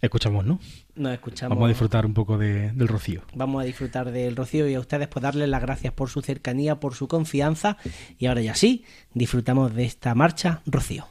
escuchamos, 0.00 0.44
¿no? 0.44 0.58
Nos 0.94 1.12
escuchamos. 1.12 1.56
Vamos 1.56 1.66
a 1.66 1.68
disfrutar 1.68 2.06
un 2.06 2.14
poco 2.14 2.38
de- 2.38 2.72
del 2.72 2.88
rocío. 2.88 3.22
Vamos 3.34 3.62
a 3.62 3.64
disfrutar 3.64 4.10
del 4.10 4.36
rocío 4.36 4.68
y 4.68 4.74
a 4.74 4.80
ustedes 4.80 5.08
pues 5.08 5.22
darles 5.22 5.48
las 5.48 5.62
gracias 5.62 5.92
por 5.92 6.08
su 6.10 6.20
cercanía, 6.22 6.80
por 6.80 6.94
su 6.94 7.08
confianza. 7.08 7.76
Y 8.18 8.26
ahora 8.26 8.40
ya 8.42 8.54
sí, 8.54 8.84
disfrutamos 9.14 9.74
de 9.74 9.84
esta 9.84 10.14
marcha 10.14 10.62
rocío. 10.66 11.06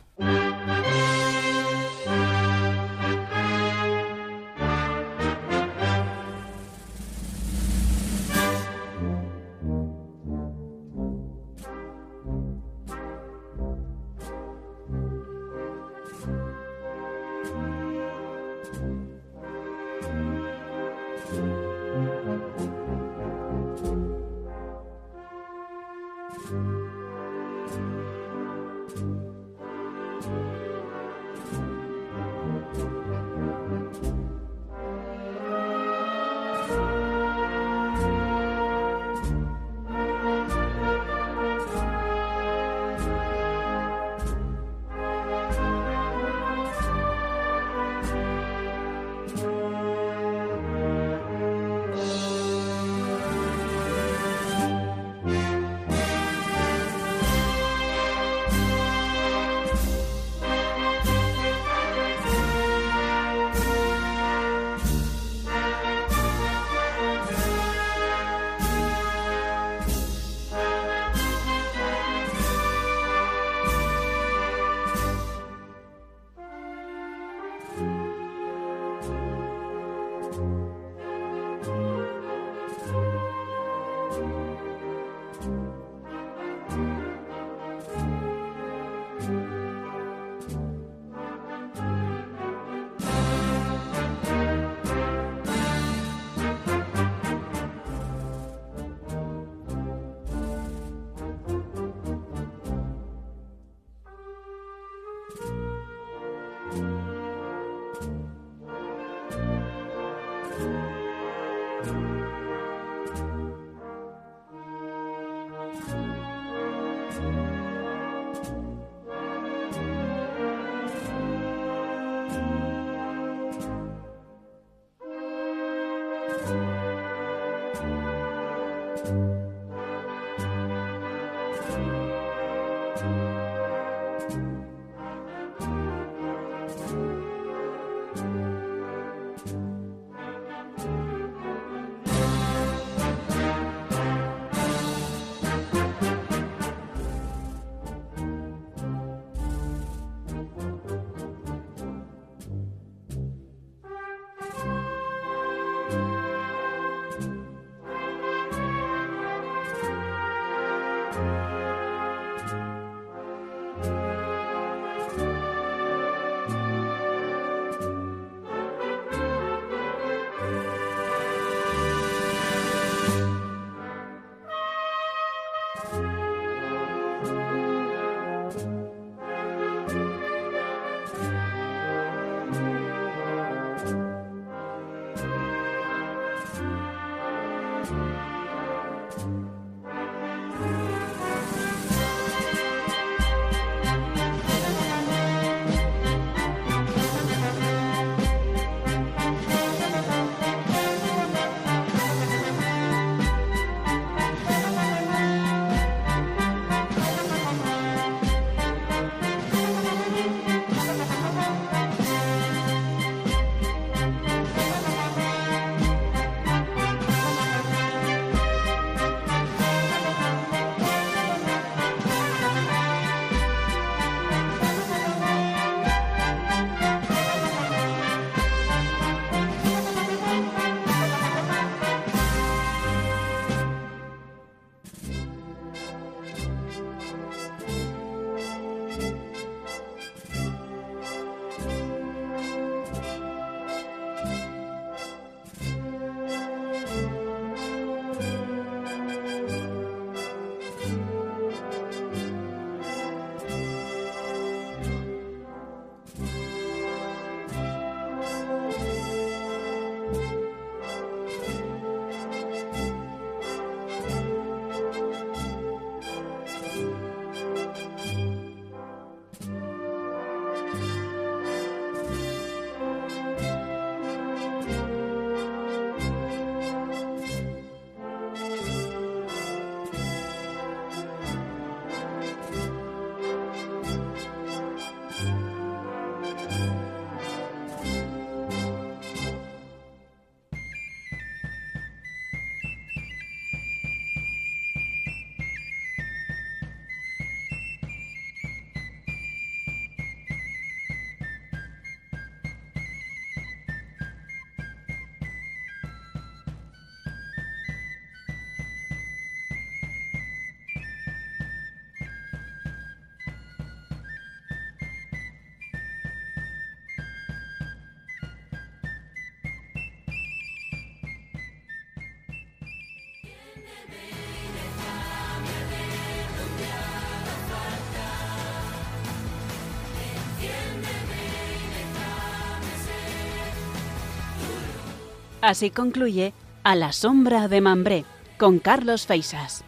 Así 335.49 335.71
concluye 335.71 336.35
A 336.63 336.75
la 336.75 336.91
sombra 336.91 337.47
de 337.47 337.59
Mambré 337.59 338.05
con 338.37 338.59
Carlos 338.59 339.07
Feisas. 339.07 339.63